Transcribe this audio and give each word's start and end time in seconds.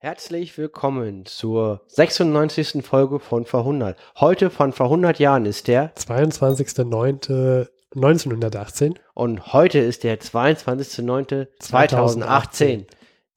Herzlich 0.00 0.56
willkommen 0.56 1.26
zur 1.26 1.80
96. 1.88 2.86
Folge 2.86 3.18
von 3.18 3.44
Verhundert. 3.44 3.98
Heute 4.20 4.48
von 4.48 4.72
vor 4.72 4.86
100 4.86 5.18
Jahren 5.18 5.44
ist 5.44 5.66
der 5.66 5.92
22.09.1918 5.96 8.94
und 9.14 9.52
heute 9.52 9.80
ist 9.80 10.04
der 10.04 10.20
22.09.2018. 10.20 12.86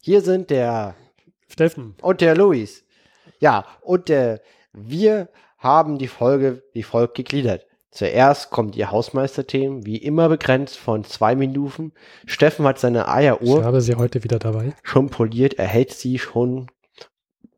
Hier 0.02 0.22
sind 0.22 0.52
der 0.52 0.94
Steffen. 1.48 1.96
und 2.00 2.22
der 2.22 2.36
Luis. 2.36 2.84
Ja, 3.40 3.66
und 3.82 4.12
äh, 4.12 4.38
wir 4.72 5.30
haben 5.58 5.98
die 5.98 6.10
Folge 6.10 6.62
wie 6.74 6.84
folgt 6.84 7.16
gegliedert. 7.16 7.66
Zuerst 7.92 8.52
kommt 8.52 8.76
ihr 8.78 8.90
Hausmeisterthemen, 8.90 9.86
wie 9.86 9.98
immer 9.98 10.30
begrenzt 10.30 10.78
von 10.78 11.04
zwei 11.04 11.36
Minuten. 11.36 11.92
Steffen 12.26 12.66
hat 12.66 12.80
seine 12.80 13.02
Ich 13.02 13.08
Eieruhr 13.10 13.64
habe 13.66 13.82
sie 13.82 13.96
heute 13.96 14.24
wieder 14.24 14.40
dabei. 14.40 14.74
schon 14.82 15.10
poliert, 15.10 15.56
er 15.56 15.68
hält 15.68 15.92
sie 15.92 16.18
schon 16.18 16.68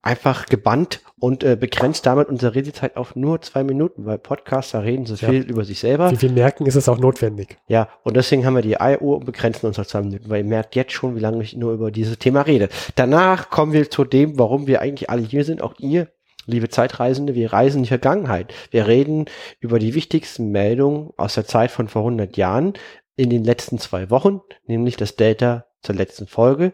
einfach 0.02 0.48
gebannt 0.48 1.00
und 1.18 1.44
äh, 1.46 1.56
begrenzt 1.56 2.06
damit 2.06 2.28
unsere 2.28 2.56
Redezeit 2.56 2.98
auf 2.98 3.16
nur 3.16 3.42
zwei 3.42 3.64
Minuten, 3.64 4.06
weil 4.06 4.18
Podcaster 4.18 4.84
reden 4.84 5.06
so 5.06 5.14
Ja. 5.16 5.30
viel 5.30 5.44
über 5.44 5.64
sich 5.64 5.80
selber. 5.80 6.12
Wie 6.12 6.22
wir 6.22 6.32
merken, 6.32 6.66
ist 6.66 6.76
es 6.76 6.90
auch 6.90 6.98
notwendig. 6.98 7.58
Ja, 7.68 7.88
und 8.04 8.18
deswegen 8.18 8.46
haben 8.46 8.56
wir 8.56 8.62
die 8.64 8.82
Eieruhr 8.82 9.18
und 9.18 9.26
begrenzen 9.26 9.66
uns 9.68 9.80
auf 9.80 9.88
zwei 9.88 10.02
Minuten, 10.02 10.30
weil 10.30 10.40
ihr 10.40 10.50
merkt 10.50 10.76
jetzt 10.76 10.92
schon, 10.92 11.16
wie 11.16 11.22
lange 11.22 11.42
ich 11.42 11.56
nur 11.56 11.72
über 11.72 11.90
dieses 11.92 12.18
Thema 12.20 12.42
rede. 12.42 12.68
Danach 12.96 13.50
kommen 13.50 13.72
wir 13.72 13.90
zu 13.90 14.04
dem, 14.04 14.38
warum 14.38 14.68
wir 14.68 14.82
eigentlich 14.82 15.10
alle 15.10 15.22
hier 15.22 15.46
sind, 15.46 15.62
auch 15.62 15.76
ihr, 15.80 16.10
liebe 16.46 16.70
Zeitreisende, 16.70 17.36
wir 17.36 17.54
reisen 17.54 17.78
in 17.78 17.84
die 17.84 17.90
Vergangenheit. 17.90 18.54
Wir 18.72 18.88
reden 18.88 19.26
über 19.60 19.80
die 19.80 19.96
wichtigsten 19.96 20.52
Meldungen 20.52 21.12
aus 21.18 21.36
der 21.36 21.46
Zeit 21.46 21.72
von 21.72 21.88
vor 21.88 22.02
100 22.02 22.38
Jahren 22.38 22.74
in 23.16 23.30
den 23.30 23.44
letzten 23.44 23.80
zwei 23.80 24.10
Wochen, 24.10 24.42
nämlich 24.66 24.98
das 24.98 25.16
Delta 25.16 25.66
zur 25.82 25.96
letzten 25.96 26.28
Folge. 26.28 26.74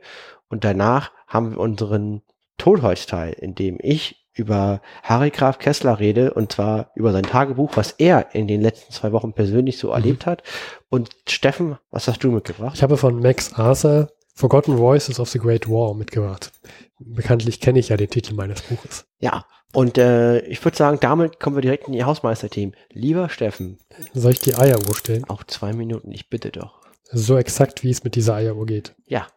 Und 0.50 0.64
danach 0.64 1.12
haben 1.28 1.52
wir 1.52 1.60
unseren 1.60 2.22
Tolholz-Teil, 2.58 3.34
in 3.34 3.56
dem 3.56 3.78
ich 3.82 4.28
über 4.34 4.82
Harry 5.04 5.32
Graf 5.32 5.60
Kessler 5.60 6.00
rede, 6.00 6.34
und 6.34 6.52
zwar 6.54 6.92
über 6.96 7.12
sein 7.12 7.24
Tagebuch, 7.24 7.72
was 7.76 7.92
er 7.92 8.34
in 8.34 8.48
den 8.48 8.62
letzten 8.62 8.94
zwei 8.94 9.12
Wochen 9.12 9.34
persönlich 9.34 9.78
so 9.78 9.90
erlebt 9.90 10.26
hat. 10.26 10.44
Und 10.90 11.10
Steffen, 11.28 11.78
was 11.92 12.08
hast 12.08 12.24
du 12.24 12.32
mitgebracht? 12.32 12.76
Ich 12.76 12.84
habe 12.84 12.98
von 12.98 13.20
Max 13.20 13.54
Arthur 13.54 14.10
Forgotten 14.40 14.78
Voices 14.78 15.20
of 15.20 15.28
the 15.28 15.38
Great 15.38 15.68
War 15.68 15.94
mitgebracht. 15.94 16.54
Bekanntlich 16.98 17.60
kenne 17.60 17.78
ich 17.78 17.90
ja 17.90 17.98
den 17.98 18.10
Titel 18.10 18.36
meines 18.36 18.62
Buches. 18.62 19.06
Ja, 19.20 19.44
und 19.74 19.98
äh, 19.98 20.40
ich 20.46 20.64
würde 20.64 20.78
sagen, 20.78 20.98
damit 21.02 21.42
kommen 21.42 21.58
wir 21.58 21.62
direkt 21.62 21.90
in 21.90 21.94
ihr 21.94 22.06
Hausmeisterteam. 22.06 22.72
Lieber 22.94 23.28
Steffen, 23.28 23.80
Soll 24.14 24.32
ich 24.32 24.40
die 24.40 24.56
Eieruhr 24.56 24.96
stellen? 24.96 25.26
auch 25.30 25.44
zwei 25.44 25.74
Minuten, 25.74 26.14
ich 26.14 26.30
bitte 26.30 26.52
doch. 26.52 26.80
So 27.12 27.36
exakt, 27.36 27.84
wie 27.84 27.90
es 27.90 28.06
mit 28.06 28.16
dieser 28.16 28.36
Eieruhr 28.36 28.66
geht. 28.66 28.96
Ja, 29.08 29.28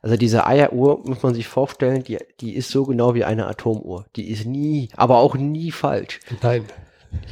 also 0.00 0.16
diese 0.16 0.46
Eieruhr 0.46 1.00
muss 1.04 1.24
man 1.24 1.34
sich 1.34 1.48
vorstellen, 1.48 2.04
die, 2.04 2.18
die 2.38 2.54
ist 2.54 2.70
so 2.70 2.84
genau 2.84 3.16
wie 3.16 3.24
eine 3.24 3.48
Atomuhr. 3.48 4.06
Die 4.14 4.30
ist 4.30 4.46
nie, 4.46 4.90
aber 4.96 5.16
auch 5.16 5.34
nie 5.34 5.72
falsch. 5.72 6.20
Nein, 6.40 6.66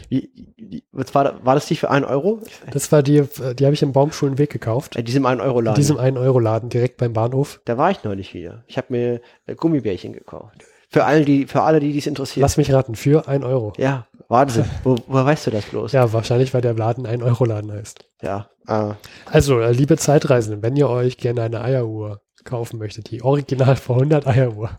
Wie, 0.09 0.83
was 0.93 1.15
war, 1.15 1.45
war 1.45 1.55
das 1.55 1.67
die 1.67 1.77
für 1.77 1.91
einen 1.91 2.05
Euro? 2.05 2.41
das 2.73 2.91
war 2.93 3.03
die, 3.03 3.25
die 3.59 3.65
habe 3.65 3.75
ich 3.75 3.83
im 3.83 3.93
Baumschulenweg 3.93 4.51
gekauft. 4.51 4.97
In 4.97 5.05
diesem 5.05 5.27
einen 5.27 5.41
Euro 5.41 5.59
In 5.61 5.67
Laden. 5.67 5.77
diesem 5.77 5.97
1-Euro-Laden 5.99 6.69
direkt 6.69 6.97
beim 6.97 7.13
Bahnhof. 7.13 7.61
da 7.65 7.77
war 7.79 7.91
ich 7.91 8.03
neulich 8.05 8.35
wieder. 8.35 8.65
Ich 8.67 8.77
habe 8.77 8.89
mir 8.91 9.21
äh, 9.47 9.55
Gummibärchen 9.55 10.13
gekauft. 10.13 10.65
Für 10.93 11.05
alle, 11.05 11.25
die, 11.25 11.47
für 11.47 11.63
alle, 11.63 11.79
die 11.81 11.93
dies 11.93 12.07
interessiert. 12.09 12.43
Lass 12.43 12.57
mich 12.57 12.73
raten, 12.73 12.97
für 12.97 13.29
1 13.29 13.45
Euro. 13.45 13.73
Ja, 13.77 14.07
Wahnsinn. 14.29 14.65
Wo, 14.85 14.97
woher 15.07 15.25
weißt 15.27 15.47
du 15.47 15.51
das 15.53 15.65
bloß? 15.67 15.93
Ja, 15.93 16.13
wahrscheinlich, 16.13 16.53
weil 16.53 16.61
der 16.63 16.75
Laden 16.75 17.07
1-Euro-Laden 17.07 17.71
heißt. 17.73 18.05
Ja. 18.23 18.49
Äh, 18.67 18.95
Also, 19.27 19.61
äh, 19.61 19.73
liebe 19.73 19.97
Zeitreisenden, 19.97 20.63
wenn 20.63 20.77
ihr 20.77 20.89
euch 20.89 21.17
gerne 21.17 21.43
eine 21.43 21.61
Eieruhr 21.63 22.21
kaufen 22.45 22.79
möchtet, 22.79 23.11
die 23.11 23.23
original 23.23 23.77
vor 23.77 23.97
100 23.97 24.27
Eieruhr, 24.27 24.71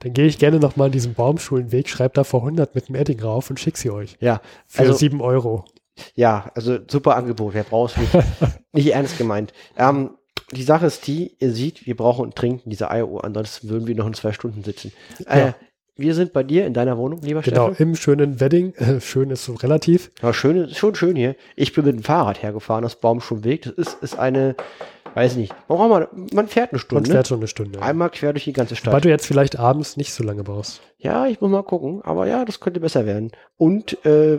dann 0.00 0.12
gehe 0.12 0.26
ich 0.26 0.38
gerne 0.38 0.58
nochmal 0.58 0.86
in 0.88 0.92
diesen 0.92 1.14
Baumschulenweg, 1.14 1.88
schreibe 1.88 2.14
da 2.14 2.24
vor 2.24 2.40
100 2.40 2.74
mit 2.74 2.88
dem 2.88 2.94
Edding 2.96 3.20
rauf 3.22 3.48
und 3.50 3.60
schick 3.60 3.76
sie 3.76 3.90
euch. 3.90 4.16
ja. 4.20 4.40
Für 4.66 4.80
Also- 4.82 4.94
7 4.94 5.20
Euro. 5.20 5.64
Ja, 6.14 6.50
also 6.54 6.78
super 6.90 7.16
Angebot, 7.16 7.52
wer 7.52 7.62
braucht 7.64 7.98
nicht, 7.98 8.10
nicht 8.72 8.86
ernst 8.92 9.18
gemeint. 9.18 9.52
Ähm, 9.76 10.16
die 10.52 10.62
Sache 10.62 10.86
ist 10.86 11.06
die, 11.06 11.36
ihr 11.38 11.52
seht, 11.52 11.86
wir 11.86 11.96
brauchen 11.96 12.22
und 12.24 12.34
trinken 12.34 12.70
diese 12.70 12.90
Eieruhr, 12.90 13.22
ansonsten 13.24 13.68
würden 13.68 13.86
wir 13.86 13.94
noch 13.94 14.06
in 14.06 14.14
zwei 14.14 14.32
Stunden 14.32 14.64
sitzen. 14.64 14.92
Äh, 15.26 15.38
Ja. 15.40 15.54
Wir 15.96 16.14
sind 16.14 16.32
bei 16.32 16.42
dir 16.42 16.66
in 16.66 16.72
deiner 16.74 16.96
Wohnung, 16.96 17.20
lieber 17.22 17.42
Genau, 17.42 17.66
Steffen. 17.68 17.88
im 17.90 17.96
schönen 17.96 18.40
Wedding. 18.40 18.74
Äh, 18.76 19.00
schön 19.00 19.30
ist 19.30 19.44
so 19.44 19.54
relativ. 19.54 20.10
Ja, 20.22 20.32
schön, 20.32 20.56
ist 20.56 20.78
schon 20.78 20.94
schön 20.94 21.16
hier. 21.16 21.36
Ich 21.56 21.72
bin 21.72 21.84
mit 21.84 21.94
dem 21.96 22.02
Fahrrad 22.02 22.42
hergefahren 22.42 22.84
aus 22.84 22.96
Baumschulweg. 22.96 23.62
Das 23.62 23.72
ist, 23.74 24.02
ist 24.02 24.18
eine, 24.18 24.54
weiß 25.14 25.36
nicht, 25.36 25.54
man, 25.68 25.88
mal, 25.90 26.08
man 26.32 26.48
fährt 26.48 26.70
eine 26.72 26.78
Man 26.78 26.80
Stunde. 26.80 27.10
fährt 27.10 27.28
schon 27.28 27.38
eine 27.40 27.48
Stunde. 27.48 27.82
Einmal 27.82 28.10
quer 28.10 28.32
durch 28.32 28.44
die 28.44 28.52
ganze 28.52 28.72
Weil 28.72 28.76
Stadt. 28.78 29.04
du 29.04 29.08
jetzt 29.08 29.26
vielleicht 29.26 29.58
abends 29.58 29.96
nicht 29.96 30.12
so 30.12 30.24
lange 30.24 30.42
brauchst. 30.44 30.80
Ja, 30.98 31.26
ich 31.26 31.40
muss 31.40 31.50
mal 31.50 31.62
gucken, 31.64 32.00
aber 32.02 32.26
ja, 32.26 32.44
das 32.44 32.60
könnte 32.60 32.80
besser 32.80 33.04
werden. 33.06 33.32
Und 33.56 34.04
äh, 34.06 34.38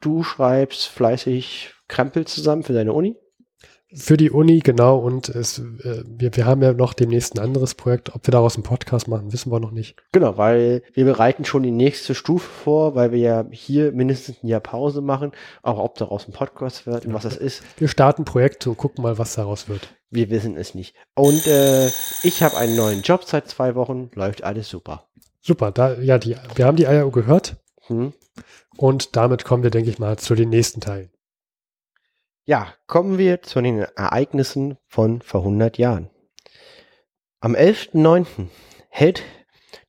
du 0.00 0.22
schreibst 0.22 0.86
fleißig 0.88 1.72
Krempel 1.88 2.26
zusammen 2.26 2.62
für 2.62 2.72
deine 2.72 2.92
Uni. 2.92 3.16
Für 3.96 4.16
die 4.18 4.30
Uni, 4.30 4.60
genau. 4.60 4.98
Und 4.98 5.28
es, 5.30 5.58
äh, 5.58 6.04
wir, 6.06 6.36
wir 6.36 6.44
haben 6.44 6.62
ja 6.62 6.72
noch 6.74 6.92
demnächst 6.92 7.34
ein 7.34 7.42
anderes 7.42 7.74
Projekt. 7.74 8.14
Ob 8.14 8.26
wir 8.26 8.32
daraus 8.32 8.56
einen 8.56 8.62
Podcast 8.62 9.08
machen, 9.08 9.32
wissen 9.32 9.50
wir 9.50 9.58
noch 9.58 9.70
nicht. 9.70 9.96
Genau, 10.12 10.36
weil 10.36 10.82
wir 10.92 11.04
bereiten 11.06 11.44
schon 11.46 11.62
die 11.62 11.70
nächste 11.70 12.14
Stufe 12.14 12.46
vor, 12.48 12.94
weil 12.94 13.10
wir 13.12 13.18
ja 13.18 13.46
hier 13.50 13.92
mindestens 13.92 14.42
ein 14.42 14.48
Jahr 14.48 14.60
Pause 14.60 15.00
machen. 15.00 15.32
Auch 15.62 15.78
ob 15.78 15.96
daraus 15.96 16.28
ein 16.28 16.32
Podcast 16.32 16.86
wird 16.86 17.06
und 17.06 17.14
was 17.14 17.22
das 17.22 17.36
ist, 17.36 17.62
Wir 17.78 17.88
starten 17.88 18.24
Projekte 18.24 18.68
und 18.70 18.76
gucken 18.76 19.02
mal, 19.02 19.16
was 19.18 19.34
daraus 19.34 19.68
wird. 19.68 19.88
wir 20.10 20.28
wissen 20.30 20.56
es 20.56 20.74
nicht. 20.74 20.94
Und 21.14 21.46
äh, 21.46 21.86
ich 22.22 22.42
habe 22.42 22.56
einen 22.56 22.76
neuen 22.76 23.02
Job 23.02 23.24
seit 23.24 23.48
zwei 23.48 23.74
Wochen, 23.74 24.10
läuft 24.14 24.44
alles 24.44 24.68
super. 24.68 25.04
Super, 25.40 25.70
da, 25.70 25.94
ja, 25.94 26.18
die, 26.18 26.36
wir 26.54 26.66
haben 26.66 26.76
die 26.76 26.86
Eieruhr 26.86 27.12
gehört. 27.12 27.56
Hm? 27.86 28.12
Und 28.76 29.16
damit 29.16 29.44
kommen 29.44 29.62
wir, 29.62 29.70
denke 29.70 29.88
ich 29.90 29.98
mal, 29.98 30.18
zu 30.18 30.34
den 30.34 30.50
nächsten 30.50 30.80
Teilen. 30.80 31.08
Ja, 32.48 32.72
kommen 32.86 33.18
wir 33.18 33.42
zu 33.42 33.60
den 33.60 33.80
Ereignissen 33.80 34.78
von 34.86 35.20
vor 35.20 35.40
100 35.40 35.78
Jahren. 35.78 36.10
Am 37.40 37.56
11.09. 37.56 38.46
hält 38.88 39.24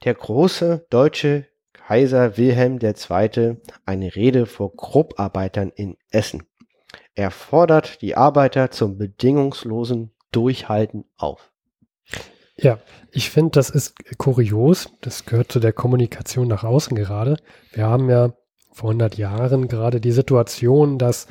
der 0.04 0.16
große 0.16 0.88
deutsche 0.90 1.46
Kaiser 1.74 2.36
Wilhelm 2.36 2.80
II. 2.82 3.58
eine 3.86 4.16
Rede 4.16 4.48
vor 4.48 4.76
Grupparbeitern 4.76 5.70
in 5.70 5.98
Essen. 6.10 6.48
Er 7.14 7.30
fordert 7.30 8.02
die 8.02 8.18
Arbeiter 8.18 8.72
zum 8.72 8.98
bedingungslosen 8.98 10.16
Durchhalten 10.32 11.06
auf. 11.16 11.52
Ja, 12.56 12.80
ich 13.12 13.30
finde, 13.30 13.52
das 13.52 13.70
ist 13.70 13.94
kurios. 14.18 14.90
Das 15.02 15.28
gehört 15.28 15.52
zu 15.52 15.60
der 15.60 15.74
Kommunikation 15.74 16.48
nach 16.48 16.64
außen 16.64 16.98
gerade. 16.98 17.38
Wir 17.72 17.86
haben 17.86 18.10
ja 18.10 18.34
vor 18.72 18.90
100 18.90 19.16
Jahren 19.16 19.68
gerade 19.68 20.02
die 20.02 20.12
Situation, 20.12 20.98
dass 20.98 21.28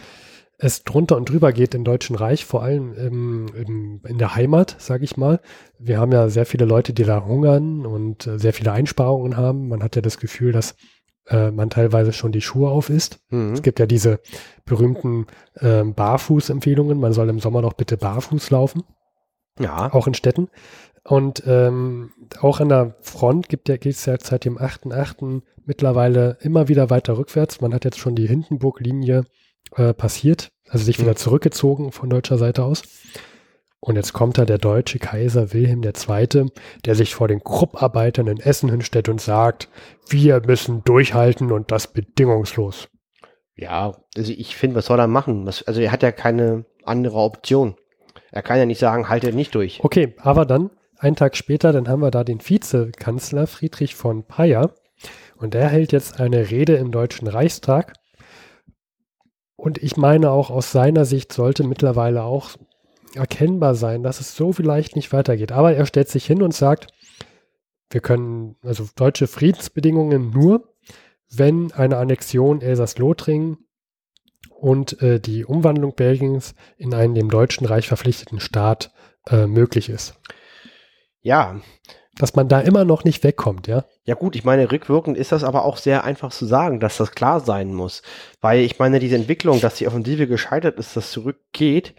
es 0.58 0.84
drunter 0.84 1.16
und 1.16 1.28
drüber 1.28 1.52
geht 1.52 1.74
im 1.74 1.84
Deutschen 1.84 2.16
Reich, 2.16 2.46
vor 2.46 2.62
allem 2.62 2.94
im, 2.94 3.46
im, 3.54 4.00
in 4.06 4.18
der 4.18 4.34
Heimat, 4.34 4.76
sage 4.78 5.04
ich 5.04 5.16
mal. 5.16 5.40
Wir 5.78 5.98
haben 5.98 6.12
ja 6.12 6.28
sehr 6.28 6.46
viele 6.46 6.64
Leute, 6.64 6.94
die 6.94 7.04
da 7.04 7.24
hungern 7.24 7.84
und 7.84 8.26
äh, 8.26 8.38
sehr 8.38 8.54
viele 8.54 8.72
Einsparungen 8.72 9.36
haben. 9.36 9.68
Man 9.68 9.82
hat 9.82 9.96
ja 9.96 10.02
das 10.02 10.18
Gefühl, 10.18 10.52
dass 10.52 10.74
äh, 11.28 11.50
man 11.50 11.68
teilweise 11.68 12.12
schon 12.12 12.32
die 12.32 12.40
Schuhe 12.40 12.70
auf 12.70 12.88
isst. 12.88 13.20
Mhm. 13.28 13.52
Es 13.52 13.62
gibt 13.62 13.78
ja 13.78 13.86
diese 13.86 14.20
berühmten 14.64 15.26
ähm, 15.60 15.94
Barfuß-Empfehlungen. 15.94 16.98
Man 16.98 17.12
soll 17.12 17.28
im 17.28 17.40
Sommer 17.40 17.60
doch 17.60 17.74
bitte 17.74 17.98
barfuß 17.98 18.50
laufen 18.50 18.82
Ja, 19.58 19.92
auch 19.92 20.06
in 20.06 20.14
Städten. 20.14 20.48
Und 21.04 21.42
ähm, 21.46 22.10
auch 22.40 22.60
an 22.60 22.68
der 22.68 22.96
Front 23.00 23.48
gibt 23.48 23.68
es 23.68 24.06
ja 24.06 24.16
seit 24.20 24.44
dem 24.44 24.58
8.8. 24.58 25.42
mittlerweile 25.64 26.38
immer 26.40 26.68
wieder 26.68 26.90
weiter 26.90 27.18
rückwärts. 27.18 27.60
Man 27.60 27.74
hat 27.74 27.84
jetzt 27.84 27.98
schon 27.98 28.16
die 28.16 28.26
Hindenburg-Linie 28.26 29.24
äh, 29.74 29.92
passiert, 29.94 30.48
also 30.68 30.84
sich 30.84 30.98
wieder 30.98 31.12
Mhm. 31.12 31.16
zurückgezogen 31.16 31.92
von 31.92 32.10
deutscher 32.10 32.38
Seite 32.38 32.64
aus. 32.64 32.82
Und 33.80 33.96
jetzt 33.96 34.12
kommt 34.12 34.38
da 34.38 34.44
der 34.44 34.58
deutsche 34.58 34.98
Kaiser 34.98 35.52
Wilhelm 35.52 35.82
II., 35.82 36.50
der 36.84 36.94
sich 36.94 37.14
vor 37.14 37.28
den 37.28 37.40
Grupparbeitern 37.40 38.26
in 38.26 38.40
Essen 38.40 38.70
hinstellt 38.70 39.08
und 39.08 39.20
sagt, 39.20 39.68
wir 40.08 40.40
müssen 40.44 40.82
durchhalten 40.84 41.52
und 41.52 41.70
das 41.70 41.86
bedingungslos. 41.92 42.88
ja, 43.54 43.94
also 44.16 44.32
ich 44.32 44.56
finde, 44.56 44.76
was 44.76 44.86
soll 44.86 44.98
er 44.98 45.06
machen? 45.06 45.46
Was, 45.46 45.62
also 45.62 45.80
er 45.80 45.92
hat 45.92 46.02
ja 46.02 46.10
keine 46.12 46.64
andere 46.84 47.16
Option. 47.18 47.76
Er 48.30 48.42
kann 48.42 48.58
ja 48.58 48.66
nicht 48.66 48.78
sagen, 48.80 49.08
halte 49.08 49.32
nicht 49.32 49.54
durch. 49.54 49.80
Okay, 49.82 50.14
aber 50.18 50.44
dann, 50.46 50.70
einen 50.98 51.16
Tag 51.16 51.36
später, 51.36 51.72
dann 51.72 51.88
haben 51.88 52.00
wir 52.02 52.10
da 52.10 52.24
den 52.24 52.40
Vizekanzler 52.46 53.46
Friedrich 53.46 53.94
von 53.94 54.24
Payer 54.26 54.74
und 55.36 55.54
der 55.54 55.68
hält 55.68 55.92
jetzt 55.92 56.20
eine 56.20 56.50
Rede 56.50 56.74
im 56.76 56.90
Deutschen 56.90 57.28
Reichstag. 57.28 57.92
Und 59.66 59.82
ich 59.82 59.96
meine 59.96 60.30
auch 60.30 60.50
aus 60.50 60.70
seiner 60.70 61.04
Sicht 61.04 61.32
sollte 61.32 61.64
mittlerweile 61.64 62.22
auch 62.22 62.50
erkennbar 63.16 63.74
sein, 63.74 64.04
dass 64.04 64.20
es 64.20 64.36
so 64.36 64.52
vielleicht 64.52 64.94
nicht 64.94 65.12
weitergeht. 65.12 65.50
Aber 65.50 65.74
er 65.74 65.86
stellt 65.86 66.08
sich 66.08 66.24
hin 66.24 66.40
und 66.40 66.54
sagt, 66.54 66.86
wir 67.90 68.00
können, 68.00 68.54
also 68.62 68.86
deutsche 68.94 69.26
Friedensbedingungen 69.26 70.30
nur, 70.30 70.72
wenn 71.34 71.72
eine 71.72 71.96
Annexion 71.96 72.60
Elsass-Lothringen 72.60 73.58
und 74.50 75.02
äh, 75.02 75.18
die 75.18 75.44
Umwandlung 75.44 75.96
Belgiens 75.96 76.54
in 76.76 76.94
einen 76.94 77.16
dem 77.16 77.28
Deutschen 77.28 77.66
Reich 77.66 77.88
verpflichteten 77.88 78.38
Staat 78.38 78.92
äh, 79.28 79.48
möglich 79.48 79.88
ist. 79.88 80.14
Ja, 81.22 81.60
dass 82.18 82.34
man 82.34 82.48
da 82.48 82.60
immer 82.60 82.84
noch 82.84 83.04
nicht 83.04 83.22
wegkommt, 83.24 83.66
ja? 83.66 83.84
Ja 84.04 84.14
gut, 84.14 84.36
ich 84.36 84.44
meine, 84.44 84.70
rückwirkend 84.72 85.18
ist 85.18 85.32
das 85.32 85.44
aber 85.44 85.64
auch 85.64 85.76
sehr 85.76 86.04
einfach 86.04 86.30
zu 86.30 86.46
sagen, 86.46 86.80
dass 86.80 86.96
das 86.96 87.12
klar 87.12 87.40
sein 87.40 87.74
muss. 87.74 88.02
Weil 88.40 88.60
ich 88.60 88.78
meine, 88.78 89.00
diese 89.00 89.16
Entwicklung, 89.16 89.60
dass 89.60 89.76
die 89.76 89.86
Offensive 89.86 90.26
gescheitert 90.26 90.78
ist, 90.78 90.96
dass 90.96 91.10
zurückgeht, 91.10 91.94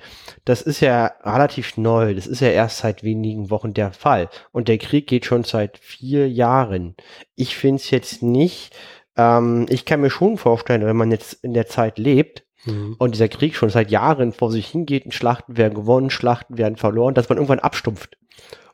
das 0.46 0.62
ist 0.62 0.80
ja 0.80 1.12
relativ 1.24 1.78
neu. 1.78 2.16
Das 2.16 2.26
ist 2.26 2.40
ja 2.40 2.50
erst 2.50 2.80
seit 2.80 3.04
wenigen 3.04 3.52
Wochen 3.52 3.74
der 3.74 3.92
Fall. 3.92 4.30
Und 4.52 4.68
der 4.68 4.80
Krieg 4.80 5.08
geht 5.08 5.26
schon 5.26 5.44
seit 5.44 5.78
vier 5.78 6.30
Jahren. 6.30 6.96
Ich 7.36 7.56
finde 7.56 7.82
es 7.82 7.92
jetzt 7.92 8.24
nicht, 8.24 8.76
ähm, 9.18 9.68
ich 9.70 9.86
kann 9.86 10.02
mir 10.02 10.10
schon 10.10 10.38
vorstellen, 10.38 10.86
wenn 10.86 10.98
man 10.98 11.12
jetzt 11.12 11.34
in 11.44 11.54
der 11.54 11.68
Zeit 11.68 12.00
lebt, 12.00 12.44
mhm. 12.66 12.96
und 12.98 13.14
dieser 13.14 13.28
Krieg 13.28 13.56
schon 13.56 13.70
seit 13.70 13.92
Jahren 13.92 14.32
vor 14.34 14.52
sich 14.52 14.68
hingeht, 14.68 15.06
und 15.06 15.14
Schlachten 15.14 15.58
werden 15.58 15.76
gewonnen, 15.76 16.10
Schlachten 16.10 16.58
werden 16.58 16.78
verloren, 16.78 17.14
dass 17.14 17.30
man 17.30 17.38
irgendwann 17.38 17.60
abstumpft 17.60 18.18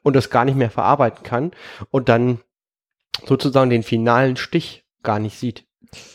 und 0.04 0.16
das 0.16 0.30
gar 0.30 0.46
nicht 0.46 0.56
mehr 0.56 0.70
verarbeiten 0.70 1.24
kann 1.24 1.52
und 1.90 2.10
dann 2.10 2.40
sozusagen 3.26 3.70
den 3.70 3.84
finalen 3.84 4.38
Stich 4.38 4.86
gar 5.02 5.20
nicht 5.20 5.38
sieht, 5.38 5.66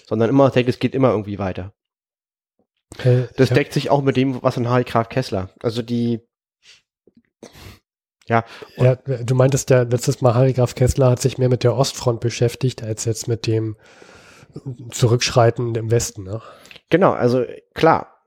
sondern 0.06 0.30
immer 0.30 0.50
denkt, 0.50 0.68
es 0.68 0.78
geht 0.78 0.94
immer 0.94 1.10
irgendwie 1.10 1.38
weiter. 1.38 1.72
Äh, 3.02 3.24
das 3.36 3.50
deckt 3.50 3.72
sich 3.72 3.90
auch 3.90 4.02
mit 4.02 4.16
dem, 4.16 4.42
was 4.42 4.56
an 4.56 4.68
Harry 4.68 4.84
Graf 4.84 5.08
Kessler. 5.08 5.50
Also 5.60 5.82
die 5.82 6.20
ja. 8.28 8.44
ja. 8.76 8.96
Du 8.96 9.34
meintest 9.34 9.70
ja 9.70 9.82
letztes 9.82 10.20
Mal, 10.20 10.34
Harry 10.34 10.52
Graf 10.52 10.74
Kessler 10.74 11.10
hat 11.10 11.20
sich 11.20 11.38
mehr 11.38 11.48
mit 11.48 11.64
der 11.64 11.74
Ostfront 11.74 12.20
beschäftigt, 12.20 12.82
als 12.82 13.06
jetzt 13.06 13.26
mit 13.26 13.46
dem 13.46 13.76
Zurückschreiten 14.90 15.74
im 15.74 15.90
Westen. 15.90 16.24
Ne? 16.24 16.42
Genau, 16.90 17.12
also 17.12 17.44
klar, 17.74 18.17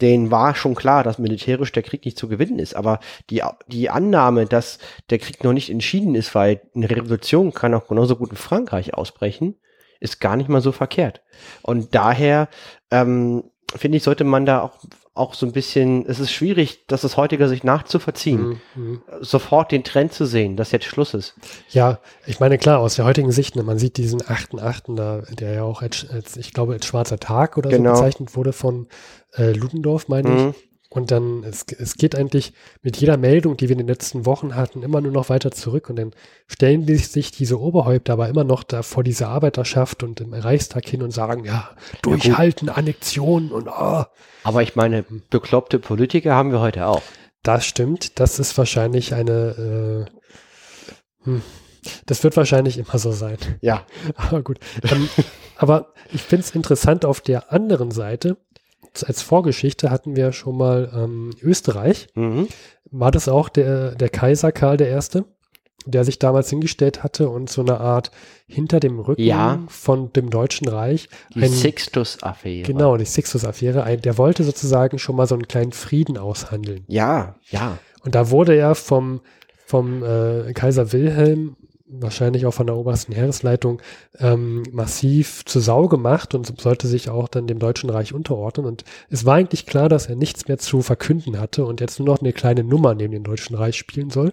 denen 0.00 0.30
war 0.30 0.54
schon 0.54 0.74
klar, 0.74 1.02
dass 1.02 1.18
militärisch 1.18 1.72
der 1.72 1.82
Krieg 1.82 2.04
nicht 2.04 2.18
zu 2.18 2.28
gewinnen 2.28 2.58
ist. 2.58 2.74
Aber 2.74 3.00
die, 3.30 3.42
die 3.66 3.90
Annahme, 3.90 4.46
dass 4.46 4.78
der 5.10 5.18
Krieg 5.18 5.44
noch 5.44 5.52
nicht 5.52 5.70
entschieden 5.70 6.14
ist, 6.14 6.34
weil 6.34 6.60
eine 6.74 6.90
Revolution 6.90 7.52
kann 7.52 7.74
auch 7.74 7.88
genauso 7.88 8.16
gut 8.16 8.30
in 8.30 8.36
Frankreich 8.36 8.94
ausbrechen, 8.94 9.56
ist 10.00 10.20
gar 10.20 10.36
nicht 10.36 10.48
mal 10.48 10.60
so 10.60 10.72
verkehrt. 10.72 11.22
Und 11.62 11.94
daher 11.94 12.48
ähm, 12.90 13.44
finde 13.74 13.96
ich, 13.98 14.04
sollte 14.04 14.24
man 14.24 14.46
da 14.46 14.62
auch, 14.62 14.78
auch 15.14 15.34
so 15.34 15.46
ein 15.46 15.52
bisschen, 15.52 16.04
es 16.06 16.20
ist 16.20 16.30
schwierig, 16.30 16.86
das 16.86 17.04
aus 17.04 17.16
heutiger 17.16 17.48
Sicht 17.48 17.64
nachzuverziehen, 17.64 18.60
mhm, 18.74 18.82
mhm. 18.82 19.02
sofort 19.20 19.72
den 19.72 19.82
Trend 19.82 20.12
zu 20.12 20.26
sehen, 20.26 20.56
dass 20.56 20.72
jetzt 20.72 20.84
Schluss 20.84 21.14
ist. 21.14 21.34
Ja, 21.70 22.00
ich 22.26 22.38
meine, 22.38 22.58
klar, 22.58 22.80
aus 22.80 22.96
der 22.96 23.06
heutigen 23.06 23.32
Sicht, 23.32 23.56
ne, 23.56 23.62
man 23.62 23.78
sieht 23.78 23.96
diesen 23.96 24.20
8.8., 24.20 24.94
da, 24.94 25.22
der 25.30 25.54
ja 25.54 25.62
auch 25.62 25.82
als, 25.82 26.06
als, 26.08 26.36
ich 26.36 26.52
glaube, 26.52 26.74
als 26.74 26.86
schwarzer 26.86 27.18
Tag 27.18 27.56
oder 27.56 27.70
genau. 27.70 27.94
so 27.94 28.02
bezeichnet 28.02 28.36
wurde 28.36 28.52
von 28.52 28.88
äh, 29.36 29.52
Ludendorff, 29.52 30.08
meine 30.08 30.28
mhm. 30.28 30.50
ich. 30.50 30.66
Und 30.88 31.10
dann, 31.10 31.42
es, 31.42 31.64
es 31.78 31.96
geht 31.96 32.14
eigentlich 32.14 32.52
mit 32.80 32.96
jeder 32.96 33.16
Meldung, 33.16 33.56
die 33.56 33.68
wir 33.68 33.72
in 33.72 33.78
den 33.78 33.88
letzten 33.88 34.24
Wochen 34.24 34.54
hatten, 34.54 34.82
immer 34.82 35.00
nur 35.00 35.12
noch 35.12 35.28
weiter 35.28 35.50
zurück. 35.50 35.90
Und 35.90 35.96
dann 35.96 36.12
stellen 36.46 36.86
die 36.86 36.96
sich 36.96 37.32
diese 37.32 37.60
Oberhäupter 37.60 38.12
aber 38.12 38.28
immer 38.28 38.44
noch 38.44 38.62
da 38.62 38.82
vor 38.82 39.02
diese 39.02 39.26
Arbeiterschaft 39.26 40.02
und 40.02 40.20
im 40.20 40.32
Reichstag 40.32 40.86
hin 40.88 41.02
und 41.02 41.10
sagen, 41.10 41.44
ja, 41.44 41.70
durchhalten, 42.02 42.68
Annexion 42.68 43.50
und 43.50 43.68
oh. 43.68 44.04
Aber 44.44 44.62
ich 44.62 44.76
meine, 44.76 45.04
bekloppte 45.28 45.80
Politiker 45.80 46.34
haben 46.34 46.52
wir 46.52 46.60
heute 46.60 46.86
auch. 46.86 47.02
Das 47.42 47.66
stimmt. 47.66 48.18
Das 48.20 48.38
ist 48.38 48.56
wahrscheinlich 48.56 49.12
eine, 49.12 50.06
äh, 50.06 51.24
hm, 51.24 51.42
das 52.06 52.24
wird 52.24 52.36
wahrscheinlich 52.36 52.78
immer 52.78 52.98
so 52.98 53.12
sein. 53.12 53.38
Ja. 53.60 53.84
Aber 54.16 54.42
gut. 54.42 54.60
Ähm, 54.82 55.08
aber 55.58 55.94
ich 56.12 56.22
finde 56.22 56.44
es 56.44 56.54
interessant 56.54 57.04
auf 57.04 57.22
der 57.22 57.50
anderen 57.52 57.90
Seite, 57.90 58.36
als 59.04 59.22
Vorgeschichte 59.22 59.90
hatten 59.90 60.16
wir 60.16 60.32
schon 60.32 60.56
mal 60.56 60.90
ähm, 60.94 61.30
Österreich. 61.42 62.08
Mhm. 62.14 62.48
War 62.90 63.10
das 63.10 63.28
auch 63.28 63.48
der, 63.48 63.94
der 63.94 64.08
Kaiser 64.08 64.52
Karl 64.52 64.80
I., 64.80 65.22
der 65.86 66.04
sich 66.04 66.18
damals 66.18 66.50
hingestellt 66.50 67.04
hatte 67.04 67.28
und 67.28 67.48
so 67.48 67.60
eine 67.60 67.80
Art 67.80 68.10
hinter 68.48 68.80
dem 68.80 68.98
Rücken 68.98 69.22
ja. 69.22 69.60
von 69.68 70.12
dem 70.12 70.30
Deutschen 70.30 70.68
Reich. 70.68 71.08
Die 71.34 71.46
Sixtus-Affäre. 71.46 72.66
Genau, 72.66 72.96
die 72.96 73.04
Sixtus-Affäre. 73.04 73.96
Der 73.96 74.18
wollte 74.18 74.42
sozusagen 74.42 74.98
schon 74.98 75.16
mal 75.16 75.28
so 75.28 75.36
einen 75.36 75.46
kleinen 75.46 75.72
Frieden 75.72 76.18
aushandeln. 76.18 76.84
Ja, 76.88 77.36
ja. 77.50 77.78
Und 78.02 78.14
da 78.14 78.30
wurde 78.30 78.56
er 78.56 78.74
vom, 78.74 79.20
vom 79.64 80.02
äh, 80.02 80.52
Kaiser 80.54 80.92
Wilhelm 80.92 81.56
wahrscheinlich 81.88 82.46
auch 82.46 82.54
von 82.54 82.66
der 82.66 82.76
obersten 82.76 83.12
Heeresleitung 83.12 83.80
ähm, 84.18 84.64
massiv 84.72 85.44
zur 85.44 85.62
Sau 85.62 85.88
gemacht 85.88 86.34
und 86.34 86.60
sollte 86.60 86.86
sich 86.86 87.10
auch 87.10 87.28
dann 87.28 87.46
dem 87.46 87.58
Deutschen 87.58 87.90
Reich 87.90 88.12
unterordnen. 88.12 88.66
Und 88.66 88.84
es 89.08 89.24
war 89.24 89.36
eigentlich 89.36 89.66
klar, 89.66 89.88
dass 89.88 90.06
er 90.06 90.16
nichts 90.16 90.48
mehr 90.48 90.58
zu 90.58 90.82
verkünden 90.82 91.38
hatte 91.38 91.64
und 91.64 91.80
jetzt 91.80 91.98
nur 91.98 92.08
noch 92.08 92.20
eine 92.20 92.32
kleine 92.32 92.64
Nummer 92.64 92.94
neben 92.94 93.12
dem 93.12 93.24
Deutschen 93.24 93.56
Reich 93.56 93.76
spielen 93.76 94.10
soll. 94.10 94.32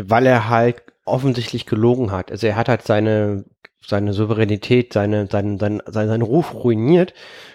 Weil 0.00 0.26
er 0.26 0.48
halt 0.48 0.82
offensichtlich 1.04 1.66
gelogen 1.66 2.12
hat. 2.12 2.30
Also 2.30 2.46
er 2.46 2.56
hat 2.56 2.68
halt 2.68 2.82
seine, 2.82 3.44
seine 3.84 4.12
Souveränität, 4.12 4.92
seine, 4.92 5.26
seinen, 5.26 5.58
seinen, 5.58 5.82
seinen, 5.86 6.08
seinen 6.08 6.22
Ruf 6.22 6.54
ruiniert, 6.54 7.14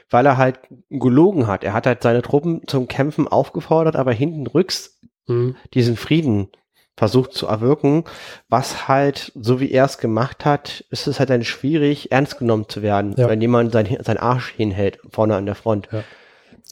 weil 0.10 0.26
er 0.26 0.38
halt 0.38 0.60
gelogen 0.90 1.48
hat. 1.48 1.64
Er 1.64 1.74
hat 1.74 1.88
halt 1.88 2.04
seine 2.04 2.22
Truppen 2.22 2.64
zum 2.68 2.88
Kämpfen 2.88 3.28
aufgefordert, 3.28 3.96
aber 3.96 4.12
hinten 4.12 4.48
rücks 4.48 5.00
mhm. 5.28 5.56
diesen 5.74 5.96
Frieden 5.96 6.50
versucht 6.98 7.34
zu 7.34 7.46
erwirken, 7.46 8.04
was 8.50 8.88
halt, 8.88 9.32
so 9.40 9.60
wie 9.60 9.72
er 9.72 9.86
es 9.86 10.00
gemacht 10.00 10.44
hat, 10.44 10.84
ist 10.90 11.08
es 11.08 11.20
halt 11.20 11.30
dann 11.30 11.44
schwierig, 11.44 12.12
ernst 12.12 12.40
genommen 12.40 12.68
zu 12.68 12.82
werden, 12.82 13.14
ja. 13.16 13.30
wenn 13.30 13.40
jemand 13.40 13.72
sein, 13.72 13.98
sein 14.04 14.18
Arsch 14.18 14.52
hinhält, 14.52 15.00
vorne 15.10 15.36
an 15.36 15.46
der 15.46 15.56
Front. 15.56 15.88
Ja. 15.92 16.04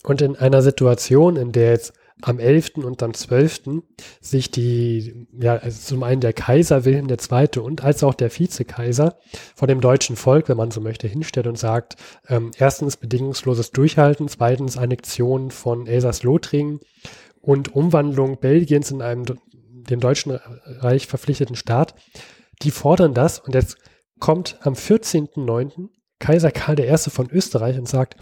Und 0.03 0.21
in 0.21 0.35
einer 0.35 0.61
Situation, 0.61 1.35
in 1.37 1.51
der 1.51 1.69
jetzt 1.69 1.93
am 2.21 2.39
11. 2.39 2.77
und 2.77 3.03
am 3.03 3.13
12. 3.13 3.83
sich 4.21 4.49
die, 4.49 5.27
ja, 5.37 5.57
also 5.57 5.79
zum 5.79 6.01
einen 6.03 6.21
der 6.21 6.33
Kaiser 6.33 6.85
Wilhelm 6.85 7.07
II. 7.09 7.59
und 7.59 7.83
als 7.83 8.03
auch 8.03 8.13
der 8.13 8.31
Vizekaiser 8.31 9.17
vor 9.53 9.67
dem 9.67 9.81
deutschen 9.81 10.15
Volk, 10.15 10.47
wenn 10.47 10.57
man 10.57 10.71
so 10.71 10.81
möchte, 10.81 11.07
hinstellt 11.07 11.45
und 11.45 11.57
sagt, 11.57 11.97
ähm, 12.29 12.51
erstens 12.57 12.97
bedingungsloses 12.97 13.71
Durchhalten, 13.71 14.27
zweitens 14.27 14.77
Annexion 14.77 15.51
von 15.51 15.87
Elsass-Lothringen 15.87 16.79
und 17.41 17.75
Umwandlung 17.75 18.39
Belgiens 18.39 18.91
in 18.91 19.01
einem 19.01 19.25
dem 19.85 19.99
Deutschen 19.99 20.31
Reich 20.31 21.07
verpflichteten 21.07 21.55
Staat, 21.55 21.95
die 22.61 22.71
fordern 22.71 23.13
das 23.13 23.39
und 23.39 23.55
jetzt 23.55 23.77
kommt 24.19 24.57
am 24.61 24.73
14.09. 24.73 25.89
Kaiser 26.19 26.51
Karl 26.51 26.79
I. 26.79 26.97
von 26.97 27.29
Österreich 27.29 27.77
und 27.77 27.87
sagt, 27.87 28.15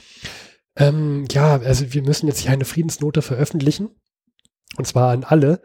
ähm, 0.75 1.25
ja, 1.31 1.59
also 1.59 1.93
wir 1.93 2.01
müssen 2.01 2.27
jetzt 2.27 2.39
hier 2.39 2.51
eine 2.51 2.65
Friedensnote 2.65 3.21
veröffentlichen 3.21 3.89
und 4.77 4.87
zwar 4.87 5.11
an 5.11 5.23
alle, 5.23 5.61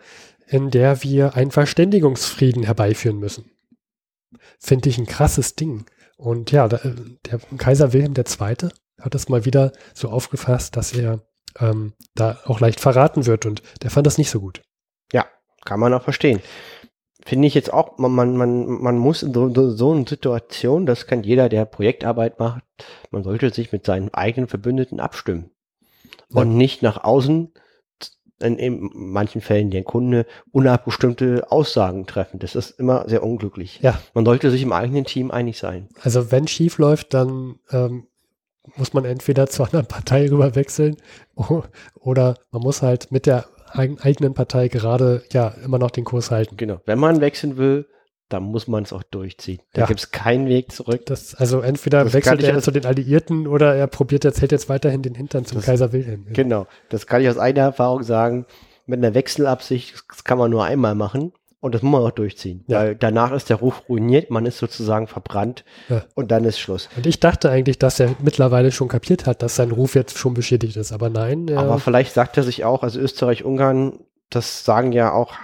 in 0.47 0.71
der 0.71 1.03
wir 1.03 1.35
einen 1.35 1.51
Verständigungsfrieden 1.51 2.63
herbeiführen 2.63 3.19
müssen. 3.19 3.51
Finde 4.59 4.89
ich 4.89 4.99
ein 4.99 5.07
krasses 5.07 5.55
Ding. 5.55 5.87
Und 6.17 6.51
ja, 6.51 6.69
der, 6.69 6.81
der 7.27 7.39
Kaiser 7.57 7.93
Wilhelm 7.93 8.15
II. 8.17 8.71
hat 9.01 9.15
das 9.15 9.29
mal 9.29 9.45
wieder 9.45 9.73
so 9.95 10.09
aufgefasst, 10.09 10.77
dass 10.77 10.93
er 10.93 11.23
ähm, 11.59 11.95
da 12.15 12.41
auch 12.45 12.61
leicht 12.61 12.81
verraten 12.81 13.27
wird 13.27 13.47
und 13.47 13.63
der 13.83 13.91
fand 13.91 14.07
das 14.07 14.19
nicht 14.19 14.31
so 14.31 14.41
gut. 14.41 14.63
Kann 15.69 15.81
man 15.81 15.93
auch 15.93 16.03
verstehen. 16.03 16.41
Finde 17.27 17.47
ich 17.47 17.53
jetzt 17.53 17.71
auch, 17.71 17.99
man, 17.99 18.13
man, 18.13 18.39
man, 18.39 18.67
man 18.67 18.97
muss 18.97 19.23
in 19.23 19.35
so, 19.35 19.53
so, 19.53 19.69
so 19.69 19.93
einer 19.93 20.07
Situation, 20.09 20.87
das 20.87 21.07
kann 21.07 21.23
jeder, 21.23 21.51
der 21.51 21.67
Projektarbeit 21.67 22.39
macht, 22.39 22.63
man 23.11 23.23
sollte 23.23 23.53
sich 23.53 23.71
mit 23.71 23.85
seinen 23.85 24.15
eigenen 24.15 24.49
Verbündeten 24.49 24.99
abstimmen. 24.99 25.51
Ja. 26.31 26.41
Und 26.41 26.57
nicht 26.57 26.81
nach 26.81 27.05
außen 27.05 27.53
in, 28.41 28.59
in 28.59 28.91
manchen 28.95 29.43
Fällen 29.43 29.71
der 29.71 29.83
Kunde 29.83 30.25
unabgestimmte 30.53 31.53
Aussagen 31.53 32.07
treffen. 32.07 32.39
Das 32.39 32.55
ist 32.55 32.71
immer 32.81 33.07
sehr 33.07 33.23
unglücklich. 33.23 33.81
Ja. 33.83 34.01
Man 34.15 34.25
sollte 34.25 34.51
sich 34.51 34.63
im 34.63 34.73
eigenen 34.73 35.05
Team 35.05 35.31
einig 35.31 35.59
sein. 35.59 35.91
Also 36.01 36.33
wenn 36.33 36.49
schief 36.49 36.79
läuft, 36.79 37.13
dann 37.13 37.57
ähm, 37.73 38.07
muss 38.77 38.95
man 38.95 39.05
entweder 39.05 39.47
zur 39.49 39.67
anderen 39.67 39.87
Partei 39.87 40.31
rüber 40.31 40.55
wechseln 40.55 40.97
oder 41.95 42.37
man 42.53 42.63
muss 42.63 42.81
halt 42.81 43.13
mit 43.13 43.27
der 43.27 43.45
eigenen 43.71 44.35
Partei 44.35 44.69
gerade 44.69 45.23
ja 45.33 45.49
immer 45.65 45.79
noch 45.79 45.91
den 45.91 46.05
Kurs 46.05 46.31
halten. 46.31 46.57
Genau. 46.57 46.81
Wenn 46.87 46.99
man 46.99 47.21
wechseln 47.21 47.57
will, 47.57 47.87
dann 48.29 48.43
muss 48.43 48.69
man 48.69 48.83
es 48.83 48.93
auch 48.93 49.03
durchziehen. 49.03 49.61
Da 49.73 49.83
ja. 49.83 49.87
gibt 49.87 50.01
es 50.01 50.11
keinen 50.11 50.49
Weg 50.49 50.73
zurück. 50.73 51.07
Das, 51.07 51.35
also 51.35 51.61
entweder 51.61 52.05
das 52.05 52.13
wechselt 52.13 52.43
er 52.43 52.61
zu 52.61 52.71
den 52.71 52.85
Alliierten 52.85 53.47
oder 53.47 53.75
er 53.75 53.87
probiert 53.87 54.25
jetzt, 54.25 54.41
hält 54.41 54.53
jetzt 54.53 54.69
weiterhin 54.69 55.03
den 55.03 55.15
Hintern 55.15 55.45
zum 55.45 55.57
das, 55.59 55.67
Kaiser 55.67 55.93
Wilhelm. 55.93 56.27
Genau. 56.33 56.67
Das 56.91 57.07
kann 57.07 57.23
ich 57.23 57.29
aus 57.29 57.39
eigener 57.39 57.65
Erfahrung 57.65 58.03
sagen. 58.03 58.47
Mit 58.87 58.99
einer 58.99 59.15
Wechselabsicht, 59.15 60.03
das 60.09 60.25
kann 60.25 60.39
man 60.39 60.51
nur 60.51 60.65
einmal 60.65 60.95
machen. 60.95 61.33
Und 61.61 61.75
das 61.75 61.83
muss 61.83 61.93
man 61.93 62.03
auch 62.03 62.13
durchziehen. 62.13 62.65
Ja. 62.69 62.79
Weil 62.79 62.95
danach 62.95 63.33
ist 63.33 63.51
der 63.51 63.57
Ruf 63.57 63.89
ruiniert, 63.89 64.31
man 64.31 64.47
ist 64.47 64.59
sozusagen 64.59 65.09
verbrannt 65.09 65.65
ja. 65.89 66.05
und 66.15 66.31
dann 66.31 66.45
ist 66.45 66.61
Schluss. 66.61 66.89
Und 66.97 67.07
ich 67.07 67.19
dachte 67.19 67.51
eigentlich, 67.51 67.79
dass 67.79 67.99
er 67.99 68.15
mittlerweile 68.21 68.71
schon 68.71 68.87
kapiert 68.87 69.27
hat, 69.27 69.43
dass 69.43 69.57
sein 69.57 69.73
Ruf 69.73 69.97
jetzt 69.97 70.17
schon 70.17 70.35
beschädigt 70.35 70.77
ist, 70.77 70.93
aber 70.93 71.11
nein. 71.11 71.51
Aber 71.57 71.81
vielleicht 71.81 72.15
sagt 72.15 72.37
er 72.37 72.45
sich 72.45 72.65
auch, 72.65 72.85
also 72.85 73.01
Österreich-Ungarn, 73.01 74.01
das 74.31 74.65
sagen 74.65 74.93
ja 74.93 75.13
auch 75.13 75.35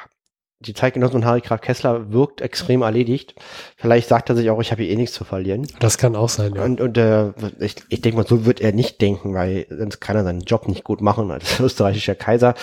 die 0.60 0.74
Zeitgenossen 0.74 1.16
und 1.16 1.24
Harry 1.24 1.40
Graf 1.40 1.60
Kessler 1.60 2.12
wirkt 2.12 2.40
extrem 2.40 2.82
erledigt. 2.82 3.34
Vielleicht 3.76 4.08
sagt 4.08 4.30
er 4.30 4.36
sich 4.36 4.50
auch, 4.50 4.60
ich 4.60 4.70
habe 4.72 4.82
hier 4.82 4.92
eh 4.92 4.96
nichts 4.96 5.14
zu 5.14 5.24
verlieren. 5.24 5.66
Das 5.80 5.98
kann 5.98 6.16
auch 6.16 6.28
sein, 6.28 6.54
ja. 6.54 6.64
Und, 6.64 6.80
und 6.80 6.96
äh, 6.96 7.32
ich, 7.58 7.76
ich 7.88 8.00
denke 8.00 8.16
mal, 8.16 8.26
so 8.26 8.46
wird 8.46 8.60
er 8.60 8.72
nicht 8.72 9.00
denken, 9.00 9.34
weil 9.34 9.66
sonst 9.68 10.00
kann 10.00 10.16
er 10.16 10.24
seinen 10.24 10.40
Job 10.40 10.68
nicht 10.68 10.84
gut 10.84 11.00
machen 11.00 11.30
als 11.30 11.60
österreichischer 11.60 12.14
Kaiser. 12.14 12.54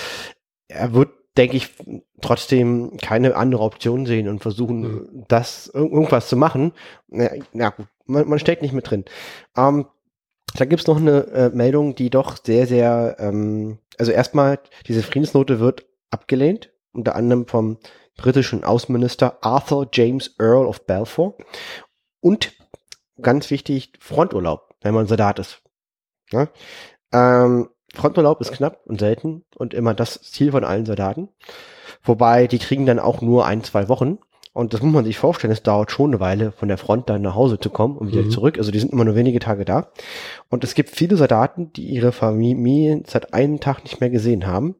Er 0.68 0.94
wird 0.94 1.10
denke 1.38 1.58
ich, 1.58 1.74
trotzdem 2.22 2.98
keine 2.98 3.36
andere 3.36 3.64
Option 3.64 4.06
sehen 4.06 4.28
und 4.28 4.40
versuchen, 4.42 4.82
Mhm. 4.82 5.26
das 5.28 5.68
irgendwas 5.74 6.28
zu 6.28 6.36
machen. 6.36 6.74
Na, 7.08 7.30
na 7.54 7.70
gut, 7.70 7.88
man, 8.06 8.28
man 8.28 8.40
steckt 8.40 8.62
nicht 8.62 8.74
mit 8.74 8.90
drin. 8.90 9.06
Ähm, 9.56 9.86
da 10.56 10.66
gibt's 10.66 10.88
noch 10.88 10.98
eine 10.98 11.28
äh, 11.28 11.50
Meldung, 11.50 11.96
die 11.96 12.10
doch 12.10 12.36
sehr, 12.44 12.68
sehr, 12.68 13.16
ähm, 13.20 13.80
also 13.98 14.12
erstmal, 14.12 14.60
diese 14.88 15.04
Friedensnote 15.04 15.60
wird 15.62 15.86
abgelehnt, 16.10 16.74
unter 16.92 17.16
anderem 17.16 17.48
vom 17.48 17.78
britischen 18.18 18.66
Außenminister 18.66 19.38
Arthur 19.42 19.88
James 19.94 20.36
Earl 20.38 20.66
of 20.66 20.86
Balfour 20.86 21.38
und 22.20 22.52
ganz 23.22 23.50
wichtig, 23.50 23.94
Fronturlaub, 24.00 24.76
wenn 24.82 24.94
man 24.94 25.08
Soldat 25.08 25.40
ist. 25.40 25.62
Ja? 26.32 26.50
Ähm, 27.14 27.70
Fronturlaub 27.94 28.40
ist 28.42 28.52
knapp 28.54 28.80
und 28.86 29.00
selten 29.00 29.44
und 29.56 29.74
immer 29.74 29.94
das 29.94 30.22
Ziel 30.22 30.52
von 30.52 30.64
allen 30.64 30.86
Soldaten. 30.86 31.30
Wobei 32.04 32.48
die 32.48 32.60
kriegen 32.60 32.86
dann 32.86 33.00
auch 33.00 33.22
nur 33.22 33.46
ein, 33.46 33.64
zwei 33.64 33.88
Wochen. 33.90 34.20
Und 34.54 34.74
das 34.74 34.82
muss 34.82 34.92
man 34.94 35.06
sich 35.06 35.18
vorstellen, 35.18 35.54
es 35.54 35.64
dauert 35.64 35.92
schon 35.92 36.10
eine 36.12 36.20
Weile, 36.20 36.52
von 36.52 36.68
der 36.68 36.78
Front 36.78 37.10
dann 37.10 37.22
nach 37.22 37.36
Hause 37.36 37.58
zu 37.60 37.70
kommen 37.70 37.98
und 37.98 38.12
wieder 38.12 38.24
Mhm. 38.24 38.32
zurück. 38.32 38.58
Also 38.58 38.72
die 38.72 38.80
sind 38.80 38.92
immer 38.92 39.06
nur 39.06 39.16
wenige 39.16 39.40
Tage 39.40 39.64
da. 39.64 39.92
Und 40.50 40.64
es 40.66 40.74
gibt 40.74 40.90
viele 40.90 41.16
Soldaten, 41.16 41.72
die 41.74 41.86
ihre 41.86 42.12
Familien 42.12 43.04
seit 43.08 43.34
einem 43.34 43.62
Tag 43.62 43.84
nicht 43.84 44.02
mehr 44.02 44.10
gesehen 44.10 44.46
haben. 44.48 44.76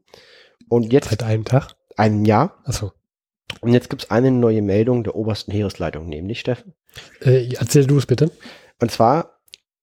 Und 0.68 0.92
jetzt 0.92 1.10
Seit 1.10 1.24
einem 1.24 1.46
Tag. 1.46 1.70
einem 1.96 2.26
Jahr. 2.26 2.58
Achso. 2.66 2.92
Und 3.62 3.74
jetzt 3.74 3.90
gibt 3.90 4.04
es 4.04 4.12
eine 4.12 4.32
neue 4.32 4.62
Meldung 4.62 5.04
der 5.04 5.16
obersten 5.16 5.52
Heeresleitung, 5.52 6.08
nämlich 6.08 6.40
Steffen. 6.42 6.74
Äh, 7.22 7.54
erzähl 7.54 7.86
du 7.88 7.98
es 7.98 8.06
bitte. 8.06 8.32
Und 8.82 8.92
zwar, 8.92 9.41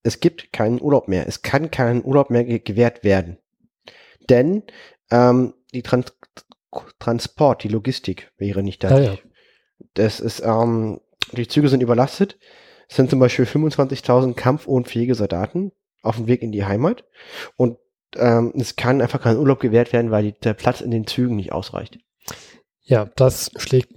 es 0.08 0.20
gibt 0.20 0.52
keinen 0.52 0.80
Urlaub 0.80 1.06
mehr. 1.06 1.28
Es 1.28 1.42
kann 1.42 1.70
kein 1.70 2.02
Urlaub 2.02 2.30
mehr 2.30 2.44
ge 2.44 2.58
gewährt 2.58 3.04
werden. 3.04 3.38
Denn 4.28 4.62
ähm, 5.10 5.54
die 5.72 5.82
Trans 5.82 6.12
Transport, 6.98 7.62
die 7.64 7.68
Logistik 7.68 8.30
wäre 8.36 8.62
nicht 8.62 8.84
da. 8.84 8.88
Ah, 8.88 9.00
ja. 9.00 9.18
Das 9.94 10.20
ist, 10.20 10.40
ähm, 10.40 11.00
die 11.32 11.48
Züge 11.48 11.68
sind 11.68 11.82
überlastet. 11.82 12.38
Es 12.88 12.96
sind 12.96 13.10
zum 13.10 13.20
Beispiel 13.20 13.46
25.000 13.46 14.34
kampfunfähige 14.34 15.14
Soldaten 15.14 15.72
auf 16.02 16.16
dem 16.16 16.26
Weg 16.26 16.42
in 16.42 16.52
die 16.52 16.64
Heimat. 16.64 17.04
Und 17.56 17.78
ähm, 18.16 18.52
es 18.56 18.76
kann 18.76 19.00
einfach 19.00 19.22
kein 19.22 19.38
Urlaub 19.38 19.60
gewährt 19.60 19.92
werden, 19.92 20.10
weil 20.10 20.24
die, 20.24 20.32
der 20.32 20.54
Platz 20.54 20.80
in 20.80 20.90
den 20.90 21.06
Zügen 21.06 21.36
nicht 21.36 21.52
ausreicht. 21.52 21.98
Ja, 22.90 23.10
das 23.16 23.50
schlägt 23.58 23.92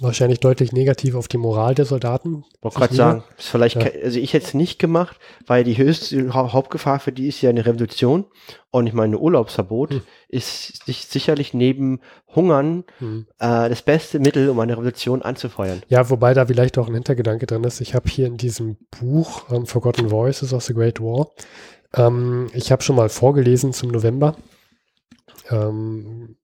wahrscheinlich 0.00 0.38
deutlich 0.38 0.70
negativ 0.72 1.16
auf 1.16 1.26
die 1.26 1.36
Moral 1.36 1.74
der 1.74 1.84
Soldaten. 1.84 2.44
wollte 2.62 2.74
sich 2.74 2.78
gerade 2.78 2.94
sagen, 2.94 3.24
ist 3.36 3.48
vielleicht, 3.48 3.74
Ja. 3.74 3.90
also 4.04 4.20
ich 4.20 4.32
hätte 4.34 4.46
es 4.46 4.54
nicht 4.54 4.78
gemacht, 4.78 5.16
weil 5.48 5.64
die 5.64 5.76
höchste 5.76 6.32
Hau- 6.32 6.52
Hauptgefahr 6.52 7.00
für 7.00 7.10
die 7.10 7.26
ist 7.26 7.42
ja 7.42 7.50
eine 7.50 7.66
Revolution 7.66 8.24
und 8.70 8.86
ich 8.86 8.92
meine 8.92 9.18
Urlaubsverbot 9.18 9.90
Hm. 9.94 10.02
ist 10.28 10.86
sich 10.86 11.06
sicherlich 11.06 11.54
neben 11.54 12.00
Hungern 12.36 12.84
Hm. 13.00 13.26
äh, 13.40 13.68
das 13.68 13.82
beste 13.82 14.20
Mittel, 14.20 14.48
um 14.48 14.60
eine 14.60 14.74
Revolution 14.74 15.22
anzufeuern. 15.22 15.82
Ja, 15.88 16.08
wobei 16.08 16.32
da 16.32 16.46
vielleicht 16.46 16.78
auch 16.78 16.86
ein 16.86 16.94
Hintergedanke 16.94 17.46
drin 17.46 17.64
ist. 17.64 17.80
Ich 17.80 17.94
habe 17.96 18.08
hier 18.08 18.28
in 18.28 18.36
diesem 18.36 18.76
Buch 19.00 19.42
ähm, 19.50 19.66
Forgotten 19.66 20.08
Voices 20.12 20.52
of 20.52 20.62
the 20.62 20.72
Great 20.72 21.00
War, 21.00 21.30
ähm, 21.94 22.46
ich 22.52 22.70
habe 22.70 22.82
schon 22.84 22.94
mal 22.94 23.08
vorgelesen 23.08 23.72
zum 23.72 23.90
November. 23.90 24.36
Ähm, 25.50 26.36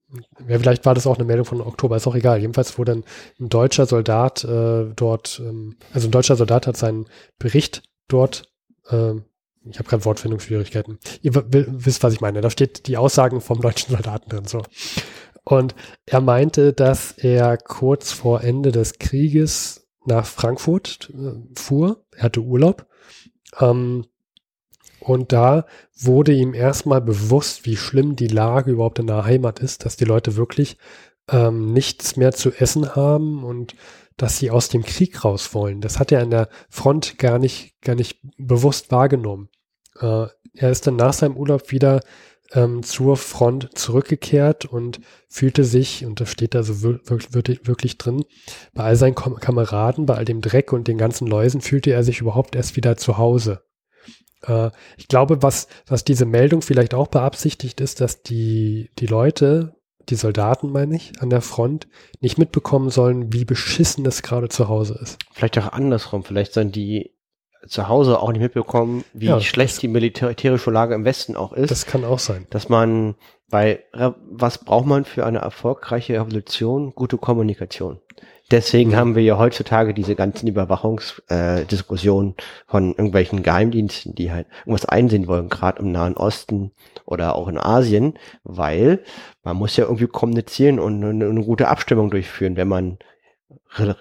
ja, 0.49 0.59
vielleicht 0.59 0.85
war 0.85 0.95
das 0.95 1.07
auch 1.07 1.17
eine 1.17 1.25
Meldung 1.25 1.47
von 1.47 1.61
Oktober, 1.61 1.97
ist 1.97 2.07
auch 2.07 2.15
egal. 2.15 2.41
Jedenfalls 2.41 2.79
wurde 2.79 2.93
ein, 2.93 3.05
ein 3.41 3.49
deutscher 3.49 3.87
Soldat 3.87 4.45
äh, 4.45 4.87
dort, 4.95 5.41
ähm, 5.45 5.77
also 5.93 6.09
ein 6.09 6.11
deutscher 6.11 6.37
Soldat 6.37 6.67
hat 6.67 6.77
seinen 6.77 7.07
Bericht 7.39 7.83
dort, 8.09 8.45
ähm, 8.91 9.25
ich 9.65 9.79
habe 9.79 9.89
gerade 9.89 10.05
Wortfindungsschwierigkeiten. 10.05 10.99
Ihr 11.21 11.35
wisst, 11.35 12.03
was 12.03 12.13
ich 12.13 12.21
meine. 12.21 12.41
Da 12.41 12.51
steht 12.51 12.89
die 12.89 12.97
Aussagen 12.97 13.41
vom 13.41 13.61
deutschen 13.61 13.93
Soldaten 13.93 14.29
drin. 14.29 14.45
So. 14.47 14.63
Und 15.45 15.75
er 16.05 16.21
meinte, 16.21 16.73
dass 16.73 17.13
er 17.13 17.57
kurz 17.59 18.13
vor 18.13 18.43
Ende 18.43 18.73
des 18.73 18.99
Krieges 18.99 19.89
nach 20.05 20.27
Frankfurt 20.27 21.11
äh, 21.15 21.35
fuhr. 21.59 22.05
Er 22.13 22.25
hatte 22.25 22.41
Urlaub. 22.41 22.87
Ähm, 23.61 24.07
und 25.05 25.33
da 25.33 25.67
wurde 25.97 26.33
ihm 26.33 26.55
erstmal 26.55 27.01
bewusst, 27.01 27.67
wie 27.67 27.77
schlimm 27.77 28.17
die 28.17 28.29
Lage 28.29 28.73
überhaupt 28.73 28.99
in 28.99 29.07
der 29.07 29.25
Heimat 29.25 29.61
ist, 29.61 29.85
dass 29.85 29.97
die 29.97 30.05
Leute 30.05 30.37
wirklich 30.37 30.77
ähm, 31.31 31.73
nichts 31.73 32.17
mehr 32.17 32.33
zu 32.33 32.51
essen 32.51 32.95
haben 32.95 33.45
und 33.45 33.75
dass 34.17 34.39
sie 34.39 34.51
aus 34.51 34.69
dem 34.69 34.83
Krieg 34.83 35.25
raus 35.25 35.55
wollen. 35.55 35.81
Das 35.81 35.99
hat 35.99 36.13
er 36.13 36.23
an 36.23 36.31
der 36.31 36.49
Front 36.69 37.19
gar 37.19 37.39
nicht, 37.39 37.81
gar 37.81 37.95
nicht 37.95 38.21
bewusst 38.37 38.91
wahrgenommen. 38.91 39.49
Äh, 40.01 40.27
er 40.55 40.71
ist 40.71 40.87
dann 40.87 40.97
nach 40.97 41.13
seinem 41.13 41.37
Urlaub 41.37 41.71
wieder 41.71 42.01
ähm, 42.53 42.83
zur 42.83 43.17
Front 43.17 43.71
zurückgekehrt 43.75 44.67
und 44.67 45.01
fühlte 45.29 45.65
sich, 45.65 46.05
und 46.05 46.21
das 46.21 46.31
steht 46.31 46.55
da 46.55 46.63
so 46.63 46.83
wir- 46.83 47.01
wirklich, 47.05 47.67
wirklich, 47.67 47.99
drin, 47.99 48.25
bei 48.75 48.85
all 48.85 48.97
seinen 48.97 49.15
Kameraden, 49.15 50.07
bei 50.07 50.15
all 50.15 50.25
dem 50.25 50.41
Dreck 50.43 50.73
und 50.73 50.89
den 50.89 50.99
ganzen 50.99 51.27
Läusen 51.27 51.61
fühlte 51.61 51.93
er 51.93 52.05
sich 52.05 52.21
überhaupt 52.21 52.55
erst 52.55 52.77
wieder 52.77 52.97
zu 52.97 53.17
Hause. 53.17 53.63
Äh, 54.47 54.71
ich 54.97 55.09
glaube, 55.09 55.43
was, 55.43 55.69
was 55.87 56.05
diese 56.05 56.25
Meldung 56.27 56.63
vielleicht 56.63 56.95
auch 56.95 57.09
beabsichtigt 57.09 57.81
ist, 57.81 58.01
dass 58.01 58.23
die, 58.23 58.91
die 58.99 59.07
Leute, 59.07 59.75
die 60.09 60.17
Soldaten 60.17 60.71
meine 60.73 60.97
ich, 60.97 61.13
an 61.21 61.31
der 61.31 61.41
Front 61.43 61.87
nicht 62.21 62.39
mitbekommen 62.39 62.91
sollen, 62.91 63.33
wie 63.33 63.45
beschissen 63.45 64.05
es 64.07 64.23
gerade 64.23 64.49
zu 64.49 64.69
Hause 64.69 64.99
ist. 65.01 65.19
Vielleicht 65.33 65.59
auch 65.59 65.73
andersrum, 65.73 66.25
vielleicht 66.25 66.53
sollen 66.55 66.73
die 66.73 67.13
zu 67.69 67.87
Hause 67.87 68.19
auch 68.21 68.33
nicht 68.33 68.41
mitbekommen, 68.43 69.05
wie 69.13 69.27
Ja, 69.27 69.41
schlecht 69.41 69.75
das- 69.75 69.81
die 69.81 69.89
militärische 69.89 70.71
Lage 70.73 70.97
im 70.97 71.05
Westen 71.05 71.37
auch 71.37 71.53
ist. 71.53 71.71
Das 71.71 71.87
kann 71.87 72.05
auch 72.05 72.19
sein. 72.19 72.47
dass 72.51 72.69
man 72.69 73.15
bei, 73.49 73.85
Re- 73.93 74.17
was 74.31 74.59
braucht 74.59 74.87
man 74.87 75.05
für 75.05 75.25
eine 75.27 75.39
erfolgreiche 75.39 76.15
Revolution? 76.15 76.93
Gute 76.97 77.19
Kommunikation. 77.19 78.01
Deswegen 78.51 78.97
haben 78.97 79.15
wir 79.15 79.23
ja 79.23 79.39
heutzutage 79.39 79.95
diese 79.95 80.15
ganzen 80.15 80.47
Überwachungsdiskussionen 80.47 82.35
äh, 82.37 82.43
von 82.67 82.91
irgendwelchen 82.91 83.43
Geheimdiensten, 83.43 84.15
die 84.15 84.31
halt 84.31 84.47
irgendwas 84.61 84.85
einsehen 84.85 85.27
wollen, 85.27 85.49
gerade 85.49 85.81
im 85.81 85.91
Nahen 85.93 86.17
Osten 86.17 86.73
oder 87.07 87.35
auch 87.35 87.49
in 87.49 87.59
Asien, 87.59 88.19
weil 88.45 89.03
man 89.43 89.57
muss 89.57 89.77
ja 89.77 89.85
irgendwie 89.85 90.07
kommunizieren 90.07 90.79
und 90.79 91.03
eine, 91.03 91.27
eine 91.27 91.45
gute 91.45 91.69
Abstimmung 91.69 92.11
durchführen, 92.11 92.57
wenn 92.57 92.69
man 92.69 92.99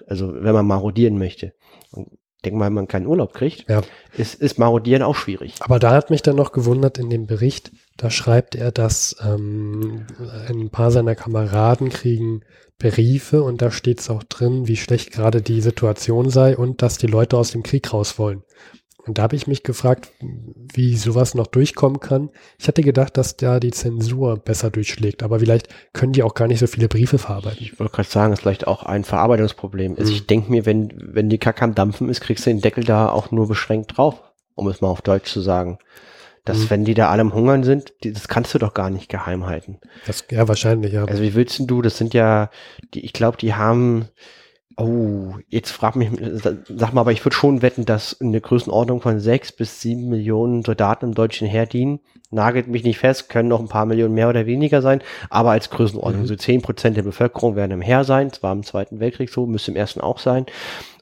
also 0.06 0.34
wenn 0.34 0.52
man 0.52 0.66
marodieren 0.66 1.18
möchte. 1.18 1.54
Und 1.92 2.08
denk 2.44 2.56
mal, 2.56 2.66
wenn 2.66 2.74
man 2.74 2.88
keinen 2.88 3.06
Urlaub 3.06 3.32
kriegt, 3.32 3.68
Ja. 3.68 3.82
ist, 4.16 4.34
ist 4.34 4.58
marodieren 4.58 5.02
auch 5.02 5.14
schwierig. 5.14 5.54
Aber 5.60 5.78
da 5.78 5.92
hat 5.92 6.10
mich 6.10 6.22
dann 6.22 6.36
noch 6.36 6.52
gewundert 6.52 6.98
in 6.98 7.10
dem 7.10 7.26
Bericht, 7.26 7.72
da 7.96 8.10
schreibt 8.10 8.54
er, 8.54 8.72
dass 8.72 9.16
ähm, 9.24 10.06
ein 10.48 10.70
paar 10.70 10.90
seiner 10.90 11.14
Kameraden 11.14 11.88
kriegen 11.88 12.42
Briefe 12.82 13.42
und 13.42 13.62
da 13.62 13.70
steht 13.70 14.00
es 14.00 14.10
auch 14.10 14.22
drin, 14.24 14.66
wie 14.68 14.76
schlecht 14.76 15.12
gerade 15.12 15.42
die 15.42 15.60
Situation 15.60 16.30
sei 16.30 16.56
und 16.56 16.82
dass 16.82 16.98
die 16.98 17.06
Leute 17.06 17.36
aus 17.36 17.52
dem 17.52 17.62
Krieg 17.62 17.92
raus 17.92 18.18
wollen. 18.18 18.42
Und 19.04 19.18
da 19.18 19.22
habe 19.22 19.34
ich 19.34 19.48
mich 19.48 19.64
gefragt, 19.64 20.12
wie 20.72 20.96
sowas 20.96 21.34
noch 21.34 21.48
durchkommen 21.48 21.98
kann. 21.98 22.30
Ich 22.58 22.68
hatte 22.68 22.82
gedacht, 22.82 23.16
dass 23.16 23.36
da 23.36 23.58
die 23.58 23.72
Zensur 23.72 24.36
besser 24.36 24.70
durchschlägt, 24.70 25.24
aber 25.24 25.40
vielleicht 25.40 25.68
können 25.92 26.12
die 26.12 26.22
auch 26.22 26.34
gar 26.34 26.46
nicht 26.46 26.60
so 26.60 26.68
viele 26.68 26.86
Briefe 26.86 27.18
verarbeiten. 27.18 27.58
Ich 27.60 27.80
wollte 27.80 27.92
gerade 27.92 28.08
sagen, 28.08 28.32
es 28.32 28.38
ist 28.38 28.42
vielleicht 28.42 28.68
auch 28.68 28.84
ein 28.84 29.02
Verarbeitungsproblem. 29.02 29.96
Also 29.98 30.10
Mhm. 30.12 30.16
ich 30.16 30.26
denke 30.28 30.50
mir, 30.52 30.66
wenn, 30.66 30.92
wenn 30.98 31.28
die 31.28 31.38
Kacke 31.38 31.62
am 31.62 31.74
Dampfen 31.74 32.08
ist, 32.08 32.20
kriegst 32.20 32.46
du 32.46 32.50
den 32.50 32.60
Deckel 32.60 32.84
da 32.84 33.08
auch 33.08 33.32
nur 33.32 33.48
beschränkt 33.48 33.96
drauf, 33.96 34.22
um 34.54 34.68
es 34.68 34.80
mal 34.80 34.88
auf 34.88 35.02
Deutsch 35.02 35.32
zu 35.32 35.40
sagen. 35.40 35.78
Dass, 36.44 36.58
Mhm. 36.58 36.70
wenn 36.70 36.84
die 36.84 36.94
da 36.94 37.08
alle 37.08 37.20
am 37.20 37.34
Hungern 37.34 37.62
sind, 37.62 37.92
die, 38.02 38.12
das 38.12 38.26
kannst 38.26 38.52
du 38.52 38.58
doch 38.58 38.74
gar 38.74 38.90
nicht 38.90 39.08
geheim 39.08 39.46
halten. 39.46 39.78
Das, 40.06 40.24
ja, 40.30 40.48
wahrscheinlich, 40.48 40.92
ja. 40.92 41.04
Also 41.04 41.22
wie 41.22 41.34
willst 41.34 41.58
denn 41.58 41.68
du, 41.68 41.82
das 41.82 41.96
sind 41.98 42.14
ja, 42.14 42.50
die, 42.94 43.04
ich 43.04 43.12
glaube, 43.12 43.36
die 43.36 43.54
haben, 43.54 44.08
oh, 44.76 45.34
jetzt 45.48 45.70
frag 45.70 45.94
mich, 45.96 46.10
sag 46.42 46.94
mal, 46.94 47.02
aber 47.02 47.12
ich 47.12 47.24
würde 47.24 47.36
schon 47.36 47.62
wetten, 47.62 47.84
dass 47.84 48.12
in 48.12 48.32
der 48.32 48.40
Größenordnung 48.40 49.00
von 49.00 49.20
sechs 49.20 49.52
bis 49.52 49.80
sieben 49.80 50.08
Millionen 50.08 50.64
Soldaten 50.64 51.06
im 51.06 51.14
deutschen 51.14 51.46
Heer 51.46 51.66
dienen. 51.66 52.00
Nagelt 52.30 52.66
mich 52.66 52.82
nicht 52.82 52.98
fest, 52.98 53.28
können 53.28 53.48
noch 53.50 53.60
ein 53.60 53.68
paar 53.68 53.84
Millionen 53.86 54.14
mehr 54.14 54.28
oder 54.30 54.46
weniger 54.46 54.80
sein, 54.82 55.02
aber 55.30 55.50
als 55.50 55.68
Größenordnung, 55.70 56.22
Mhm. 56.22 56.26
so 56.26 56.34
zehn 56.36 56.62
Prozent 56.62 56.96
der 56.96 57.02
Bevölkerung 57.02 57.54
werden 57.56 57.72
im 57.72 57.82
Heer 57.82 58.04
sein, 58.04 58.32
zwar 58.32 58.52
im 58.52 58.62
Zweiten 58.62 59.00
Weltkrieg 59.00 59.28
so, 59.30 59.46
müsste 59.46 59.70
im 59.70 59.76
Ersten 59.76 60.00
auch 60.00 60.18
sein. 60.18 60.46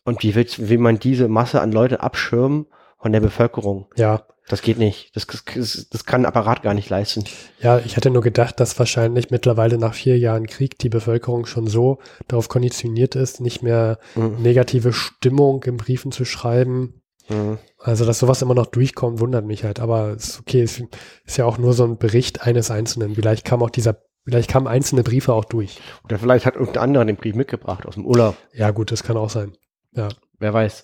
Und 0.04 0.22
wie 0.22 0.34
willst, 0.34 0.68
will 0.68 0.78
man 0.78 0.98
diese 0.98 1.28
Masse 1.28 1.60
an 1.60 1.70
Leute 1.72 2.00
abschirmen 2.00 2.66
von 2.98 3.12
der 3.12 3.20
Bevölkerung? 3.20 3.86
Ja, 3.96 4.22
Das 4.50 4.62
geht 4.62 4.78
nicht. 4.78 5.14
Das, 5.14 5.28
das, 5.28 5.88
das 5.88 6.04
kann 6.04 6.22
ein 6.22 6.26
Apparat 6.26 6.62
gar 6.62 6.74
nicht 6.74 6.90
leisten. 6.90 7.22
Ja, 7.60 7.78
ich 7.78 7.94
hätte 7.96 8.10
nur 8.10 8.20
gedacht, 8.20 8.58
dass 8.58 8.76
wahrscheinlich 8.80 9.30
mittlerweile 9.30 9.78
nach 9.78 9.94
vier 9.94 10.18
Jahren 10.18 10.48
Krieg 10.48 10.76
die 10.80 10.88
Bevölkerung 10.88 11.46
schon 11.46 11.68
so 11.68 12.00
darauf 12.26 12.48
konditioniert 12.48 13.14
ist, 13.14 13.40
nicht 13.40 13.62
mehr 13.62 14.00
Mhm. 14.16 14.42
negative 14.42 14.92
Stimmung 14.92 15.62
in 15.62 15.76
Briefen 15.76 16.10
zu 16.10 16.24
schreiben. 16.24 17.00
Mhm. 17.28 17.58
Also, 17.78 18.04
dass 18.04 18.18
sowas 18.18 18.42
immer 18.42 18.54
noch 18.56 18.66
durchkommt, 18.66 19.20
wundert 19.20 19.44
mich 19.46 19.62
halt. 19.62 19.78
Aber 19.78 20.14
ist 20.14 20.40
okay, 20.40 20.62
es 20.62 20.82
ist 21.24 21.36
ja 21.36 21.44
auch 21.44 21.56
nur 21.56 21.72
so 21.72 21.84
ein 21.84 21.96
Bericht 21.96 22.42
eines 22.42 22.72
Einzelnen. 22.72 23.14
Vielleicht 23.14 23.44
kam 23.44 23.62
auch 23.62 23.70
dieser, 23.70 24.02
vielleicht 24.24 24.50
kamen 24.50 24.66
einzelne 24.66 25.04
Briefe 25.04 25.32
auch 25.32 25.44
durch. 25.44 25.78
Oder 26.02 26.18
vielleicht 26.18 26.44
hat 26.44 26.56
irgendein 26.56 26.82
anderer 26.82 27.04
den 27.04 27.14
Brief 27.16 27.36
mitgebracht 27.36 27.86
aus 27.86 27.94
dem 27.94 28.04
Urlaub. 28.04 28.36
Ja, 28.52 28.72
gut, 28.72 28.90
das 28.90 29.04
kann 29.04 29.16
auch 29.16 29.30
sein. 29.30 29.52
Ja. 29.94 30.08
Wer 30.40 30.52
weiß. 30.52 30.82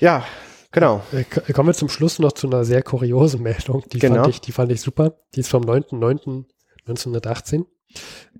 Ja, 0.00 0.24
genau. 0.72 1.02
Äh, 1.12 1.22
k- 1.24 1.52
Kommen 1.52 1.68
wir 1.68 1.74
zum 1.74 1.88
Schluss 1.88 2.18
noch 2.18 2.32
zu 2.32 2.48
einer 2.48 2.64
sehr 2.64 2.82
kuriosen 2.82 3.42
Meldung. 3.48 3.84
Die, 3.92 3.98
Genau. 4.00 4.22
fand, 4.24 4.28
ich, 4.34 4.40
die 4.40 4.52
fand 4.52 4.72
ich 4.72 4.80
super. 4.80 5.16
Die 5.34 5.40
ist 5.40 5.48
vom 5.50 5.62
9.9.1918. 5.64 7.64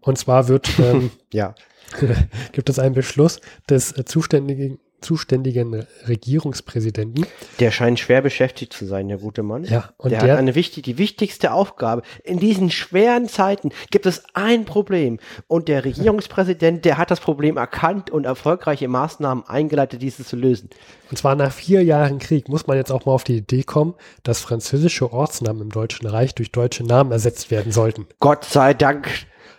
Und 0.01 0.19
zwar 0.19 0.49
wird, 0.49 0.69
ähm, 0.79 1.11
Ja. 1.33 1.55
gibt 2.53 2.71
es 2.71 2.79
einen 2.79 2.95
Beschluss 2.95 3.41
des 3.69 3.93
äh, 3.93 4.05
zuständigen, 4.05 4.79
zuständigen 5.03 5.87
Regierungspräsidenten. 6.09 7.27
Der 7.61 7.71
scheint 7.71 7.99
schwer 7.99 8.23
beschäftigt 8.23 8.73
zu 8.73 8.87
sein, 8.87 9.09
der 9.09 9.19
gute 9.19 9.43
Mann. 9.43 9.65
Ja, 9.65 9.91
und 9.99 10.11
der, 10.11 10.21
der, 10.21 10.33
hat 10.33 10.39
eine 10.39 10.55
wichtig, 10.55 10.85
die 10.85 10.99
wichtigste 10.99 11.53
Aufgabe. 11.53 12.03
In 12.25 12.39
diesen 12.39 12.71
schweren 12.71 13.29
Zeiten 13.29 13.71
gibt 13.91 14.07
es 14.07 14.23
ein 14.35 14.65
Problem. 14.65 15.19
Und 15.49 15.69
der 15.69 15.85
Regierungspräsident, 15.85 16.85
der 16.85 16.99
hat 16.99 17.11
das 17.11 17.21
Problem 17.21 17.57
erkannt 17.57 18.11
und 18.11 18.25
erfolgreiche 18.25 18.89
Maßnahmen 18.89 19.45
eingeleitet, 19.47 20.03
dieses 20.03 20.29
zu 20.29 20.37
lösen. 20.37 20.71
und 21.11 21.17
zwar 21.17 21.35
nach 21.35 21.53
vier 21.53 21.83
Jahren 21.83 22.19
Krieg 22.19 22.49
muss 22.49 22.67
man 22.67 22.77
jetzt 22.77 22.93
auch 22.93 23.05
mal 23.05 23.13
auf 23.13 23.25
die 23.25 23.39
Idee 23.39 23.63
kommen, 23.63 23.95
dass 24.23 24.41
französische 24.41 25.13
Ortsnamen 25.13 25.63
im 25.63 25.71
Deutschen 25.71 26.07
Reich 26.07 26.35
durch 26.35 26.53
deutsche 26.53 26.85
Namen 26.85 27.13
ersetzt 27.13 27.51
werden 27.51 27.73
sollten. 27.73 28.07
Gott 28.21 28.45
sei 28.45 28.75
Dank 28.75 29.09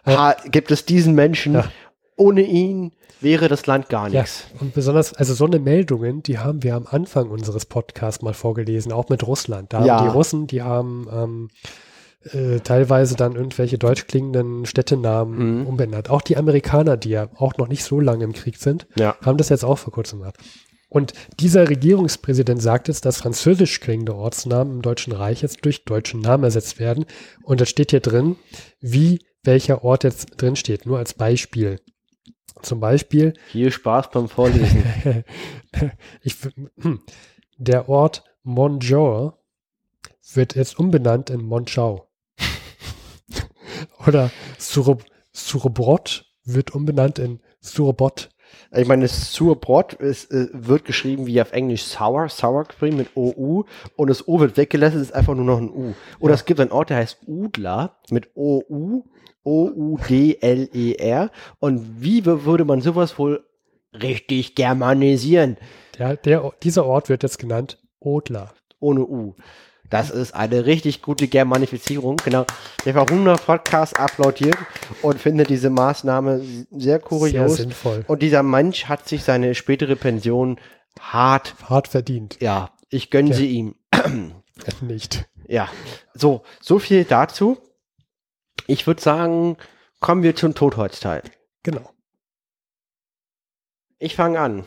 ha, 0.06 0.36
gibt 0.46 0.72
es 0.72 0.86
diesen 0.86 1.16
Menschen. 1.16 1.54
Ja. 1.54 1.66
Ohne 2.16 2.42
ihn 2.42 2.92
wäre 3.22 3.48
das 3.48 3.66
Land 3.66 3.90
gar 3.90 4.10
Ja, 4.10 4.22
nichts. 4.22 4.46
und 4.60 4.74
besonders, 4.74 5.14
also 5.14 5.34
so 5.34 5.46
eine 5.46 5.60
Meldungen, 5.60 6.24
die 6.24 6.40
haben 6.40 6.62
wir 6.64 6.76
am 6.76 6.88
Anfang 6.88 7.30
unseres 7.30 7.66
Podcasts 7.66 8.22
mal 8.22 8.34
vorgelesen, 8.34 8.92
auch 8.92 9.10
mit 9.10 9.26
Russland. 9.26 9.74
Da 9.74 9.86
Ja. 9.86 9.98
haben 9.98 10.06
die 10.08 10.12
Russen, 10.12 10.48
die 10.48 10.62
haben 10.62 11.08
ähm, 11.12 11.50
äh, 12.32 12.60
teilweise 12.62 13.16
dann 13.16 13.36
irgendwelche 13.36 13.78
deutsch 13.78 14.08
klingenden 14.08 14.66
Städtenamen 14.66 15.62
Mhm. 15.62 15.68
umbenannt. 15.68 16.10
Auch 16.10 16.22
die 16.22 16.38
Amerikaner, 16.38 16.96
die 16.98 17.10
ja 17.10 17.28
auch 17.36 17.58
noch 17.58 17.68
nicht 17.68 17.84
so 17.84 18.00
lange 18.00 18.24
im 18.24 18.32
Krieg 18.34 18.58
sind, 18.58 18.88
Ja. 18.96 19.16
haben 19.22 19.38
das 19.38 19.50
jetzt 19.50 19.66
auch 19.66 19.78
vor 19.78 19.92
kurzem 19.92 20.20
gemacht. 20.20 20.38
Und 20.90 21.12
dieser 21.40 21.70
Regierungspräsident 21.70 22.62
sagt 22.62 22.88
jetzt, 22.88 23.06
dass 23.06 23.18
französisch 23.18 23.80
klingende 23.80 24.16
Ortsnamen 24.16 24.76
im 24.76 24.82
Deutschen 24.84 25.12
Reich 25.12 25.42
jetzt 25.42 25.66
durch 25.66 25.84
deutsche 25.86 26.18
Namen 26.20 26.44
ersetzt 26.44 26.80
werden. 26.80 27.06
Und 27.42 27.60
das 27.62 27.70
steht 27.70 27.90
hier 27.92 28.00
drin, 28.00 28.36
wie 28.80 29.20
welcher 29.44 29.84
Ort 29.84 30.04
jetzt 30.06 30.40
drin 30.42 30.56
steht. 30.56 30.86
Nur 30.86 31.00
als 31.00 31.16
Beispiel. 31.16 31.80
Zum 32.64 32.80
Beispiel 32.80 33.34
Viel 33.48 33.72
Spaß 33.72 34.10
beim 34.12 34.30
Vorlesen. 34.30 34.84
ich, 36.22 36.38
hm. 36.82 37.02
der 37.58 37.90
Ort 37.90 38.24
Monjor 38.44 39.38
wird 40.34 40.56
jetzt 40.56 40.80
umbenannt 40.80 41.30
in 41.30 41.44
Monschau. 41.44 42.08
Oder 44.08 44.32
Surob, 44.58 45.04
Surobrot 45.34 46.26
wird 46.46 46.72
umbenannt 46.72 47.20
in 47.20 47.42
Surobot. 47.60 48.30
Ich 48.76 48.88
meine, 48.88 49.04
das 49.04 49.34
Surbrot 49.34 49.94
ist, 49.94 50.32
äh, 50.32 50.48
wird 50.52 50.86
geschrieben 50.86 51.26
wie 51.28 51.42
auf 51.42 51.52
Englisch 51.54 51.84
Sour, 51.84 52.30
Sour 52.30 52.66
Cream 52.66 52.98
mit 52.98 53.16
OU 53.16 53.66
und 53.96 54.10
das 54.10 54.28
O 54.28 54.40
wird 54.40 54.58
weggelassen, 54.58 55.02
ist 55.02 55.14
einfach 55.14 55.36
nur 55.36 55.46
noch 55.46 55.58
ein 55.60 55.70
U. 55.70 55.94
Oder 56.20 56.32
Ja. 56.32 56.36
es 56.36 56.46
gibt 56.46 56.60
einen 56.60 56.72
Ort, 56.72 56.90
der 56.90 56.98
heißt 56.98 57.20
Udler 57.28 57.98
mit 58.10 58.30
OU, 58.36 59.04
O-U-D-L-E-R 59.44 61.26
E 61.26 61.30
und 61.60 62.02
wie 62.02 62.26
würde 62.26 62.66
man 62.66 62.82
sowas 62.82 63.18
wohl 63.20 63.44
richtig 63.94 64.56
germanisieren 64.56 65.58
Der, 65.98 66.16
der, 66.16 66.52
dieser 66.64 66.86
Ort 66.86 67.10
wird 67.10 67.24
jetzt 67.24 67.40
genannt 67.40 67.78
Odler. 68.00 68.54
ohne 68.80 69.02
U? 69.06 69.36
Das 69.94 70.10
ist 70.10 70.34
eine 70.34 70.66
richtig 70.66 71.04
gute 71.04 71.28
Germanifizierung. 71.28 72.18
Genau. 72.26 72.48
Der 72.84 72.94
Verhunder 72.94 73.36
Podcast 73.38 74.00
applaudiert 74.00 74.58
und 75.04 75.22
findet 75.22 75.52
diese 75.52 75.70
Maßnahme 75.70 76.40
sehr 76.40 76.66
Sehr 76.80 77.00
kurios. 77.00 77.58
sinnvoll. 77.58 78.04
Und 78.08 78.24
dieser 78.24 78.42
Mensch 78.42 78.86
hat 78.86 79.08
sich 79.08 79.24
seine 79.24 79.54
spätere 79.54 79.96
Pension 79.96 80.60
hart, 81.00 81.54
Hart 81.70 81.88
verdient. 81.88 82.38
ja, 82.42 82.72
ich 82.90 83.12
gönne 83.12 83.30
Ja. 83.30 83.36
sie 83.36 83.48
ihm. 83.52 83.76
Nicht. 84.82 85.26
Ja, 85.48 85.70
so, 86.16 86.42
so 86.60 86.80
viel 86.80 87.04
dazu. 87.04 87.60
Ich 88.66 88.88
würde 88.88 89.00
sagen, 89.02 89.58
kommen 90.00 90.24
wir 90.24 90.36
zum 90.36 90.56
Totholzteil. 90.56 91.22
Genau. 91.62 91.88
Ich 94.00 94.16
fange 94.16 94.40
an 94.40 94.64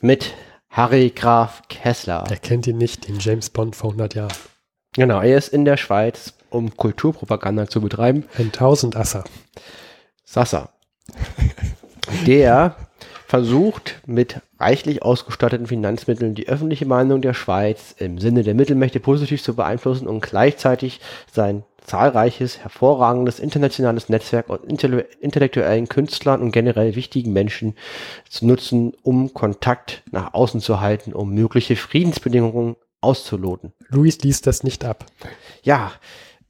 mit 0.00 0.34
Harry 0.70 1.10
Graf 1.10 1.62
Kessler. 1.68 2.22
Wer 2.28 2.36
kennt 2.36 2.68
ihn 2.68 2.78
nicht, 2.78 3.08
den 3.08 3.18
James 3.18 3.50
Bond 3.50 3.74
vor 3.74 3.90
100 3.90 4.14
Jahren? 4.14 4.32
Genau, 4.94 5.20
er 5.20 5.38
ist 5.38 5.48
in 5.48 5.64
der 5.64 5.76
Schweiz, 5.78 6.34
um 6.50 6.76
Kulturpropaganda 6.76 7.66
zu 7.66 7.80
betreiben. 7.80 8.24
Ein 8.36 8.52
Tausendasser. 8.52 9.24
Sasa. 10.24 10.70
Der 12.26 12.76
versucht 13.26 14.02
mit 14.06 14.42
reichlich 14.58 15.02
ausgestatteten 15.02 15.66
Finanzmitteln 15.66 16.34
die 16.34 16.48
öffentliche 16.48 16.84
Meinung 16.84 17.22
der 17.22 17.32
Schweiz 17.32 17.94
im 17.96 18.18
Sinne 18.18 18.42
der 18.42 18.54
Mittelmächte 18.54 19.00
positiv 19.00 19.42
zu 19.42 19.56
beeinflussen 19.56 20.06
und 20.06 20.20
gleichzeitig 20.20 21.00
sein 21.32 21.64
zahlreiches, 21.82 22.58
hervorragendes 22.58 23.40
internationales 23.40 24.10
Netzwerk 24.10 24.50
aus 24.50 24.60
intelle- 24.60 25.06
intellektuellen 25.20 25.88
Künstlern 25.88 26.42
und 26.42 26.52
generell 26.52 26.94
wichtigen 26.94 27.32
Menschen 27.32 27.74
zu 28.28 28.46
nutzen, 28.46 28.92
um 29.02 29.32
Kontakt 29.32 30.02
nach 30.10 30.34
außen 30.34 30.60
zu 30.60 30.80
halten, 30.80 31.14
um 31.14 31.32
mögliche 31.32 31.76
Friedensbedingungen 31.76 32.76
auszuloten. 33.02 33.72
Luis 33.88 34.18
liest 34.22 34.46
das 34.46 34.62
nicht 34.62 34.84
ab. 34.84 35.06
Ja, 35.62 35.92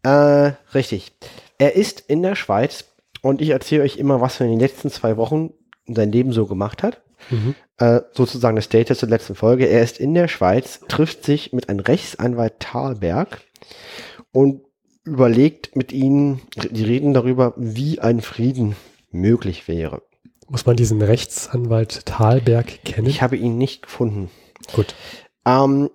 äh, 0.03 0.53
richtig. 0.75 1.13
Er 1.59 1.75
ist 1.75 2.01
in 2.01 2.23
der 2.23 2.37
Schweiz 2.37 2.85
und 3.23 3.41
ich 3.41 3.51
erzähle 3.51 3.85
euch 3.85 3.97
immer, 3.97 4.21
was 4.21 4.41
er 4.41 4.47
in 4.47 4.53
den 4.53 4.61
letzten 4.61 4.91
zwei 4.91 5.17
Wochen 5.17 5.53
in 5.87 5.95
seinem 5.95 6.13
Leben 6.13 6.33
so 6.33 6.47
gemacht 6.47 6.83
hat. 6.83 7.03
Mhm. 7.31 7.55
Äh, 7.79 8.01
sozusagen 8.13 8.57
das 8.57 8.65
Status 8.65 8.99
der 8.99 9.09
letzten 9.09 9.35
Folge. 9.35 9.67
Er 9.67 9.83
ist 9.83 9.99
in 9.99 10.15
der 10.15 10.29
Schweiz, 10.29 10.81
trifft 10.89 11.25
sich 11.25 11.53
mit 11.53 11.69
einem 11.69 11.81
Rechtsanwalt 11.81 12.61
Thalberg 12.61 13.41
und 14.33 14.63
überlegt 15.05 15.75
mit 15.77 15.93
ihnen, 15.93 16.43
die 16.71 16.85
reden 16.85 17.15
darüber, 17.15 17.55
wie 17.57 18.01
ein 18.01 18.21
Frieden 18.21 18.77
möglich 19.11 19.69
wäre. 19.69 20.03
Muss 20.49 20.67
man 20.67 20.77
diesen 20.77 21.01
Rechtsanwalt 21.01 22.07
Thalberg 22.07 22.85
kennen? 22.85 23.07
Ich 23.07 23.23
habe 23.23 23.37
ihn 23.37 23.57
nicht 23.57 23.83
gefunden. 23.83 24.31
Gut. 24.75 24.95
Ähm, 25.47 25.91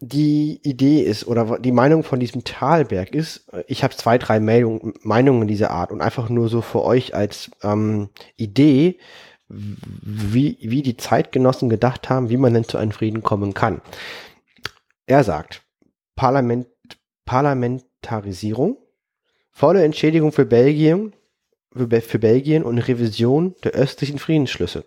die 0.00 0.60
Idee 0.62 1.02
ist, 1.02 1.26
oder 1.26 1.58
die 1.58 1.72
Meinung 1.72 2.02
von 2.02 2.20
diesem 2.20 2.42
Talberg 2.42 3.14
ist, 3.14 3.48
äh, 3.52 3.64
ich 3.68 3.84
habe 3.84 3.94
zwei, 3.94 4.18
drei 4.18 4.40
Meldung, 4.40 4.94
Meinungen 5.02 5.46
dieser 5.46 5.70
Art 5.70 5.92
und 5.92 6.00
einfach 6.00 6.28
nur 6.28 6.48
so 6.48 6.62
für 6.62 6.82
euch 6.82 7.14
als 7.14 7.50
ähm, 7.62 8.08
Idee, 8.36 8.98
wie, 9.48 10.56
wie 10.60 10.82
die 10.82 10.96
Zeitgenossen 10.96 11.68
gedacht 11.68 12.08
haben, 12.08 12.30
wie 12.30 12.36
man 12.36 12.54
denn 12.54 12.64
zu 12.64 12.78
einem 12.78 12.92
Frieden 12.92 13.22
kommen 13.22 13.52
kann. 13.52 13.82
Er 15.06 15.24
sagt, 15.24 15.62
Parlament, 16.14 16.68
Parlamentarisierung, 17.24 18.78
volle 19.50 19.82
Entschädigung 19.84 20.32
für 20.32 20.46
Belgien, 20.46 21.14
für, 21.72 22.00
für 22.00 22.18
Belgien 22.18 22.62
und 22.62 22.78
Revision 22.78 23.54
der 23.64 23.72
östlichen 23.72 24.18
Friedensschlüsse. 24.18 24.84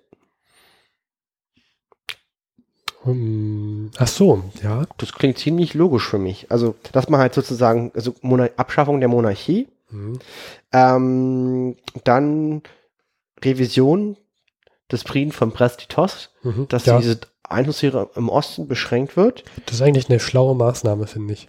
Ach 3.98 4.08
so, 4.08 4.43
ja. 4.63 4.86
Das 4.98 5.13
klingt 5.13 5.38
ziemlich 5.38 5.74
logisch 5.74 6.08
für 6.08 6.19
mich. 6.19 6.48
Also, 6.52 6.76
dass 6.91 7.10
man 7.10 7.19
halt 7.19 7.34
sozusagen, 7.34 7.91
also 7.96 8.13
Monar 8.22 8.50
Abschaffung 8.58 9.00
der 9.00 9.10
Monarchie, 9.10 9.67
Mhm. 9.91 10.19
ähm, 10.72 11.76
dann 12.04 12.62
Revision 13.43 14.17
des 14.91 15.04
Frieden 15.04 15.32
von 15.32 15.52
Brest-Litovsk, 15.52 16.30
Mhm. 16.43 16.67
dass 16.69 16.86
ja, 16.86 16.98
diese 17.00 17.19
Einflusssphäre 17.43 18.10
im 18.15 18.30
Osten 18.30 18.67
beschränkt 18.67 19.15
wird. 19.17 19.43
das 19.65 19.76
ist 19.76 19.82
eigentlich 19.82 20.10
eine 20.10 20.19
schlaue 20.19 20.56
Maßnahme, 20.56 21.08
finde 21.08 21.34
ich. 21.34 21.48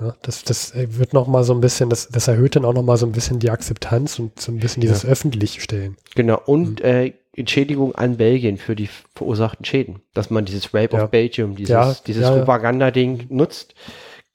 Ja, 0.00 0.14
das, 0.22 0.44
das 0.44 0.74
äh, 0.74 0.96
wird 0.98 1.12
noch 1.12 1.26
mal 1.26 1.44
so 1.44 1.52
ein 1.52 1.60
bisschen, 1.60 1.90
das, 1.90 2.08
das 2.08 2.26
erhöht 2.28 2.56
dann 2.56 2.64
auch 2.64 2.72
noch 2.72 2.82
mal 2.82 2.96
so 2.96 3.04
ein 3.04 3.12
bisschen 3.12 3.38
die 3.38 3.50
Akzeptanz 3.50 4.18
und 4.18 4.40
so 4.40 4.50
ein 4.50 4.58
bisschen 4.58 4.80
dieses 4.80 5.04
öffentlich 5.04 5.62
stellen. 5.62 5.96
Genau. 6.14 6.40
Und 6.46 6.80
Mhm. 6.80 6.86
äh, 6.86 7.12
Entschädigung 7.36 7.94
an 7.94 8.16
Belgien 8.16 8.56
für 8.58 8.74
die 8.74 8.88
verursachten 9.14 9.64
Schäden. 9.64 10.02
Dass 10.14 10.30
man 10.30 10.44
dieses 10.44 10.74
Rape 10.74 10.96
Ja. 10.96 11.04
of 11.04 11.10
Belgium, 11.10 11.56
dieses, 11.56 11.70
Ja, 11.70 11.96
dieses 12.06 12.22
ja. 12.24 12.30
Propagandading 12.36 13.26
nutzt. 13.28 13.74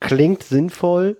Klingt 0.00 0.42
sinnvoll, 0.42 1.16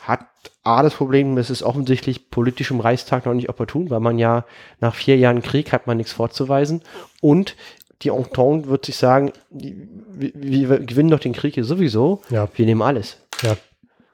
hat 0.00 0.26
A 0.64 0.82
das 0.82 0.94
Problem, 0.94 1.36
es 1.38 1.50
ist 1.50 1.62
offensichtlich 1.62 2.30
politisch 2.30 2.70
im 2.70 2.80
Reichstag 2.80 3.26
noch 3.26 3.34
nicht 3.34 3.48
opportun, 3.48 3.90
weil 3.90 4.00
man 4.00 4.18
ja 4.18 4.44
nach 4.80 4.94
vier 4.94 5.16
Jahren 5.16 5.42
Krieg 5.42 5.72
hat 5.72 5.86
man 5.86 5.96
nichts 5.96 6.12
vorzuweisen. 6.12 6.82
Und 7.20 7.56
die 8.02 8.10
Entente 8.10 8.68
wird 8.68 8.86
sich 8.86 8.96
sagen, 8.96 9.32
wir, 9.50 10.30
wir 10.34 10.78
gewinnen 10.80 11.10
doch 11.10 11.18
den 11.20 11.32
Krieg 11.32 11.54
hier 11.54 11.64
sowieso, 11.64 12.22
wir 12.54 12.66
nehmen 12.66 12.82
alles. 12.82 13.18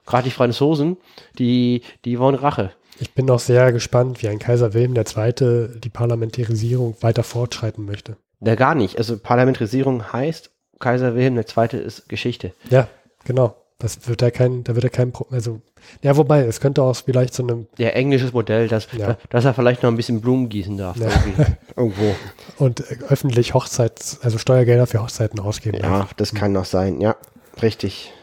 Gerade 0.07 0.23
die 0.25 0.31
Franzosen, 0.31 0.97
die, 1.37 1.81
die 2.05 2.19
wollen 2.19 2.35
Rache. 2.35 2.71
Ich 2.99 3.13
bin 3.13 3.29
auch 3.29 3.39
sehr 3.39 3.71
gespannt, 3.71 4.21
wie 4.21 4.27
ein 4.29 4.39
Kaiser 4.39 4.73
Wilhelm 4.73 4.95
II. 4.95 5.79
die 5.79 5.89
Parlamentarisierung 5.89 6.95
weiter 7.01 7.23
fortschreiten 7.23 7.85
möchte. 7.85 8.15
Ja, 8.41 8.55
gar 8.55 8.75
nicht. 8.75 8.97
Also 8.97 9.17
Parlamentarisierung 9.17 10.13
heißt, 10.13 10.49
Kaiser 10.79 11.15
Wilhelm 11.15 11.37
II. 11.37 11.79
ist 11.79 12.07
Geschichte. 12.09 12.53
Ja, 12.69 12.87
genau. 13.25 13.55
Das 13.77 14.07
wird 14.07 14.21
er 14.21 14.31
kein, 14.31 14.63
da 14.63 14.73
wird 14.75 14.85
er 14.85 14.89
kein, 14.89 15.11
also, 15.31 15.59
ja, 16.01 16.15
wobei, 16.15 16.43
es 16.45 16.61
könnte 16.61 16.81
auch 16.81 16.95
vielleicht 16.95 17.33
so 17.33 17.43
eine, 17.43 17.65
Der 17.77 17.93
englisches 17.97 18.31
Modell, 18.31 18.69
dass, 18.69 18.87
Ja. 18.97 19.17
dass 19.29 19.43
er 19.43 19.53
vielleicht 19.53 19.83
noch 19.83 19.89
ein 19.91 19.97
bisschen 19.97 20.21
Blumen 20.21 20.47
gießen 20.47 20.77
darf. 20.77 20.95
Ja. 20.95 21.09
Irgendwo. 21.75 22.15
und 22.57 22.79
äh, 22.89 22.97
öffentlich 23.09 23.53
Hochzeits, 23.53 24.19
also 24.21 24.37
Steuergelder 24.37 24.87
für 24.87 25.01
Hochzeiten 25.03 25.41
ausgeben. 25.41 25.75
Ja, 25.77 25.99
darf. 25.99 26.13
das 26.13 26.33
kann 26.33 26.53
noch 26.53 26.63
sein. 26.63 27.01
Ja, 27.01 27.17
richtig. 27.61 28.13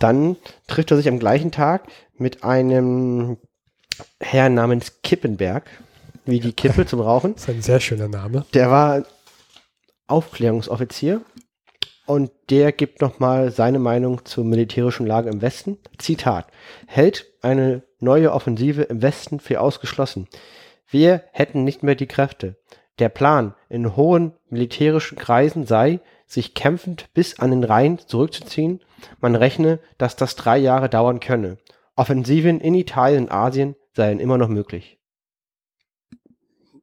Dann 0.00 0.36
trifft 0.66 0.90
er 0.90 0.96
sich 0.96 1.08
am 1.08 1.20
gleichen 1.20 1.52
Tag 1.52 1.84
mit 2.16 2.42
einem 2.42 3.36
Herr 4.18 4.48
namens 4.48 5.02
Kippenberg, 5.02 5.70
wie 6.24 6.40
die 6.40 6.52
Kippe 6.52 6.86
zum 6.86 7.00
Rauchen. 7.00 7.34
Das 7.34 7.44
ist 7.44 7.50
ein 7.50 7.62
sehr 7.62 7.80
schöner 7.80 8.08
Name. 8.08 8.44
Der 8.54 8.70
war 8.70 9.04
Aufklärungsoffizier 10.08 11.20
und 12.06 12.32
der 12.48 12.72
gibt 12.72 13.00
nochmal 13.00 13.52
seine 13.52 13.78
Meinung 13.78 14.24
zur 14.24 14.44
militärischen 14.44 15.06
Lage 15.06 15.30
im 15.30 15.42
Westen. 15.42 15.78
Zitat. 15.98 16.46
Hält 16.86 17.26
eine 17.42 17.82
neue 18.00 18.32
Offensive 18.32 18.82
im 18.82 19.02
Westen 19.02 19.38
für 19.38 19.60
ausgeschlossen. 19.60 20.28
Wir 20.88 21.22
hätten 21.32 21.62
nicht 21.62 21.82
mehr 21.82 21.94
die 21.94 22.06
Kräfte. 22.06 22.56
Der 22.98 23.10
Plan 23.10 23.54
in 23.68 23.96
hohen 23.96 24.32
militärischen 24.48 25.16
Kreisen 25.16 25.66
sei, 25.66 26.00
sich 26.30 26.54
kämpfend 26.54 27.12
bis 27.12 27.38
an 27.40 27.50
den 27.50 27.64
Rhein 27.64 27.98
zurückzuziehen. 27.98 28.80
Man 29.20 29.34
rechne, 29.34 29.80
dass 29.98 30.14
das 30.16 30.36
drei 30.36 30.58
Jahre 30.58 30.88
dauern 30.88 31.18
könne. 31.20 31.58
Offensiven 31.96 32.60
in 32.60 32.74
Italien 32.74 33.24
und 33.24 33.32
Asien 33.32 33.74
seien 33.94 34.20
immer 34.20 34.38
noch 34.38 34.48
möglich. 34.48 34.98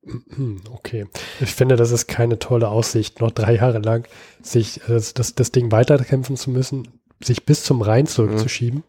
Okay. 0.74 1.06
Ich 1.42 1.54
finde, 1.54 1.76
das 1.76 1.92
ist 1.92 2.08
keine 2.08 2.40
tolle 2.40 2.70
Aussicht, 2.70 3.20
noch 3.20 3.32
drei 3.32 3.56
Jahre 3.56 3.80
lang 3.80 4.08
sich 4.42 4.82
äh, 4.84 4.94
das, 4.94 5.14
das, 5.14 5.36
das 5.36 5.52
Ding 5.52 5.72
weiterkämpfen 5.72 6.38
zu 6.38 6.50
müssen, 6.50 6.88
sich 7.22 7.46
bis 7.46 7.64
zum 7.64 7.82
Rhein 7.82 8.08
zurückzuschieben 8.08 8.84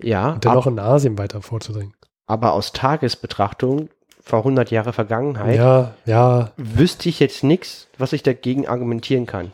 Ja, 0.00 0.34
und 0.34 0.44
dann 0.44 0.54
noch 0.54 0.66
in 0.68 0.78
Asien 0.78 1.18
weiter 1.18 1.42
vorzudringen. 1.42 1.94
aber 2.26 2.52
aus 2.52 2.72
Tagesbetrachtung 2.72 3.88
vor 4.20 4.40
100 4.40 4.70
Jahre 4.70 4.92
Vergangenheit 4.92 5.56
Ja, 5.56 5.94
ja, 6.06 6.52
wüsste 6.56 7.08
ich 7.08 7.18
jetzt 7.18 7.42
nichts, 7.42 7.88
was 7.98 8.12
ich 8.12 8.22
dagegen 8.22 8.68
argumentieren 8.68 9.26
kann. 9.26 9.52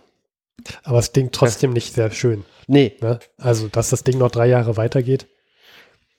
Aber 0.82 0.98
es 0.98 1.12
klingt 1.12 1.32
trotzdem 1.32 1.72
nicht 1.72 1.94
sehr 1.94 2.10
schön. 2.10 2.44
Nee, 2.66 2.96
Ne? 3.00 3.18
Also, 3.38 3.68
dass 3.68 3.90
das 3.90 4.04
Ding 4.04 4.18
noch 4.18 4.30
drei 4.30 4.46
Jahre 4.46 4.76
weitergeht. 4.76 5.26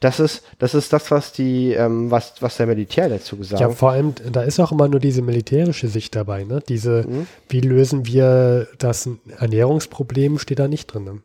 das 0.01 0.19
ist 0.19 0.43
das, 0.59 0.75
ist 0.75 0.93
das 0.93 1.09
was 1.09 1.31
die, 1.31 1.71
ähm, 1.73 2.11
was, 2.11 2.33
was 2.41 2.57
der 2.57 2.67
Militär 2.67 3.09
dazu 3.09 3.37
gesagt 3.37 3.61
Ja, 3.61 3.69
hat. 3.69 3.75
vor 3.77 3.91
allem, 3.91 4.13
da 4.31 4.43
ist 4.43 4.59
auch 4.59 4.71
immer 4.71 4.87
nur 4.87 4.99
diese 4.99 5.21
militärische 5.23 5.87
Sicht 5.87 6.15
dabei. 6.15 6.43
Ne? 6.43 6.61
Diese, 6.67 7.03
Mhm. 7.07 7.27
wie 7.49 7.61
lösen 7.61 8.05
wir 8.05 8.67
das 8.77 9.09
Ernährungsproblem, 9.39 10.37
steht 10.37 10.59
da 10.59 10.67
nicht 10.67 10.87
drin. 10.87 11.03
Ne? 11.05 11.21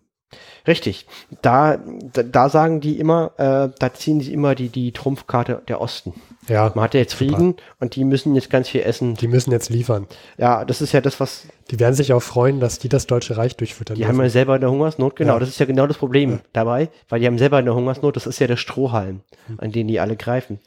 Richtig. 0.67 1.07
Da, 1.43 1.79
da, 2.13 2.23
da 2.23 2.49
sagen 2.49 2.81
die 2.81 2.99
immer, 2.99 3.33
äh, 3.39 3.75
da 3.79 3.93
ziehen 3.93 4.21
sie 4.21 4.33
immer 4.33 4.55
die, 4.55 4.69
die 4.69 4.93
Trumpfkarte 4.93 5.63
der 5.69 5.81
Osten. 5.81 6.15
Ja, 6.49 6.73
Man 6.75 6.85
hat 6.85 6.95
ja 6.95 7.01
jetzt 7.01 7.17
Super. 7.17 7.37
Frieden 7.37 7.57
und 7.79 7.97
die 7.97 8.05
müssen 8.05 8.35
jetzt 8.35 8.51
ganz 8.51 8.69
viel 8.69 8.81
essen. 8.83 9.15
die 9.15 9.29
müssen 9.29 9.53
jetzt 9.53 9.69
liefern. 9.69 10.07
Ja, 10.39 10.65
das 10.65 10.81
ist 10.81 10.93
ja 10.93 11.01
das, 11.01 11.21
was 11.21 11.47
Die 11.71 11.79
werden 11.79 11.95
sich 11.95 12.13
auch 12.13 12.23
freuen, 12.23 12.61
dass 12.61 12.79
die 12.79 12.89
das 12.89 13.07
Deutsche 13.07 13.37
Reich 13.37 13.57
durchfüttern 13.57 13.97
Die 13.97 14.07
haben 14.07 14.21
ja 14.21 14.31
selber 14.31 14.55
eine 14.55 14.71
Hungersnot, 14.71 15.17
genau. 15.17 15.35
Ja. 15.35 15.39
Das 15.39 15.49
ist 15.51 15.61
ja 15.61 15.67
genau 15.67 15.87
das 15.87 15.99
Problem 15.99 16.41
dabei, 16.53 16.89
weil 17.09 17.21
die 17.21 17.27
haben 17.27 17.39
selber 17.39 17.59
eine 17.59 17.75
Hungersnot. 17.75 18.17
Das 18.17 18.27
ist 18.27 18.39
ja 18.39 18.47
der 18.47 18.57
Strohhalm, 18.57 19.21
an 19.59 19.71
den 19.71 19.87
die 19.87 20.01
alle 20.01 20.17
greifen. 20.17 20.61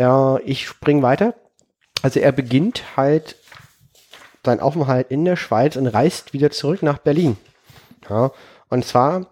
Äh, 0.00 0.42
ich 0.42 0.66
spring 0.66 1.02
weiter. 1.02 1.34
Also 2.02 2.20
er 2.20 2.32
beginnt 2.32 2.96
halt 2.96 3.36
seinen 4.44 4.60
Aufenthalt 4.60 5.10
in 5.10 5.24
der 5.24 5.36
Schweiz 5.36 5.76
und 5.76 5.86
reist 5.86 6.32
wieder 6.32 6.50
zurück 6.50 6.82
nach 6.82 6.98
Berlin. 6.98 7.36
Ja, 8.08 8.30
und 8.70 8.84
zwar 8.84 9.26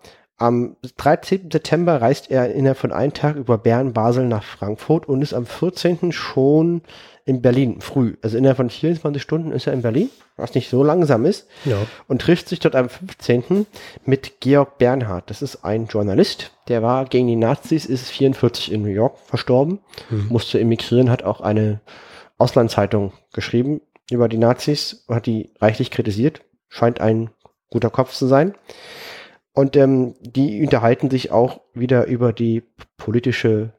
am 0.44 0.76
13. 0.98 1.50
September 1.50 2.02
reist 2.02 2.30
er 2.30 2.52
innerhalb 2.52 2.76
von 2.76 2.92
einem 2.92 3.14
Tag 3.14 3.37
über 3.37 3.57
Bern, 3.57 3.94
Basel 3.94 4.26
nach 4.26 4.44
Frankfurt 4.44 5.09
und 5.09 5.22
ist 5.22 5.33
am 5.33 5.46
14. 5.46 6.12
schon 6.12 6.83
in 7.24 7.40
Berlin, 7.40 7.80
früh. 7.80 8.16
Also 8.20 8.37
innerhalb 8.37 8.59
von 8.59 8.68
24 8.68 9.22
Stunden 9.22 9.52
ist 9.52 9.66
er 9.66 9.72
in 9.72 9.80
Berlin, 9.80 10.11
was 10.37 10.54
nicht 10.54 10.68
so 10.68 10.85
langsam 10.85 11.24
ist 11.24 11.48
Ja, 11.64 11.78
und 12.09 12.20
trifft 12.20 12.50
sich 12.50 12.61
dort 12.61 12.76
am 12.76 12.90
15. 12.90 13.64
mit 14.04 14.40
Georg 14.40 14.76
Bernhard. 14.76 15.30
Das 15.30 15.40
ist 15.40 15.64
ein 15.64 15.87
Journalist, 15.87 16.52
der 16.68 16.83
war 16.83 17.07
gegen 17.07 17.26
die 17.26 17.37
Nazis, 17.37 17.87
ist 17.87 18.11
44 18.11 18.70
in 18.70 18.83
New 18.83 18.88
York 18.88 19.16
verstorben, 19.24 19.78
musste 20.28 20.61
emigrieren, 20.61 21.11
hat 21.11 21.22
auch 21.22 21.40
eine 21.40 21.80
Auslandszeitung 22.37 23.14
geschrieben 23.33 23.80
über 24.11 24.28
die 24.28 24.37
Nazis, 24.37 25.07
hat 25.09 25.24
die 25.24 25.54
reichlich 25.59 25.90
kritisiert, 25.90 26.42
scheint 26.68 27.00
ein 27.00 27.30
guter 27.70 27.88
Kopf 27.88 28.12
zu 28.12 28.26
sein. 28.26 28.54
Und 29.55 29.77
ähm, 29.77 30.17
die 30.21 30.62
unterhalten 30.62 31.11
sich 31.11 31.31
auch 31.31 31.61
wieder 31.73 32.07
über 32.07 32.33
die 32.33 32.64
politische 32.97 33.73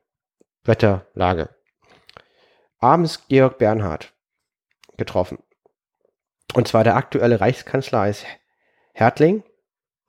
Wetterlage. 0.64 1.50
Abends 2.80 3.28
Georg 3.28 3.58
Bernhard 3.58 4.14
getroffen. 4.98 5.40
Und 6.54 6.68
zwar 6.68 6.86
der 6.86 6.96
aktuelle 6.96 7.42
Reichskanzler 7.42 8.08
ist 8.08 8.26
Hertling. 8.94 9.44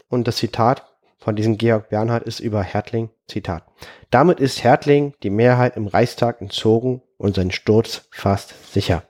Und 0.08 0.28
das 0.28 0.36
Zitat 0.36 0.96
von 1.18 1.34
diesem 1.34 1.58
Georg 1.58 1.88
Bernhard 1.88 2.22
ist 2.22 2.38
über 2.38 2.62
Hertling, 2.62 3.10
Zitat. 3.26 3.66
Damit 4.10 4.38
ist 4.38 4.62
Hertling 4.62 5.14
die 5.24 5.30
Mehrheit 5.30 5.76
im 5.76 5.88
Reichstag 5.88 6.40
entzogen 6.40 7.02
und 7.16 7.34
sein 7.34 7.50
Sturz 7.50 8.06
fast 8.12 8.72
sicher. 8.72 9.02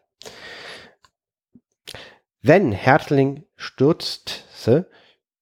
Wenn 2.41 2.73
Hertling 2.73 3.45
stürzte, 3.57 4.89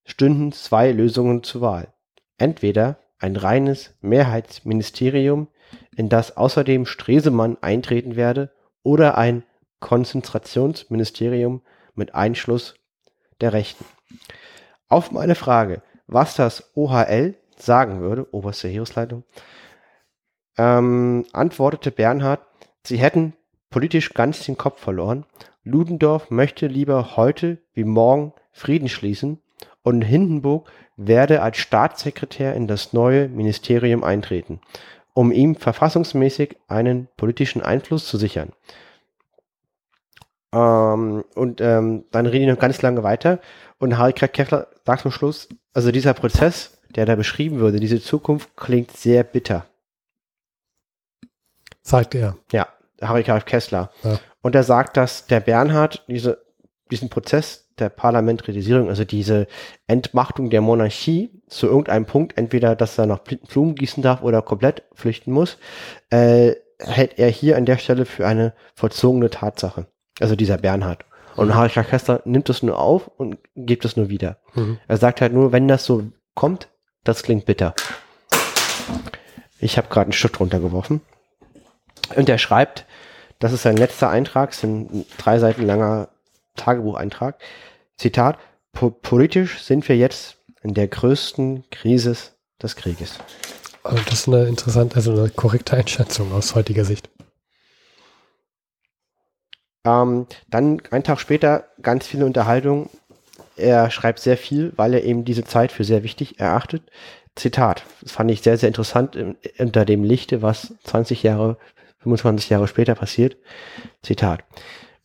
stünden 0.05 0.51
zwei 0.51 0.91
Lösungen 0.91 1.43
zur 1.43 1.61
Wahl. 1.61 1.93
Entweder 2.37 2.99
ein 3.19 3.35
reines 3.35 3.95
Mehrheitsministerium, 4.01 5.47
in 5.95 6.09
das 6.09 6.37
außerdem 6.37 6.85
Stresemann 6.85 7.57
eintreten 7.61 8.15
werde, 8.15 8.51
oder 8.83 9.17
ein 9.17 9.43
Konzentrationsministerium 9.79 11.61
mit 11.95 12.13
Einschluss 12.13 12.75
der 13.41 13.53
Rechten. 13.53 13.83
Auf 14.87 15.11
meine 15.11 15.35
Frage, 15.35 15.81
was 16.07 16.35
das 16.35 16.71
OHL 16.75 17.35
sagen 17.57 17.99
würde, 17.99 18.31
oberste 18.33 18.67
Heeresleitung, 18.67 19.23
ähm, 20.57 21.25
antwortete 21.33 21.91
Bernhard, 21.91 22.41
sie 22.83 22.97
hätten 22.97 23.33
politisch 23.69 24.13
ganz 24.13 24.45
den 24.45 24.57
Kopf 24.57 24.79
verloren. 24.79 25.25
Ludendorff 25.63 26.29
möchte 26.29 26.67
lieber 26.67 27.17
heute 27.17 27.57
wie 27.73 27.83
morgen 27.83 28.33
Frieden 28.51 28.87
schließen 28.87 29.41
und 29.85 30.01
Hindenburg 30.01 30.69
werde 30.97 31.41
als 31.41 31.57
Staatssekretär 31.57 32.55
in 32.55 32.67
das 32.67 32.91
neue 32.91 33.29
Ministerium 33.29 34.03
eintreten, 34.03 34.59
um 35.13 35.31
ihm 35.31 35.55
verfassungsmäßig 35.55 36.57
einen 36.67 37.07
politischen 37.17 37.61
Einfluss 37.61 38.07
zu 38.07 38.17
sichern. 38.17 38.51
Ähm, 40.51 41.23
und 41.35 41.61
ähm, 41.61 42.05
dann 42.11 42.25
reden 42.25 42.47
die 42.47 42.51
noch 42.51 42.59
ganz 42.59 42.81
lange 42.81 43.03
weiter 43.03 43.39
und 43.77 43.97
Harry 43.97 44.13
Kessler 44.13 44.67
sagt 44.85 45.03
zum 45.03 45.11
Schluss, 45.11 45.49
also 45.73 45.91
dieser 45.91 46.15
Prozess, 46.15 46.79
der 46.95 47.05
da 47.05 47.15
beschrieben 47.15 47.59
würde, 47.59 47.79
diese 47.79 48.01
Zukunft 48.01 48.55
klingt 48.55 48.91
sehr 48.91 49.23
bitter. 49.23 49.67
sagt 51.83 52.15
er. 52.15 52.37
Ja, 52.51 52.67
Harry 53.01 53.23
Kessler. 53.23 53.91
Ja. 54.03 54.19
Und 54.41 54.55
er 54.55 54.63
sagt, 54.63 54.97
dass 54.97 55.27
der 55.27 55.41
Bernhard 55.41 56.03
diese, 56.07 56.44
diesen 56.91 57.09
Prozess 57.09 57.67
der 57.79 57.89
Parlamentarisierung, 57.89 58.89
also 58.89 59.03
diese 59.03 59.47
Entmachtung 59.87 60.49
der 60.49 60.61
Monarchie 60.61 61.31
zu 61.47 61.67
irgendeinem 61.67 62.05
Punkt, 62.05 62.37
entweder, 62.37 62.75
dass 62.75 62.97
er 62.97 63.05
noch 63.05 63.19
Blumen 63.19 63.75
gießen 63.75 64.01
darf 64.01 64.21
oder 64.21 64.41
komplett 64.41 64.83
flüchten 64.93 65.31
muss, 65.31 65.57
äh, 66.09 66.53
hält 66.79 67.17
er 67.17 67.29
hier 67.29 67.57
an 67.57 67.65
der 67.65 67.77
Stelle 67.77 68.05
für 68.05 68.27
eine 68.27 68.53
vollzogene 68.75 69.29
Tatsache. 69.29 69.87
Also 70.19 70.35
dieser 70.35 70.57
Bernhard. 70.57 71.05
Und 71.35 71.53
Harry 71.53 71.69
Craig 71.69 71.89
Kessler 71.89 72.21
nimmt 72.23 72.49
es 72.49 72.63
nur 72.63 72.79
auf 72.79 73.09
und 73.17 73.37
gibt 73.55 73.83
es 73.83 73.97
nur 73.97 74.09
wieder. 74.09 74.37
Mhm. 74.53 74.77
Er 74.87 74.97
sagt 74.97 75.19
halt 75.19 75.33
nur, 75.33 75.51
wenn 75.51 75.67
das 75.67 75.83
so 75.83 76.03
kommt, 76.33 76.69
das 77.03 77.23
klingt 77.23 77.45
bitter. 77.45 77.75
Ich 79.59 79.77
habe 79.77 79.89
gerade 79.89 80.05
einen 80.05 80.13
Stift 80.13 80.39
runtergeworfen. 80.39 81.01
Und 82.15 82.29
er 82.29 82.37
schreibt, 82.37 82.85
das 83.39 83.51
ist 83.51 83.63
sein 83.63 83.75
letzter 83.75 84.09
Eintrag, 84.09 84.53
ein 84.63 85.05
drei 85.17 85.39
Seiten 85.39 85.65
langer 85.65 86.09
Tagebucheintrag. 86.55 87.39
Zitat, 87.97 88.37
"Po- 88.73 88.89
politisch 88.91 89.61
sind 89.61 89.87
wir 89.87 89.97
jetzt 89.97 90.37
in 90.61 90.73
der 90.73 90.87
größten 90.87 91.69
Krise 91.69 92.15
des 92.61 92.75
Krieges. 92.75 93.19
Also 93.83 94.01
das 94.03 94.13
ist 94.21 94.27
eine 94.27 94.45
interessante, 94.45 94.95
also 94.95 95.11
eine 95.11 95.29
korrekte 95.29 95.77
Einschätzung 95.77 96.31
aus 96.33 96.55
heutiger 96.55 96.85
Sicht. 96.85 97.09
Ähm, 99.85 100.25
dann 100.49 100.81
einen 100.91 101.03
Tag 101.03 101.19
später 101.19 101.65
ganz 101.81 102.07
viele 102.07 102.25
Unterhaltung. 102.25 102.89
Er 103.55 103.91
schreibt 103.91 104.19
sehr 104.19 104.37
viel, 104.37 104.73
weil 104.75 104.93
er 104.93 105.03
eben 105.03 105.23
diese 105.25 105.43
Zeit 105.43 105.71
für 105.71 105.83
sehr 105.83 106.03
wichtig 106.03 106.39
erachtet. 106.39 106.89
Zitat, 107.35 107.83
das 108.01 108.13
fand 108.13 108.31
ich 108.31 108.41
sehr, 108.41 108.57
sehr 108.57 108.67
interessant 108.67 109.15
im- 109.15 109.37
unter 109.59 109.85
dem 109.85 110.03
Lichte, 110.03 110.41
was 110.41 110.73
20 110.83 111.21
Jahre, 111.21 111.57
25 111.99 112.49
Jahre 112.49 112.67
später 112.67 112.95
passiert. 112.95 113.37
Zitat, 114.01 114.43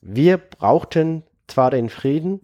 wir 0.00 0.38
brauchten 0.38 1.24
zwar 1.50 1.70
den 1.70 1.88
Frieden, 1.88 2.40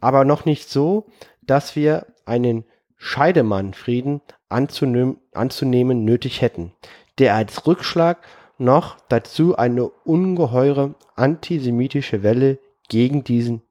aber 0.00 0.24
noch 0.24 0.44
nicht 0.44 0.68
so, 0.68 1.06
dass 1.42 1.76
wir 1.76 2.06
einen 2.24 2.64
Scheidemann-Frieden 2.96 4.20
anzunehmen, 4.48 5.18
anzunehmen 5.32 6.04
nötig 6.04 6.42
hätten, 6.42 6.72
der 7.18 7.34
als 7.34 7.66
Rückschlag 7.66 8.18
noch 8.58 8.98
dazu 9.08 9.56
eine 9.56 9.88
ungeheure 9.88 10.94
antisemitische 11.16 12.22
Welle 12.22 12.58
gegen 12.88 13.24
diesen 13.24 13.62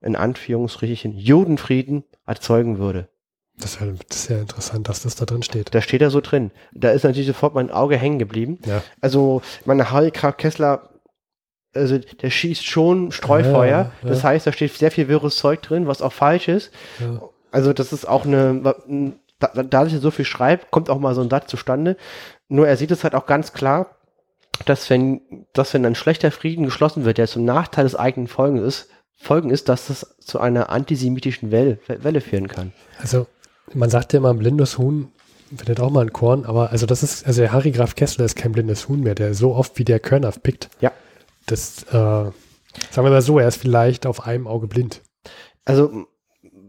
in 0.00 0.16
Anführungsstrichen 0.16 1.16
Judenfrieden 1.16 2.04
erzeugen 2.26 2.78
würde. 2.78 3.08
Das 3.56 3.74
ist, 3.74 3.80
ja, 3.80 3.86
das 4.08 4.16
ist 4.16 4.30
ja 4.30 4.38
interessant, 4.38 4.88
dass 4.88 5.02
das 5.02 5.16
da 5.16 5.24
drin 5.24 5.42
steht. 5.42 5.74
Da 5.74 5.80
steht 5.80 6.02
er 6.02 6.10
so 6.10 6.20
drin. 6.20 6.52
Da 6.72 6.90
ist 6.90 7.02
natürlich 7.02 7.26
sofort 7.26 7.54
mein 7.54 7.72
Auge 7.72 7.96
hängen 7.96 8.20
geblieben. 8.20 8.60
Ja. 8.64 8.82
Also, 9.00 9.42
meine 9.64 9.90
Harry 9.90 10.12
Graf 10.12 10.36
Kessler, 10.36 10.90
also 11.74 11.98
der 11.98 12.30
schießt 12.30 12.64
schon 12.64 13.12
Streufeuer. 13.12 13.92
Ja. 14.02 14.08
Das 14.08 14.24
heißt, 14.24 14.46
da 14.46 14.52
steht 14.52 14.72
sehr 14.74 14.90
viel 14.90 15.08
wirres 15.08 15.36
Zeug 15.36 15.62
drin, 15.62 15.86
was 15.86 16.02
auch 16.02 16.12
falsch 16.12 16.48
ist. 16.48 16.72
Also, 17.50 17.72
das 17.72 17.92
ist 17.92 18.06
auch 18.06 18.24
eine, 18.26 18.74
da, 19.38 19.50
dadurch, 19.54 19.92
dass 19.92 19.94
er 19.94 20.00
so 20.00 20.10
viel 20.10 20.24
schreibt, 20.24 20.70
kommt 20.70 20.90
auch 20.90 20.98
mal 20.98 21.14
so 21.14 21.20
ein 21.20 21.30
Satz 21.30 21.50
zustande. 21.50 21.96
Nur 22.48 22.66
er 22.66 22.76
sieht 22.76 22.90
es 22.90 23.04
halt 23.04 23.14
auch 23.14 23.26
ganz 23.26 23.52
klar, 23.52 23.96
dass 24.64 24.90
wenn, 24.90 25.20
dass 25.52 25.74
wenn 25.74 25.86
ein 25.86 25.94
schlechter 25.94 26.30
Frieden 26.30 26.64
geschlossen 26.64 27.04
wird, 27.04 27.18
der 27.18 27.28
zum 27.28 27.44
Nachteil 27.44 27.84
des 27.84 27.94
eigenen 27.94 28.26
Folgen 28.26 28.58
ist, 28.58 28.88
Folgen 29.20 29.50
ist, 29.50 29.68
dass 29.68 29.88
das 29.88 30.16
zu 30.20 30.40
einer 30.40 30.70
antisemitischen 30.70 31.50
Welle, 31.50 31.78
Welle 31.86 32.20
führen 32.20 32.48
kann. 32.48 32.72
Also, 33.00 33.26
man 33.74 33.90
sagt 33.90 34.12
ja 34.12 34.18
immer, 34.18 34.30
ein 34.30 34.38
blindes 34.38 34.78
Huhn 34.78 35.12
findet 35.48 35.80
auch 35.80 35.90
mal 35.90 36.02
ein 36.02 36.12
Korn, 36.12 36.44
aber 36.44 36.70
also 36.72 36.86
das 36.86 37.02
ist, 37.02 37.26
also 37.26 37.40
der 37.40 37.52
Harry 37.52 37.70
Graf 37.70 37.94
Kessler 37.94 38.24
ist 38.26 38.36
kein 38.36 38.52
blindes 38.52 38.88
Huhn 38.88 39.00
mehr, 39.00 39.14
der 39.14 39.34
so 39.34 39.54
oft 39.54 39.78
wie 39.78 39.84
der 39.84 39.98
Körner 39.98 40.30
pickt. 40.30 40.68
Ja. 40.80 40.92
Das, 41.48 41.82
äh, 41.84 41.92
sagen 41.92 42.32
wir 42.94 43.10
mal 43.10 43.22
so, 43.22 43.38
er 43.38 43.48
ist 43.48 43.56
vielleicht 43.60 44.06
auf 44.06 44.26
einem 44.26 44.46
Auge 44.46 44.66
blind. 44.68 45.00
Also, 45.64 46.06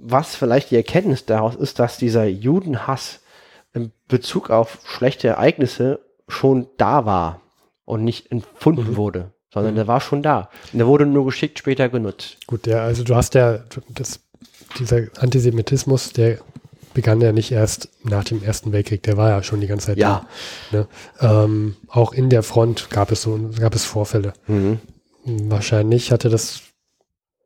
was 0.01 0.35
vielleicht 0.35 0.71
die 0.71 0.75
Erkenntnis 0.75 1.25
daraus 1.25 1.55
ist, 1.55 1.77
dass 1.79 1.97
dieser 1.97 2.25
Judenhass 2.25 3.19
in 3.73 3.91
Bezug 4.07 4.49
auf 4.49 4.79
schlechte 4.85 5.27
Ereignisse 5.27 5.99
schon 6.27 6.67
da 6.77 7.05
war 7.05 7.41
und 7.85 8.03
nicht 8.03 8.31
empfunden 8.31 8.91
Mhm. 8.91 8.95
wurde, 8.97 9.33
sondern 9.53 9.73
Mhm. 9.73 9.77
der 9.77 9.87
war 9.87 10.01
schon 10.01 10.21
da. 10.23 10.49
Und 10.71 10.79
der 10.79 10.87
wurde 10.87 11.05
nur 11.05 11.25
geschickt 11.25 11.59
später 11.59 11.89
genutzt. 11.89 12.37
Gut, 12.47 12.65
der, 12.65 12.81
also 12.81 13.03
du 13.03 13.15
hast 13.15 13.35
ja, 13.35 13.59
das, 13.89 14.21
dieser 14.79 15.07
Antisemitismus, 15.19 16.13
der 16.13 16.39
begann 16.93 17.21
ja 17.21 17.31
nicht 17.31 17.51
erst 17.51 17.89
nach 18.03 18.23
dem 18.23 18.43
Ersten 18.43 18.71
Weltkrieg, 18.71 19.03
der 19.03 19.17
war 19.17 19.29
ja 19.29 19.43
schon 19.43 19.61
die 19.61 19.67
ganze 19.67 19.87
Zeit 19.87 19.97
Ja. 19.97 20.25
da. 20.71 20.77
Ne? 20.77 20.87
Ähm, 21.21 21.75
auch 21.87 22.13
in 22.13 22.29
der 22.29 22.43
Front 22.43 22.89
gab 22.89 23.11
es 23.11 23.21
so, 23.21 23.39
gab 23.59 23.75
es 23.75 23.85
Vorfälle. 23.85 24.33
Mhm. 24.47 24.79
Wahrscheinlich 25.25 26.11
hatte 26.11 26.29
das, 26.29 26.61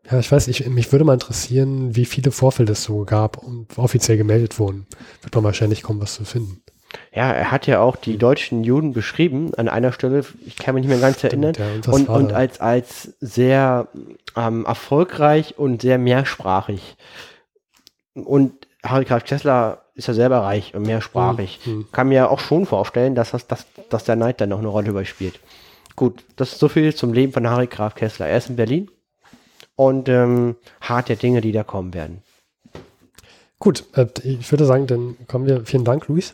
ja, 0.10 0.19
ich 0.19 0.32
weiß, 0.32 0.47
ich, 0.47 0.67
mich 0.69 0.91
würde 0.91 1.06
mal 1.06 1.13
interessieren, 1.13 1.95
wie 1.95 2.06
viele 2.06 2.32
Vorfälle 2.32 2.71
es 2.71 2.84
so 2.84 3.03
gab 3.06 3.38
und 3.38 3.77
offiziell 3.77 4.17
gemeldet 4.17 4.60
wurden. 4.60 4.88
Wird 5.21 5.36
man 5.36 5.43
wahrscheinlich 5.43 5.84
kommen, 5.84 6.01
was 6.01 6.15
zu 6.15 6.25
finden. 6.25 6.62
Ja, 7.12 7.32
er 7.32 7.49
hat 7.51 7.65
ja 7.65 7.79
auch 7.79 7.95
die 7.95 8.17
deutschen 8.19 8.63
Juden 8.63 8.93
beschrieben 8.93 9.53
an 9.56 9.67
einer 9.67 9.91
Stelle, 9.91 10.23
ich 10.45 10.58
kann 10.58 10.75
mich 10.75 10.84
nicht 10.84 10.91
mehr 10.91 10.99
ganz 10.99 11.23
erinnern, 11.23 11.56
ja, 11.58 11.65
und 11.73 11.88
und, 11.88 12.10
und 12.10 12.34
als, 12.34 12.62
als 12.62 13.13
sehr 13.19 13.88
ähm, 14.36 14.65
erfolgreich 14.65 15.58
und 15.58 15.82
sehr 15.82 15.97
mehrsprachig. 15.97 16.95
Und 18.13 18.53
Harry 18.84 19.06
Graf 19.06 19.24
Kessler 19.24 19.84
ist 19.96 20.08
ja 20.08 20.13
selber 20.13 20.39
reich 20.39 20.76
und 20.76 20.84
mehrsprachig. 20.84 21.60
Hm. 21.63 21.86
Kann 21.91 22.10
mir 22.10 22.30
auch 22.30 22.39
schon 22.39 22.65
vorstellen, 22.65 23.15
dass, 23.15 23.32
das, 23.32 23.48
dass, 23.48 23.65
dass 23.89 24.04
der 24.04 24.15
Neid 24.15 24.41
dann 24.41 24.50
noch 24.50 24.60
eine 24.60 24.67
Rolle 24.67 24.89
überspielt. 24.89 25.39
Gut, 25.96 26.24
das 26.36 26.54
ist 26.54 26.60
so 26.60 26.67
viel 26.67 26.93
zum 26.93 27.13
Leben 27.13 27.32
von 27.32 27.48
Harry 27.48 27.67
Graf 27.67 27.96
Kessler. 27.96 28.28
Er 28.28 28.38
ist 28.38 28.50
in 28.50 28.56
Berlin 28.56 28.89
und 29.76 30.10
ähm, 30.10 30.56
hart 30.82 31.10
der 31.10 31.15
Dinge, 31.15 31.41
die 31.41 31.52
da 31.52 31.63
kommen 31.63 31.93
werden. 31.93 32.24
Gut, 33.60 33.86
äh, 33.93 34.08
ich 34.24 34.52
würde 34.52 34.65
sagen, 34.65 34.88
dann 34.88 35.15
kommen 35.28 35.46
wir. 35.46 35.65
Vielen 35.65 35.86
Dank, 35.86 36.08
Luis. 36.08 36.34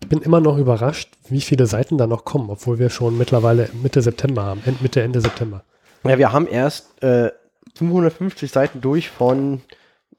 Ich 0.00 0.08
bin 0.08 0.20
immer 0.20 0.40
noch 0.40 0.56
überrascht, 0.56 1.12
wie 1.28 1.40
viele 1.40 1.66
Seiten 1.66 1.98
da 1.98 2.06
noch 2.06 2.24
kommen, 2.24 2.50
obwohl 2.50 2.78
wir 2.78 2.90
schon 2.90 3.18
mittlerweile 3.18 3.68
Mitte 3.82 4.02
September 4.02 4.44
haben, 4.44 4.62
Mitte, 4.80 5.02
Ende 5.02 5.20
September. 5.20 5.64
Ja, 6.04 6.18
wir 6.18 6.32
haben 6.32 6.46
erst 6.46 7.02
äh, 7.02 7.30
550 7.74 8.50
Seiten 8.50 8.80
durch 8.80 9.10
von 9.10 9.62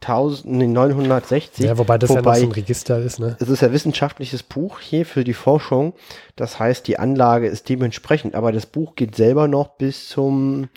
1960. 0.01 1.65
Ja, 1.65 1.77
wobei 1.77 1.97
das 1.97 2.10
ja 2.12 2.17
wobei- 2.17 2.31
noch 2.33 2.38
so 2.39 2.45
ein 2.45 2.51
Register 2.51 2.99
ist, 2.99 3.19
ne? 3.19 3.36
Es 3.39 3.49
ist 3.49 3.62
ja 3.62 3.71
wissenschaftliches 3.71 4.43
Buch 4.43 4.79
hier 4.79 5.05
für 5.05 5.23
die 5.23 5.33
Forschung. 5.33 5.93
Das 6.36 6.60
heißt, 6.60 6.88
die 6.88 6.99
Anlage 6.99 7.47
ist 7.47 7.69
dementsprechend, 7.69 8.36
aber 8.36 8.51
das 8.51 8.65
Buch 8.65 8.95
geht 8.95 9.15
selber 9.15 9.47
noch 9.47 9.69
bis 9.77 10.07
zum 10.10 10.69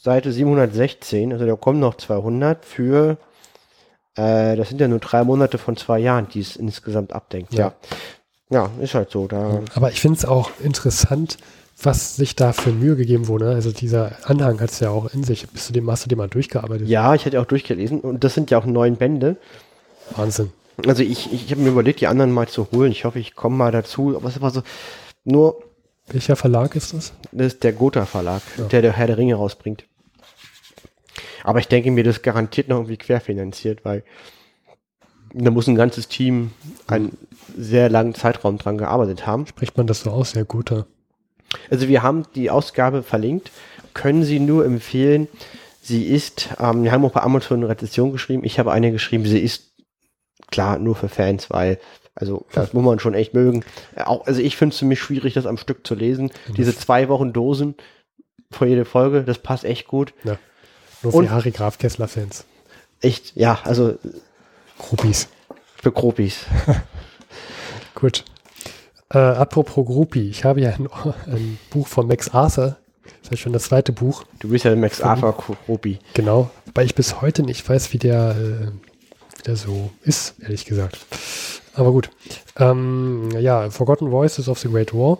Seite 0.00 0.32
716. 0.32 1.32
Also 1.32 1.46
da 1.46 1.54
kommen 1.56 1.80
noch 1.80 1.96
200 1.96 2.64
für, 2.64 3.18
äh, 4.16 4.56
das 4.56 4.68
sind 4.68 4.80
ja 4.80 4.88
nur 4.88 4.98
drei 4.98 5.24
Monate 5.24 5.58
von 5.58 5.76
zwei 5.76 5.98
Jahren, 5.98 6.28
die 6.28 6.40
es 6.40 6.56
insgesamt 6.56 7.12
abdenkt. 7.12 7.54
Ja, 7.54 7.74
ja, 8.50 8.70
ist 8.80 8.94
halt 8.94 9.10
so. 9.10 9.26
Da, 9.28 9.60
Aber 9.74 9.90
ich 9.90 10.00
finde 10.00 10.18
es 10.18 10.24
auch 10.24 10.50
interessant, 10.62 11.36
was 11.84 12.16
sich 12.16 12.36
da 12.36 12.52
für 12.52 12.70
Mühe 12.72 12.96
gegeben 12.96 13.28
wurde. 13.28 13.50
Also 13.50 13.72
dieser 13.72 14.12
Anhang 14.28 14.60
hat 14.60 14.70
es 14.70 14.80
ja 14.80 14.90
auch 14.90 15.12
in 15.12 15.24
sich. 15.24 15.48
Bist 15.48 15.68
du 15.68 15.72
dem, 15.72 15.90
hast 15.90 16.04
du 16.04 16.08
den 16.08 16.18
mal 16.18 16.28
durchgearbeitet? 16.28 16.88
ja, 16.88 17.14
ich 17.14 17.26
hatte 17.26 17.40
auch 17.40 17.46
durchgelesen 17.46 18.00
und 18.00 18.24
das 18.24 18.34
sind 18.34 18.50
ja 18.50 18.58
auch 18.58 18.66
neun 18.66 18.96
Bände. 18.96 19.36
Wahnsinn. 20.16 20.52
Also 20.86 21.02
ich, 21.02 21.32
ich, 21.32 21.50
habe 21.50 21.60
mir 21.60 21.70
überlegt, 21.70 22.00
die 22.00 22.06
anderen 22.06 22.32
mal 22.32 22.48
zu 22.48 22.68
holen. 22.72 22.92
Ich 22.92 23.04
hoffe, 23.04 23.18
ich 23.18 23.34
komme 23.34 23.56
mal 23.56 23.72
dazu. 23.72 24.16
Aber 24.16 24.28
es 24.28 24.40
war 24.40 24.50
so, 24.50 24.62
nur 25.24 25.62
Welcher 26.08 26.36
Verlag 26.36 26.74
ist 26.74 26.94
das? 26.94 27.12
Das 27.30 27.48
ist 27.48 27.64
der 27.64 27.72
Gotha 27.72 28.06
Verlag, 28.06 28.42
Ja. 28.58 28.64
der 28.64 28.82
der 28.82 28.92
Herr 28.92 29.06
der 29.06 29.18
Ringe 29.18 29.34
rausbringt. 29.36 29.84
Aber 31.44 31.58
ich 31.58 31.68
denke 31.68 31.90
mir, 31.90 32.04
das 32.04 32.22
garantiert 32.22 32.68
noch 32.68 32.76
irgendwie 32.76 32.96
querfinanziert, 32.96 33.84
weil 33.84 34.04
da 35.34 35.50
muss 35.50 35.66
ein 35.66 35.74
ganzes 35.74 36.08
Team 36.08 36.52
einen 36.86 37.16
sehr 37.56 37.88
langen 37.88 38.14
Zeitraum 38.14 38.58
dran 38.58 38.78
gearbeitet 38.78 39.26
haben. 39.26 39.46
Spricht 39.46 39.76
man 39.76 39.86
das 39.86 40.02
so 40.02 40.10
aus? 40.10 40.34
Ja, 40.34 40.42
guter. 40.42 40.86
Also 41.70 41.88
wir 41.88 42.02
haben 42.02 42.24
die 42.34 42.50
Ausgabe 42.50 43.02
verlinkt, 43.02 43.50
können 43.94 44.24
Sie 44.24 44.38
nur 44.40 44.64
empfehlen. 44.64 45.28
Sie 45.82 46.06
ist, 46.06 46.50
ähm, 46.60 46.84
wir 46.84 46.92
haben 46.92 47.04
auch 47.04 47.12
bei 47.12 47.22
Amazon 47.22 47.58
eine 47.58 47.68
Rezension 47.68 48.12
geschrieben. 48.12 48.44
Ich 48.44 48.58
habe 48.58 48.70
eine 48.72 48.92
geschrieben, 48.92 49.24
sie 49.26 49.40
ist 49.40 49.72
klar 50.50 50.78
nur 50.78 50.94
für 50.94 51.08
Fans, 51.08 51.50
weil 51.50 51.78
also 52.14 52.46
das 52.52 52.72
muss 52.72 52.84
man 52.84 52.98
schon 53.00 53.14
echt 53.14 53.34
mögen. 53.34 53.64
Äh, 53.96 54.02
Auch, 54.02 54.26
also 54.26 54.40
ich 54.40 54.56
finde 54.56 54.72
es 54.74 54.78
ziemlich 54.78 55.00
schwierig, 55.00 55.34
das 55.34 55.46
am 55.46 55.56
Stück 55.56 55.86
zu 55.86 55.94
lesen. 55.94 56.30
Diese 56.56 56.76
zwei 56.76 57.08
Wochen 57.08 57.32
Dosen 57.32 57.74
vor 58.50 58.66
jede 58.66 58.84
Folge, 58.84 59.22
das 59.24 59.38
passt 59.38 59.64
echt 59.64 59.88
gut. 59.88 60.12
Nur 60.24 60.38
für 61.00 61.08
Und- 61.08 61.30
Harry 61.30 61.50
Graf 61.50 61.78
Kessler 61.78 62.06
Fans. 62.06 62.44
Echt, 63.00 63.34
ja, 63.34 63.58
also 63.64 63.98
Groupies. 64.78 65.28
für 65.82 65.90
Gropis. 65.90 66.46
Gut. 67.94 68.24
Äh, 69.12 69.18
apropos 69.18 69.86
Groupie, 69.86 70.28
ich 70.30 70.44
habe 70.44 70.60
ja 70.60 70.70
ein, 70.70 70.88
ein 71.26 71.58
Buch 71.70 71.86
von 71.86 72.06
Max 72.06 72.30
Arthur. 72.30 72.76
Das 73.04 73.12
ist 73.24 73.30
ja 73.32 73.36
schon 73.36 73.52
das 73.52 73.64
zweite 73.64 73.92
Buch. 73.92 74.24
Du 74.40 74.48
bist 74.48 74.64
ja 74.64 74.74
Max 74.74 75.00
Arthur 75.00 75.36
Gropi. 75.66 75.98
Genau. 76.14 76.50
Weil 76.74 76.86
ich 76.86 76.94
bis 76.94 77.20
heute 77.20 77.42
nicht 77.42 77.68
weiß, 77.68 77.92
wie 77.92 77.98
der, 77.98 78.30
äh, 78.30 78.66
wie 79.38 79.42
der 79.46 79.56
so 79.56 79.90
ist, 80.02 80.34
ehrlich 80.40 80.64
gesagt. 80.64 80.98
Aber 81.74 81.92
gut. 81.92 82.10
Ähm, 82.58 83.30
ja, 83.38 83.70
Forgotten 83.70 84.10
Voices 84.10 84.48
of 84.48 84.58
the 84.58 84.68
Great 84.68 84.94
War. 84.94 85.18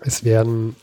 Es 0.00 0.24
werden 0.24 0.76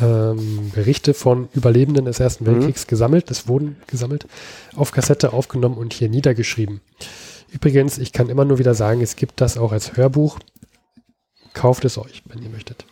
ähm, 0.00 0.70
Berichte 0.74 1.14
von 1.14 1.48
Überlebenden 1.54 2.04
des 2.06 2.20
Ersten 2.20 2.44
Mhm. 2.44 2.54
Weltkriegs 2.54 2.86
gesammelt. 2.86 3.30
Es 3.30 3.48
wurden 3.48 3.76
gesammelt, 3.86 4.26
auf 4.74 4.92
Kassette 4.92 5.32
aufgenommen 5.32 5.76
und 5.76 5.92
hier 5.92 6.08
niedergeschrieben. 6.08 6.80
Übrigens, 7.50 7.98
ich 7.98 8.12
kann 8.12 8.28
immer 8.28 8.44
nur 8.44 8.58
wieder 8.58 8.74
sagen, 8.74 9.00
es 9.00 9.16
gibt 9.16 9.40
das 9.40 9.56
auch 9.58 9.72
als 9.72 9.96
Hörbuch. 9.96 10.38
Kauft 11.56 11.86
es 11.86 11.96
euch, 11.96 12.22
wenn 12.26 12.42
ihr 12.42 12.50
möchtet. 12.50 12.84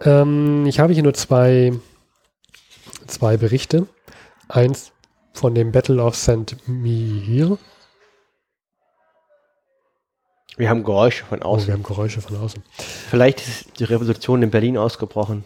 Ähm, 0.00 0.66
ich 0.66 0.78
habe 0.78 0.92
hier 0.92 1.02
nur 1.02 1.14
zwei, 1.14 1.72
zwei 3.08 3.36
Berichte. 3.36 3.88
Eins 4.48 4.92
von 5.32 5.52
dem 5.52 5.72
Battle 5.72 6.00
of 6.00 6.14
St. 6.14 6.56
Mihir. 6.68 7.58
Wir 10.56 10.70
haben 10.70 10.84
Geräusche 10.84 11.24
von 11.24 11.40
Oh, 11.42 11.46
außen. 11.46 11.66
wir 11.66 11.74
haben 11.74 11.82
Geräusche 11.82 12.20
von 12.20 12.36
außen. 12.36 12.62
Vielleicht 13.10 13.40
ist 13.40 13.80
die 13.80 13.84
Revolution 13.84 14.40
in 14.44 14.50
Berlin 14.52 14.78
ausgebrochen. 14.78 15.44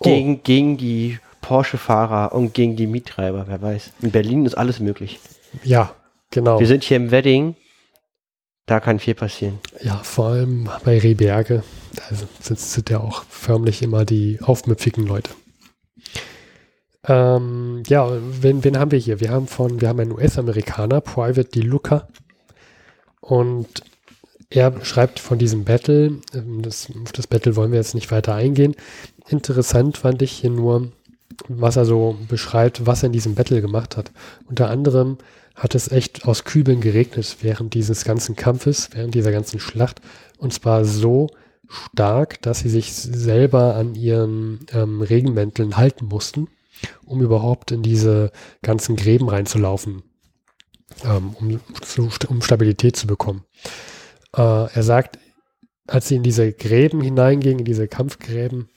Oh. 0.00 0.04
Gegen, 0.04 0.42
gegen 0.42 0.76
die 0.76 1.18
Porsche-Fahrer 1.40 2.34
und 2.34 2.52
gegen 2.52 2.76
die 2.76 2.86
Miettreiber, 2.86 3.46
wer 3.48 3.62
weiß. 3.62 3.92
In 4.02 4.10
Berlin 4.10 4.44
ist 4.44 4.54
alles 4.54 4.80
möglich. 4.80 5.18
Ja, 5.64 5.94
genau. 6.30 6.60
Wir 6.60 6.66
sind 6.66 6.84
hier 6.84 6.98
im 6.98 7.10
Wedding. 7.10 7.56
Da 8.66 8.80
kann 8.80 8.98
viel 8.98 9.14
passieren. 9.14 9.60
Ja, 9.80 9.98
vor 9.98 10.26
allem 10.26 10.68
bei 10.84 10.98
Rehberge. 10.98 11.62
Da 11.94 12.54
sind, 12.54 12.90
ja 12.90 12.98
auch 12.98 13.24
förmlich 13.28 13.80
immer 13.80 14.04
die 14.04 14.40
aufmüpfigen 14.42 15.06
Leute. 15.06 15.30
Ähm, 17.04 17.84
ja, 17.86 18.10
wen, 18.42 18.64
wen 18.64 18.78
haben 18.78 18.90
wir 18.90 18.98
hier? 18.98 19.20
Wir 19.20 19.30
haben 19.30 19.46
von, 19.46 19.80
wir 19.80 19.88
haben 19.88 20.00
einen 20.00 20.12
US-Amerikaner, 20.12 21.00
Private 21.00 21.48
DeLuca. 21.48 22.08
Und 23.20 23.84
er 24.50 24.84
schreibt 24.84 25.20
von 25.20 25.38
diesem 25.38 25.64
Battle, 25.64 26.20
ähm, 26.34 26.62
das, 26.62 26.88
auf 27.02 27.12
das 27.12 27.28
Battle 27.28 27.54
wollen 27.54 27.70
wir 27.70 27.78
jetzt 27.78 27.94
nicht 27.94 28.10
weiter 28.10 28.34
eingehen. 28.34 28.74
Interessant 29.28 29.96
fand 29.96 30.22
ich 30.22 30.32
hier 30.32 30.50
nur, 30.50 30.90
was 31.48 31.76
er 31.76 31.84
so 31.84 32.16
beschreibt, 32.28 32.84
was 32.84 33.04
er 33.04 33.08
in 33.08 33.12
diesem 33.12 33.36
Battle 33.36 33.60
gemacht 33.60 33.96
hat. 33.96 34.10
Unter 34.48 34.70
anderem 34.70 35.18
hat 35.56 35.74
es 35.74 35.90
echt 35.90 36.26
aus 36.26 36.44
Kübeln 36.44 36.80
geregnet 36.80 37.38
während 37.40 37.74
dieses 37.74 38.04
ganzen 38.04 38.36
Kampfes, 38.36 38.90
während 38.92 39.14
dieser 39.14 39.32
ganzen 39.32 39.58
Schlacht. 39.58 40.00
Und 40.38 40.52
zwar 40.52 40.84
so 40.84 41.28
stark, 41.68 42.40
dass 42.42 42.60
sie 42.60 42.68
sich 42.68 42.94
selber 42.94 43.74
an 43.74 43.94
ihren 43.94 44.60
ähm, 44.72 45.00
Regenmänteln 45.00 45.76
halten 45.76 46.06
mussten, 46.06 46.48
um 47.06 47.22
überhaupt 47.22 47.72
in 47.72 47.82
diese 47.82 48.30
ganzen 48.62 48.96
Gräben 48.96 49.28
reinzulaufen. 49.28 50.02
ähm, 51.04 51.34
um, 51.40 51.60
um 52.28 52.42
Stabilität 52.42 52.96
zu 52.96 53.06
bekommen. 53.06 53.44
Äh, 54.36 54.42
er 54.72 54.82
sagt, 54.82 55.18
als 55.86 56.08
sie 56.08 56.16
in 56.16 56.22
diese 56.22 56.52
Gräben 56.52 57.00
hineingingen, 57.00 57.60
in 57.60 57.64
diese 57.64 57.88
Kampfgräben, 57.88 58.68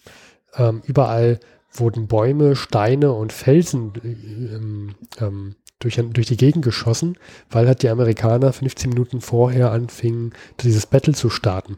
ähm, 0.55 0.81
überall 0.85 1.39
wurden 1.71 2.07
Bäume, 2.07 2.55
Steine 2.55 3.13
und 3.13 3.33
Felsen 3.33 3.93
äh, 4.03 4.55
ähm, 4.55 4.95
ähm 5.19 5.55
durch, 5.79 5.95
durch 5.95 6.27
die 6.27 6.37
Gegend 6.37 6.63
geschossen, 6.63 7.17
weil 7.49 7.67
halt 7.67 7.83
die 7.83 7.89
Amerikaner 7.89 8.53
15 8.53 8.89
Minuten 8.89 9.21
vorher 9.21 9.71
anfingen, 9.71 10.33
dieses 10.61 10.85
Battle 10.85 11.13
zu 11.13 11.29
starten. 11.29 11.77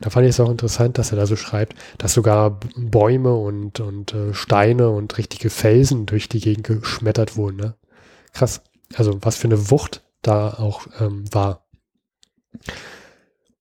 Da 0.00 0.10
fand 0.10 0.24
ich 0.26 0.30
es 0.30 0.40
auch 0.40 0.50
interessant, 0.50 0.98
dass 0.98 1.10
er 1.10 1.16
da 1.16 1.26
so 1.26 1.36
schreibt, 1.36 1.74
dass 1.98 2.14
sogar 2.14 2.60
Bäume 2.76 3.34
und, 3.34 3.80
und 3.80 4.14
äh, 4.14 4.34
Steine 4.34 4.90
und 4.90 5.18
richtige 5.18 5.50
Felsen 5.50 6.06
durch 6.06 6.28
die 6.28 6.40
Gegend 6.40 6.66
geschmettert 6.66 7.36
wurden. 7.36 7.56
Ne? 7.56 7.74
Krass. 8.32 8.62
Also 8.94 9.18
was 9.22 9.36
für 9.36 9.48
eine 9.48 9.70
Wucht 9.70 10.02
da 10.22 10.54
auch 10.54 10.86
ähm, 11.00 11.24
war. 11.32 11.66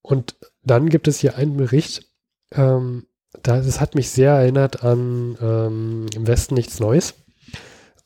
Und 0.02 0.36
dann 0.64 0.90
gibt 0.90 1.08
es 1.08 1.20
hier 1.20 1.36
einen 1.36 1.58
Bericht, 1.58 2.06
ähm, 2.52 3.06
das 3.44 3.80
hat 3.80 3.96
mich 3.96 4.10
sehr 4.10 4.32
erinnert 4.34 4.84
an 4.84 5.38
ähm, 5.42 6.06
Im 6.16 6.28
Westen 6.28 6.56
nichts 6.56 6.80
Neues. 6.80 7.14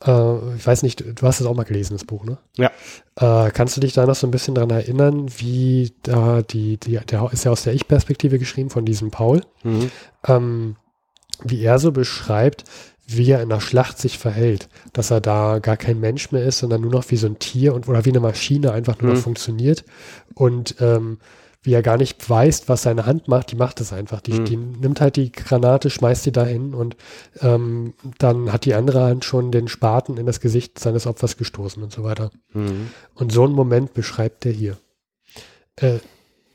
Äh, 0.05 0.55
ich 0.55 0.65
weiß 0.65 0.83
nicht, 0.83 1.01
du 1.01 1.27
hast 1.27 1.39
es 1.39 1.47
auch 1.47 1.55
mal 1.55 1.63
gelesen, 1.63 1.93
das 1.93 2.05
Buch, 2.05 2.25
ne? 2.25 2.37
Ja. 2.57 2.71
Äh, 3.15 3.51
kannst 3.51 3.77
du 3.77 3.81
dich 3.81 3.93
da 3.93 4.05
noch 4.05 4.15
so 4.15 4.27
ein 4.27 4.31
bisschen 4.31 4.55
dran 4.55 4.69
erinnern, 4.69 5.27
wie 5.37 5.93
da 6.03 6.41
die, 6.41 6.77
die 6.77 6.99
der 6.99 7.29
ist 7.31 7.45
ja 7.45 7.51
aus 7.51 7.63
der 7.63 7.73
Ich-Perspektive 7.73 8.39
geschrieben 8.39 8.69
von 8.69 8.85
diesem 8.85 9.11
Paul, 9.11 9.41
mhm. 9.63 9.91
ähm, 10.27 10.75
wie 11.43 11.63
er 11.63 11.79
so 11.79 11.91
beschreibt, 11.91 12.63
wie 13.05 13.31
er 13.31 13.41
in 13.41 13.49
der 13.49 13.59
Schlacht 13.59 13.99
sich 13.99 14.17
verhält, 14.17 14.69
dass 14.93 15.11
er 15.11 15.19
da 15.19 15.59
gar 15.59 15.77
kein 15.77 15.99
Mensch 15.99 16.31
mehr 16.31 16.43
ist, 16.43 16.59
sondern 16.59 16.81
nur 16.81 16.91
noch 16.91 17.09
wie 17.11 17.17
so 17.17 17.27
ein 17.27 17.39
Tier 17.39 17.73
und 17.73 17.87
oder 17.87 18.05
wie 18.05 18.09
eine 18.09 18.21
Maschine 18.21 18.71
einfach 18.71 18.99
nur 18.99 19.11
mhm. 19.11 19.17
noch 19.17 19.23
funktioniert 19.23 19.83
und 20.35 20.75
ähm, 20.79 21.19
wie 21.63 21.73
er 21.73 21.81
gar 21.81 21.97
nicht 21.97 22.29
weiß, 22.29 22.67
was 22.67 22.83
seine 22.83 23.05
Hand 23.05 23.27
macht, 23.27 23.51
die 23.51 23.55
macht 23.55 23.79
es 23.81 23.93
einfach. 23.93 24.21
Die, 24.21 24.33
mhm. 24.33 24.45
die 24.45 24.57
nimmt 24.57 25.01
halt 25.01 25.15
die 25.15 25.31
Granate, 25.31 25.89
schmeißt 25.89 26.25
die 26.25 26.31
dahin 26.31 26.73
und 26.73 26.97
ähm, 27.41 27.93
dann 28.19 28.51
hat 28.51 28.65
die 28.65 28.73
andere 28.73 29.05
Hand 29.05 29.25
schon 29.25 29.51
den 29.51 29.69
Spaten 29.69 30.17
in 30.17 30.25
das 30.25 30.41
Gesicht 30.41 30.77
seines 30.77 31.07
Opfers 31.07 31.37
gestoßen 31.37 31.81
und 31.81 31.91
so 31.91 32.03
weiter. 32.03 32.31
Mhm. 32.53 32.89
Und 33.15 33.31
so 33.31 33.45
einen 33.45 33.53
Moment 33.53 33.93
beschreibt 33.93 34.45
er 34.45 34.51
hier. 34.51 34.77
Äh, 35.77 35.99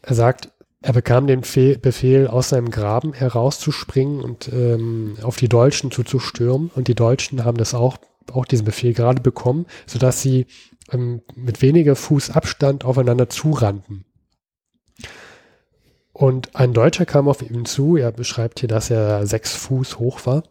er 0.03 0.15
sagt, 0.15 0.51
er 0.81 0.93
bekam 0.93 1.27
den 1.27 1.43
Fe 1.43 1.79
Befehl, 1.79 2.29
aus 2.29 2.51
seinem 2.51 2.71
Graben 2.71 3.13
herauszuspringen 3.13 4.21
und 4.21 4.49
ähm, 4.53 5.17
auf 5.23 5.37
die 5.37 5.49
Deutschen 5.49 5.91
zuzustürmen. 5.91 6.71
Und 6.75 6.87
die 6.87 6.95
Deutschen 6.95 7.45
haben 7.45 7.57
das 7.57 7.75
auch, 7.75 7.97
auch 8.33 8.45
diesen 8.45 8.65
Befehl 8.65 8.93
gerade 8.93 9.23
bekommen, 9.23 9.67
sodass 9.87 10.23
sie 10.23 10.47
ähm, 10.93 11.23
mit 11.35 11.63
weniger 11.63 11.97
Fuß 11.97 12.31
Abstand 12.31 12.85
aufeinander 12.85 13.29
zurannten. 13.29 14.05
Und 16.19 16.57
ein 16.57 16.73
Deutscher 16.73 17.07
kam 17.07 17.29
auf 17.29 17.49
ihn 17.49 17.65
zu, 17.65 17.97
er 17.97 18.11
beschreibt 18.11 18.59
hier, 18.59 18.69
dass 18.69 18.91
er 18.91 19.25
sechs 19.25 19.55
Fuß 19.55 20.01
hoch 20.01 20.27
war. 20.27 20.43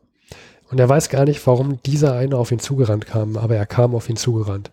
Und 0.69 0.79
er 0.79 0.87
weiß 0.87 1.09
gar 1.09 1.25
nicht, 1.25 1.45
warum 1.45 1.81
dieser 1.83 2.13
eine 2.13 2.37
auf 2.37 2.53
ihn 2.53 2.59
zugerannt 2.59 3.05
kam, 3.05 3.35
aber 3.35 3.57
er 3.57 3.65
kam 3.65 3.93
auf 3.93 4.07
ihn 4.07 4.15
zugerannt. 4.15 4.71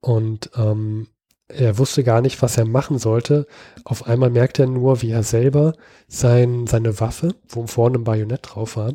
Und 0.00 0.50
ähm, 0.56 1.06
er 1.46 1.78
wusste 1.78 2.02
gar 2.02 2.20
nicht, 2.22 2.42
was 2.42 2.58
er 2.58 2.64
machen 2.64 2.98
sollte. 2.98 3.46
Auf 3.84 4.08
einmal 4.08 4.30
merkt 4.30 4.58
er 4.58 4.66
nur, 4.66 5.00
wie 5.00 5.12
er 5.12 5.22
selber 5.22 5.74
sein, 6.08 6.66
seine 6.66 6.98
Waffe, 6.98 7.36
wo 7.48 7.68
vorne 7.68 7.98
ein 7.98 8.04
Bajonett 8.04 8.40
drauf 8.42 8.76
war, 8.76 8.94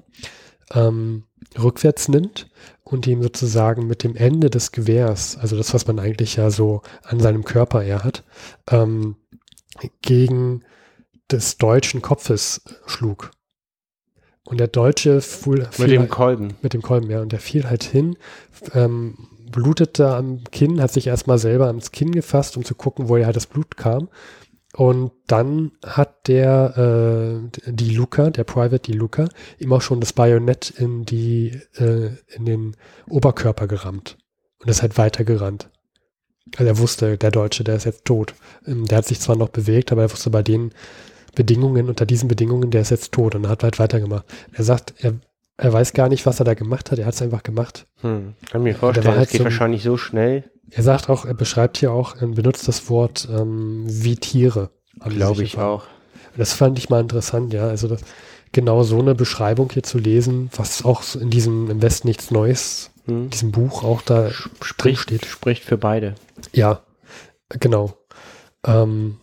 ähm, 0.74 1.24
rückwärts 1.58 2.10
nimmt 2.10 2.50
und 2.84 3.08
ihm 3.08 3.24
sozusagen 3.24 3.88
mit 3.88 4.04
dem 4.04 4.18
Ende 4.18 4.50
des 4.50 4.74
Gewehrs, 4.74 5.38
also 5.38 5.56
das, 5.56 5.74
was 5.74 5.88
man 5.88 5.98
eigentlich 5.98 6.36
ja 6.36 6.50
so 6.50 6.82
an 7.04 7.22
seinem 7.22 7.46
Körper 7.46 7.84
eher 7.84 8.04
hat, 8.04 8.26
ähm, 8.70 9.16
gegen 10.02 10.66
des 11.32 11.58
deutschen 11.58 12.02
Kopfes 12.02 12.62
schlug. 12.86 13.32
Und 14.44 14.60
der 14.60 14.68
Deutsche 14.68 15.20
fuhl, 15.22 15.68
mit 15.78 15.92
dem 15.92 16.02
halt, 16.02 16.10
Kolben. 16.10 16.54
Mit 16.62 16.74
dem 16.74 16.82
Kolben, 16.82 17.10
ja. 17.10 17.22
Und 17.22 17.34
der 17.34 17.40
fiel 17.40 17.70
halt 17.70 17.84
hin, 17.84 18.16
ähm, 18.74 19.28
blutete 19.52 20.16
am 20.16 20.44
Kinn, 20.52 20.82
hat 20.82 20.94
sich 20.94 21.08
erstmal 21.08 21.38
selber 21.38 21.68
ans 21.68 21.92
Kinn 21.92 22.12
gefasst, 22.12 22.56
um 22.56 22.64
zu 22.64 22.76
gucken, 22.76 23.10
woher 23.10 23.26
halt 23.26 23.36
das 23.36 23.48
Blut 23.48 23.76
kam. 23.76 24.08
Und 24.74 25.12
dann 25.28 25.72
hat 25.86 26.28
der, 26.28 27.42
äh, 27.66 27.72
die 27.72 27.96
Luca, 27.96 28.30
der 28.30 28.44
Private, 28.44 28.80
die 28.80 28.94
Luca, 28.94 29.28
ihm 29.60 29.74
auch 29.74 29.82
schon 29.82 30.00
das 30.00 30.14
Bajonett 30.14 30.70
in 30.70 31.04
die, 31.04 31.60
äh, 31.76 32.12
in 32.28 32.46
den 32.46 32.78
Oberkörper 33.10 33.68
gerammt. 33.68 34.18
Und 34.60 34.70
ist 34.70 34.82
halt 34.82 34.98
weitergerannt. 34.98 35.70
Also 36.56 36.70
er 36.70 36.78
wusste, 36.78 37.18
der 37.18 37.32
Deutsche, 37.32 37.64
der 37.64 37.76
ist 37.76 37.86
jetzt 37.86 38.06
tot. 38.06 38.34
Ähm, 38.66 38.86
der 38.86 39.00
hat 39.00 39.06
sich 39.06 39.20
zwar 39.20 39.36
noch 39.36 39.50
bewegt, 39.50 39.92
aber 39.92 40.04
er 40.04 40.12
wusste 40.12 40.30
bei 40.30 40.44
denen, 40.44 40.72
Bedingungen, 41.38 41.88
unter 41.88 42.08
diesen 42.08 42.28
Bedingungen, 42.28 42.72
der 42.72 42.82
ist 42.82 42.90
jetzt 42.90 43.12
tot 43.12 43.36
und 43.36 43.48
hat 43.48 43.64
halt 43.64 43.78
weitergemacht. 43.78 44.26
Er 44.54 44.64
sagt, 44.64 44.96
er, 44.98 45.14
er 45.56 45.72
weiß 45.72 45.94
gar 45.94 46.10
nicht, 46.10 46.26
was 46.26 46.40
er 46.40 46.46
da 46.46 46.56
gemacht 46.56 46.90
hat, 46.90 46.98
er 46.98 47.06
hat 47.06 47.14
es 47.14 47.22
einfach 47.22 47.44
gemacht. 47.44 47.86
Hm. 48.02 48.34
Kann 48.50 48.64
mir 48.64 48.74
vorstellen, 48.74 49.08
halt 49.08 49.22
das 49.22 49.30
geht 49.30 49.40
so, 49.40 49.44
wahrscheinlich 49.46 49.84
so 49.84 49.98
schnell. 49.98 50.46
Er 50.72 50.82
sagt 50.82 51.10
auch, 51.10 51.26
er 51.26 51.36
beschreibt 51.36 51.78
hier 51.78 51.92
auch, 51.92 52.16
er 52.20 52.28
benutzt 52.28 52.68
das 52.68 52.90
Wort 52.90 53.30
ähm, 53.32 53.84
wie 53.88 54.16
Tiere. 54.16 54.72
Glaube 55.00 55.44
ich 55.44 55.60
auch. 55.60 55.84
Das 56.36 56.54
fand 56.54 56.80
ich 56.80 56.90
mal 56.90 57.02
interessant, 57.02 57.54
ja. 57.54 57.68
Also 57.68 57.88
das, 57.88 58.02
genau 58.52 58.82
so 58.82 58.98
eine 58.98 59.14
Beschreibung 59.14 59.70
hier 59.72 59.84
zu 59.84 60.00
lesen, 60.00 60.50
was 60.56 60.84
auch 60.84 61.04
in 61.14 61.30
diesem 61.30 61.70
im 61.70 61.84
Westen 61.84 62.08
nichts 62.08 62.32
Neues, 62.32 62.90
hm. 63.06 63.30
diesem 63.30 63.52
Buch 63.52 63.84
auch 63.84 64.02
da 64.02 64.32
spricht, 64.62 65.02
steht. 65.02 65.26
Spricht 65.28 65.64
für 65.64 65.78
beide. 65.78 66.16
Ja, 66.52 66.82
genau. 67.50 67.94
Ähm, 68.66 69.18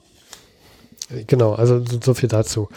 Genau, 1.27 1.53
also 1.53 1.83
so 1.85 2.15
viel 2.15 2.29
dazu. 2.29 2.69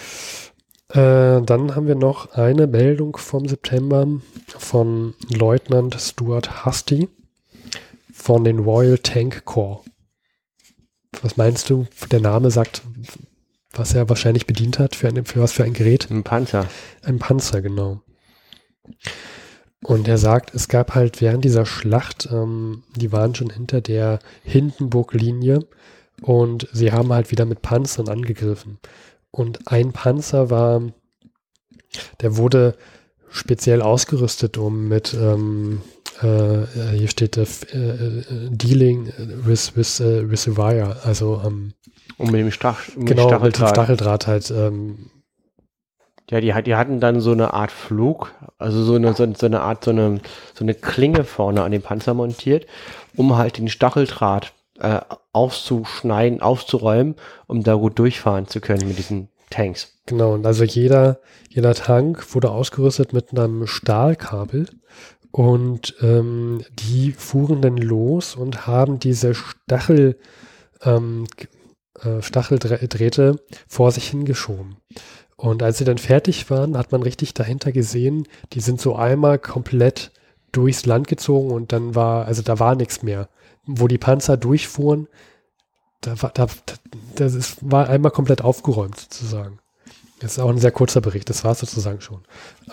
Äh, 0.89 1.41
dann 1.41 1.75
haben 1.75 1.87
wir 1.87 1.95
noch 1.95 2.31
eine 2.33 2.67
Meldung 2.67 3.17
vom 3.17 3.47
September 3.47 4.07
von 4.47 5.13
Leutnant 5.29 5.95
Stuart 5.99 6.65
Husty 6.65 7.09
von 8.13 8.43
den 8.43 8.59
Royal 8.59 8.97
Tank 8.97 9.45
Corps. 9.45 9.83
Was 11.21 11.37
meinst 11.37 11.69
du? 11.69 11.87
Der 12.11 12.21
Name 12.21 12.51
sagt, 12.51 12.83
was 13.71 13.93
er 13.93 14.09
wahrscheinlich 14.09 14.47
bedient 14.47 14.79
hat, 14.79 14.95
für, 14.95 15.07
ein, 15.07 15.25
für 15.25 15.41
was 15.41 15.51
für 15.51 15.63
ein 15.63 15.73
Gerät? 15.73 16.09
Ein 16.09 16.23
Panzer. 16.23 16.67
Ein 17.03 17.19
Panzer, 17.19 17.61
genau. 17.61 18.01
Und 19.83 20.07
er 20.07 20.17
sagt, 20.17 20.53
es 20.53 20.67
gab 20.67 20.95
halt 20.95 21.21
während 21.21 21.45
dieser 21.45 21.65
Schlacht, 21.65 22.29
ähm, 22.31 22.83
die 22.95 23.11
waren 23.11 23.35
schon 23.35 23.49
hinter 23.49 23.81
der 23.81 24.19
Hindenburg-Linie, 24.43 25.67
und 26.21 26.67
sie 26.71 26.91
haben 26.91 27.13
halt 27.13 27.31
wieder 27.31 27.45
mit 27.45 27.61
Panzern 27.61 28.09
angegriffen. 28.09 28.79
Und 29.31 29.71
ein 29.71 29.91
Panzer 29.91 30.49
war, 30.49 30.81
der 32.21 32.37
wurde 32.37 32.75
speziell 33.29 33.81
ausgerüstet, 33.81 34.57
um 34.57 34.87
mit, 34.87 35.13
ähm, 35.13 35.81
äh, 36.21 36.65
hier 36.95 37.07
steht 37.07 37.37
äh, 37.37 37.43
äh, 37.43 38.23
Dealing 38.49 39.13
with, 39.17 39.75
with 39.75 39.99
äh, 39.99 40.19
Reservoir, 40.19 40.97
also 41.03 41.41
ähm, 41.45 41.73
um 42.17 42.31
mit 42.31 42.41
dem 42.41 42.51
Stach, 42.51 42.79
mit 42.95 43.07
genau, 43.07 43.27
Stacheldraht. 43.27 43.67
Mit 43.67 43.75
Stacheldraht 43.75 44.27
halt. 44.27 44.51
Ähm, 44.51 45.11
ja, 46.29 46.41
die, 46.41 46.53
die 46.63 46.75
hatten 46.75 46.99
dann 46.99 47.21
so 47.21 47.31
eine 47.31 47.53
Art 47.53 47.71
Flug, 47.71 48.33
also 48.57 48.83
so 48.83 48.95
eine, 48.95 49.13
so, 49.13 49.31
so 49.33 49.45
eine 49.45 49.61
Art, 49.61 49.85
so 49.85 49.91
eine, 49.91 50.19
so 50.53 50.65
eine 50.65 50.73
Klinge 50.73 51.23
vorne 51.23 51.63
an 51.63 51.71
dem 51.71 51.81
Panzer 51.81 52.13
montiert, 52.13 52.65
um 53.15 53.37
halt 53.37 53.57
den 53.57 53.69
Stacheldraht 53.69 54.53
äh, 54.79 54.99
aufzuschneiden, 55.33 56.41
aufzuräumen, 56.41 57.15
um 57.47 57.63
da 57.63 57.75
gut 57.75 57.99
durchfahren 57.99 58.47
zu 58.47 58.59
können 58.59 58.87
mit 58.87 58.97
diesen 58.97 59.29
Tanks. 59.49 59.93
Genau, 60.05 60.33
und 60.33 60.45
also 60.45 60.63
jeder, 60.63 61.19
jeder 61.49 61.73
Tank 61.73 62.33
wurde 62.33 62.51
ausgerüstet 62.51 63.13
mit 63.13 63.31
einem 63.31 63.67
Stahlkabel 63.67 64.67
und 65.31 65.95
ähm, 66.01 66.63
die 66.71 67.11
fuhren 67.11 67.61
dann 67.61 67.77
los 67.77 68.35
und 68.35 68.67
haben 68.67 68.99
diese 68.99 69.33
Stachel, 69.35 70.17
ähm, 70.83 71.25
äh, 72.01 72.21
Stacheldrähte 72.21 73.39
vor 73.67 73.91
sich 73.91 74.09
hingeschoben. 74.09 74.77
Und 75.35 75.61
als 75.61 75.77
sie 75.77 75.85
dann 75.85 75.99
fertig 75.99 76.49
waren, 76.49 76.77
hat 76.77 76.91
man 76.91 77.03
richtig 77.03 77.33
dahinter 77.33 77.71
gesehen, 77.71 78.27
die 78.53 78.59
sind 78.59 78.81
so 78.81 78.95
einmal 78.95 79.37
komplett 79.37 80.11
durchs 80.51 80.85
Land 80.85 81.07
gezogen 81.07 81.51
und 81.51 81.71
dann 81.71 81.93
war, 81.93 82.25
also 82.25 82.41
da 82.41 82.59
war 82.59 82.75
nichts 82.75 83.03
mehr 83.03 83.29
wo 83.67 83.87
die 83.87 83.97
Panzer 83.97 84.37
durchfuhren, 84.37 85.07
da 86.01 86.21
war, 86.21 86.31
da, 86.33 86.47
das 87.15 87.33
ist, 87.33 87.57
war 87.61 87.89
einmal 87.89 88.11
komplett 88.11 88.41
aufgeräumt 88.41 88.99
sozusagen. 88.99 89.59
Das 90.19 90.33
ist 90.33 90.39
auch 90.39 90.49
ein 90.49 90.57
sehr 90.57 90.71
kurzer 90.71 91.01
Bericht, 91.01 91.29
das 91.29 91.43
war 91.43 91.51
es 91.51 91.59
sozusagen 91.59 92.01
schon. 92.01 92.21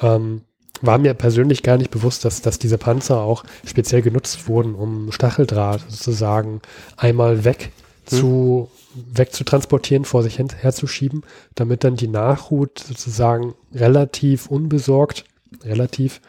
Ähm, 0.01 0.43
war 0.81 0.99
mir 0.99 1.15
persönlich 1.15 1.63
gar 1.63 1.77
nicht 1.77 1.91
bewusst, 1.91 2.25
dass, 2.25 2.43
dass 2.43 2.59
diese 2.59 2.79
Panzer 2.79 3.21
auch 3.21 3.45
speziell 3.67 4.03
genutzt 4.03 4.49
wurden, 4.49 4.75
um 4.75 5.13
Stacheldraht 5.13 5.83
sozusagen 5.89 6.61
einmal 6.97 7.45
weg 7.45 7.73
hm. 8.09 8.19
zu 8.19 8.71
weg 8.95 9.33
zu 9.33 9.45
transportieren, 9.45 10.05
vor 10.05 10.23
sich 10.23 10.39
herzuschieben, 10.39 11.23
damit 11.55 11.85
dann 11.85 11.97
die 11.97 12.09
Nachhut 12.09 12.79
sozusagen 12.79 13.55
relativ 13.73 14.47
unbesorgt, 14.47 15.25
relativ 15.63 16.21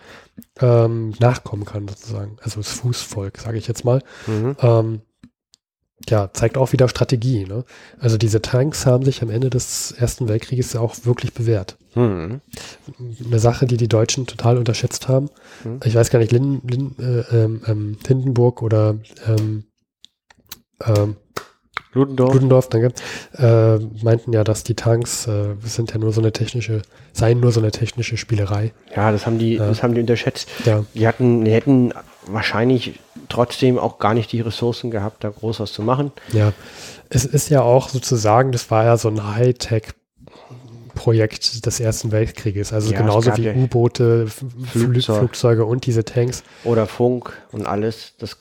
ähm, 0.60 1.14
nachkommen 1.20 1.66
kann, 1.66 1.88
sozusagen. 1.88 2.38
Also 2.42 2.60
das 2.60 2.72
Fußvolk, 2.72 3.38
sage 3.38 3.58
ich 3.58 3.68
jetzt 3.68 3.86
mal. 3.86 4.02
Mhm. 4.28 4.56
Ähm, 4.60 5.02
ja, 6.10 6.30
zeigt 6.34 6.58
auch 6.58 6.74
wieder 6.74 6.90
Strategie. 6.90 7.46
Ne? 7.46 7.64
Also 8.00 8.18
diese 8.18 8.42
Tanks 8.42 8.86
haben 8.86 9.06
sich 9.06 9.22
am 9.22 9.30
Ende 9.30 9.50
des 9.50 9.92
Ersten 9.92 10.28
Weltkrieges 10.28 10.74
ja 10.74 10.82
auch 10.82 10.96
wirklich 11.06 11.34
bewährt. 11.34 11.78
Hm. 11.94 12.42
Eine 13.26 13.40
Sache, 13.40 13.66
die 13.66 13.78
die 13.78 13.88
Deutschen 13.88 14.28
total 14.28 14.58
unterschätzt 14.58 15.08
haben. 15.08 15.30
Hm. 15.64 15.80
Ich 15.86 15.96
weiß 15.96 16.10
gar 16.10 16.20
nicht, 16.20 16.34
Lin, 16.34 16.62
Lin, 16.66 16.96
äh, 17.00 17.44
ähm, 17.44 17.62
ähm, 17.66 17.98
Hindenburg 18.06 18.62
oder 18.62 18.98
ähm, 19.26 19.64
ähm, 20.84 21.16
Ludendorff. 21.96 22.34
Ludendorff, 22.34 22.70
danke, 22.70 22.94
äh, 23.38 23.80
meinten 24.04 24.32
ja, 24.34 24.44
dass 24.44 24.64
die 24.64 24.76
Tanks 24.76 25.26
äh, 25.28 25.56
sind 25.64 25.92
ja 25.92 25.98
nur 25.98 26.12
so 26.14 26.22
eine 26.22 26.32
technische, 26.32 26.84
seien 27.14 27.40
nur 27.40 27.52
so 27.52 27.60
eine 27.62 27.72
technische 27.72 28.18
Spielerei. 28.18 28.74
Ja, 28.96 29.12
das 29.12 29.26
haben 29.26 29.40
die, 29.40 29.56
Ja. 29.56 29.66
das 29.68 29.82
haben 29.82 29.96
die 29.96 30.02
unterschätzt. 30.02 30.48
Ja, 30.66 30.86
Die 30.94 31.08
hatten, 31.08 31.46
die 31.46 31.52
hätten 31.52 31.94
wahrscheinlich 32.28 33.00
trotzdem 33.30 33.80
auch 33.80 33.98
gar 33.98 34.14
nicht 34.14 34.32
die 34.32 34.42
Ressourcen 34.42 34.92
gehabt, 34.92 35.24
da 35.24 35.30
groß 35.30 35.60
was 35.62 35.74
zu 35.74 35.82
machen. 35.82 36.12
ja. 36.32 36.54
Es 37.10 37.24
ist 37.24 37.50
ja 37.50 37.62
auch 37.62 37.90
sozusagen, 37.90 38.52
das 38.52 38.72
war 38.72 38.84
ja 38.84 38.98
so 38.98 39.10
ein 39.10 39.36
Hightech-Projekt 39.36 41.66
des 41.66 41.80
Ersten 41.80 42.12
Weltkrieges. 42.12 42.74
Also 42.74 42.92
Ja, 42.92 42.98
genauso 43.00 43.36
wie 43.38 43.50
U-Boote, 43.50 44.24
F- 44.28 44.44
Flü 44.72 44.86
Flugzeug. 44.86 45.18
Flugzeuge 45.20 45.66
und 45.66 45.86
diese 45.86 46.04
Tanks. 46.04 46.44
Oder 46.64 46.88
Funk 46.88 47.32
und 47.52 47.68
alles. 47.68 48.14
Das 48.18 48.38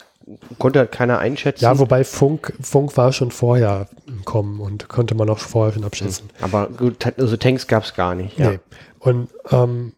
konnte 0.58 0.78
halt 0.78 0.92
keiner 0.92 1.18
einschätzen. 1.18 1.64
Ja, 1.64 1.78
wobei 1.78 2.04
Funk, 2.04 2.52
Funk 2.60 2.96
war 2.96 3.12
schon 3.12 3.30
vorher 3.30 3.88
im 4.06 4.24
Kommen 4.24 4.60
und 4.60 4.88
konnte 4.88 5.14
man 5.14 5.28
auch 5.28 5.38
vorher 5.38 5.74
schon 5.74 5.84
abschätzen. 5.84 6.30
Aber 6.40 6.68
gut, 6.68 7.06
also 7.18 7.36
Tanks 7.36 7.66
gab 7.66 7.84
es 7.84 7.94
gar 7.94 8.14
nicht. 8.14 8.38
Ja. 8.38 8.52
Nee. 8.52 8.60
Und 8.98 9.28
ähm, 9.50 9.92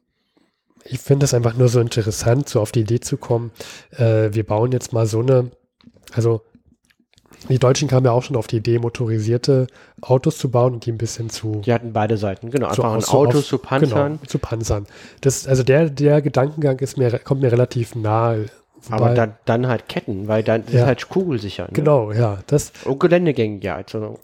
ich 0.85 0.99
finde 0.99 1.25
es 1.25 1.35
einfach 1.35 1.55
nur 1.57 1.69
so 1.69 1.81
interessant, 1.81 2.49
so 2.49 2.61
auf 2.61 2.73
die 2.73 2.81
Idee 2.81 3.01
zu 3.01 3.17
kommen, 3.17 3.51
äh, 3.93 4.31
wir 4.33 4.45
bauen 4.45 4.73
jetzt 4.73 4.93
mal 4.93 5.07
so 5.07 5.21
eine, 5.21 5.51
also 6.13 6.43
die 7.49 7.59
Deutschen 7.59 7.87
kamen 7.87 8.07
ja 8.07 8.13
auch 8.13 8.23
schon 8.25 8.35
auf 8.37 8.47
die 8.49 8.57
Idee, 8.57 8.79
motorisierte 8.81 9.69
Autos 10.01 10.39
zu 10.39 10.51
bauen 10.51 10.75
und 10.75 10.87
die 10.87 10.91
ein 10.93 10.99
bisschen 10.99 11.31
zu, 11.31 11.61
Die 11.65 11.73
hatten 11.73 11.93
beide 11.93 12.17
Seiten, 12.17 12.51
genau. 12.51 12.73
zu 12.73 12.83
Einfach 12.83 12.97
ein 12.97 13.05
Auto 13.15 13.39
auf- 13.39 13.47
zu 13.47 13.59
panzern. 13.59 14.15
Genau, 14.19 14.27
zu 14.27 14.39
panzern. 14.39 14.87
Das, 15.21 15.47
also 15.47 15.63
der, 15.63 15.91
der 15.91 16.23
Gedankengang 16.23 16.79
ist 16.81 16.97
mir, 16.99 17.17
kommt 17.21 17.43
mir 17.43 17.53
relativ 17.53 17.95
nahe. 17.95 18.47
Aber 18.91 19.15
dann, 19.15 19.35
dann 19.45 19.67
halt 19.67 19.89
Ketten, 19.89 20.29
weil 20.29 20.43
dann 20.43 20.65
Ja. 20.71 20.81
ist 20.81 20.87
halt 20.87 21.09
kugelsicher. 21.09 21.65
Ne? 21.65 21.71
Genau, 21.73 22.13
ja. 22.13 22.39
Das, 22.47 22.73
Und 22.85 23.01
geländegängig, 23.01 23.65
ja. 23.65 23.77
Also, 23.77 24.19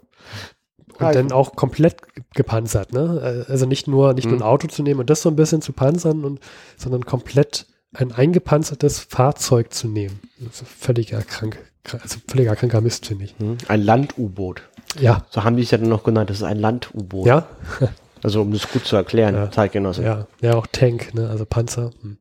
Und 0.99 1.15
dann 1.15 1.31
auch 1.31 1.55
komplett 1.55 1.97
gepanzert, 2.35 2.93
ne? 2.93 3.45
Also 3.49 3.65
nicht 3.65 3.87
nur, 3.87 4.13
nicht 4.13 4.25
nur 4.25 4.35
ein 4.35 4.39
Mhm. 4.39 4.43
Auto 4.45 4.67
zu 4.67 4.83
nehmen 4.83 4.99
und 5.01 5.09
das 5.09 5.21
so 5.21 5.29
ein 5.29 5.35
bisschen 5.35 5.61
zu 5.61 5.73
panzern, 5.73 6.23
und, 6.23 6.39
sondern 6.77 7.05
komplett 7.05 7.65
ein 7.95 8.11
eingepanzertes 8.11 8.99
Fahrzeug 8.99 9.73
zu 9.73 9.87
nehmen. 9.87 10.19
Ist 10.39 10.63
völliger 10.67 11.21
krank, 11.21 11.57
also 11.91 12.19
völliger 12.27 12.55
kranker 12.55 12.81
Mist, 12.81 13.05
finde 13.07 13.25
ich. 13.25 13.35
hm, 13.39 13.57
ein 13.67 13.81
Land-U-Boot. 13.81 14.63
Ja, 14.99 15.25
So 15.31 15.43
haben 15.43 15.57
die 15.57 15.63
es 15.63 15.71
ja 15.71 15.77
dann 15.79 15.89
noch 15.89 16.03
genannt. 16.03 16.29
Das 16.29 16.37
ist 16.37 16.43
ein 16.43 16.59
Land-U-Boot. 16.59 17.25
ja, 17.27 17.47
Also 18.23 18.41
um 18.41 18.53
das 18.53 18.71
gut 18.71 18.85
zu 18.85 18.95
erklären, 18.95 19.35
Ja. 19.35 19.51
Zeitgenosse. 19.51 20.01
ja, 20.03 20.27
ja, 20.41 20.53
auch 20.55 20.65
Tank, 20.67 21.13
ne? 21.13 21.27
Also 21.29 21.45
Panzer. 21.45 21.91
Hm. 22.01 22.17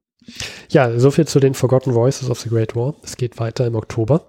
Ja, 0.69 0.99
so 0.99 1.11
viel 1.11 1.27
zu 1.27 1.41
den 1.41 1.55
Forgotten 1.55 1.95
Voices 1.95 2.31
of 2.31 2.41
the 2.41 2.49
Great 2.49 2.75
War. 2.77 2.95
Es 3.03 3.17
geht 3.17 3.39
weiter 3.39 3.67
im 3.67 3.75
Oktober. 3.75 4.27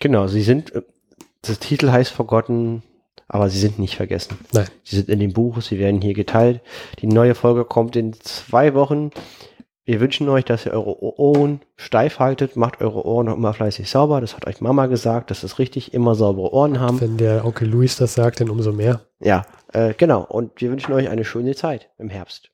Genau, 0.00 0.26
sie 0.26 0.42
sind, 0.42 0.74
äh, 0.74 0.82
das 1.42 1.58
Titel 1.58 1.90
heißt 1.90 2.12
Forgotten, 2.12 2.82
aber 3.28 3.48
sie 3.48 3.58
sind 3.58 3.78
nicht 3.78 3.96
vergessen. 3.96 4.38
Nein. 4.52 4.66
Sie 4.84 4.96
sind 4.96 5.08
in 5.08 5.18
dem 5.18 5.32
Buch, 5.32 5.60
sie 5.60 5.78
werden 5.78 6.00
hier 6.00 6.14
geteilt. 6.14 6.60
Die 7.00 7.06
neue 7.06 7.34
Folge 7.34 7.64
kommt 7.64 7.96
in 7.96 8.12
zwei 8.14 8.74
Wochen. 8.74 9.10
Wir 9.84 10.00
wünschen 10.00 10.28
euch, 10.28 10.44
dass 10.44 10.66
ihr 10.66 10.72
eure 10.72 11.00
Ohren 11.00 11.60
steif 11.76 12.18
haltet, 12.18 12.56
macht 12.56 12.80
eure 12.80 13.06
Ohren 13.06 13.28
auch 13.28 13.36
immer 13.36 13.54
fleißig 13.54 13.88
sauber. 13.88 14.20
Das 14.20 14.34
hat 14.34 14.46
euch 14.46 14.60
Mama 14.60 14.86
gesagt, 14.86 15.30
das 15.30 15.44
ist 15.44 15.60
richtig, 15.60 15.94
immer 15.94 16.16
saubere 16.16 16.52
Ohren 16.52 16.80
haben. 16.80 17.00
Wenn 17.00 17.16
der 17.16 17.44
Onkel 17.44 17.68
Luis 17.68 17.96
das 17.96 18.14
sagt, 18.14 18.40
dann 18.40 18.50
umso 18.50 18.72
mehr. 18.72 19.02
Ja, 19.20 19.46
äh, 19.72 19.94
genau. 19.94 20.24
Und 20.24 20.60
wir 20.60 20.70
wünschen 20.70 20.92
euch 20.92 21.08
eine 21.08 21.24
schöne 21.24 21.54
Zeit 21.54 21.88
im 21.98 22.08
Herbst. 22.08 22.50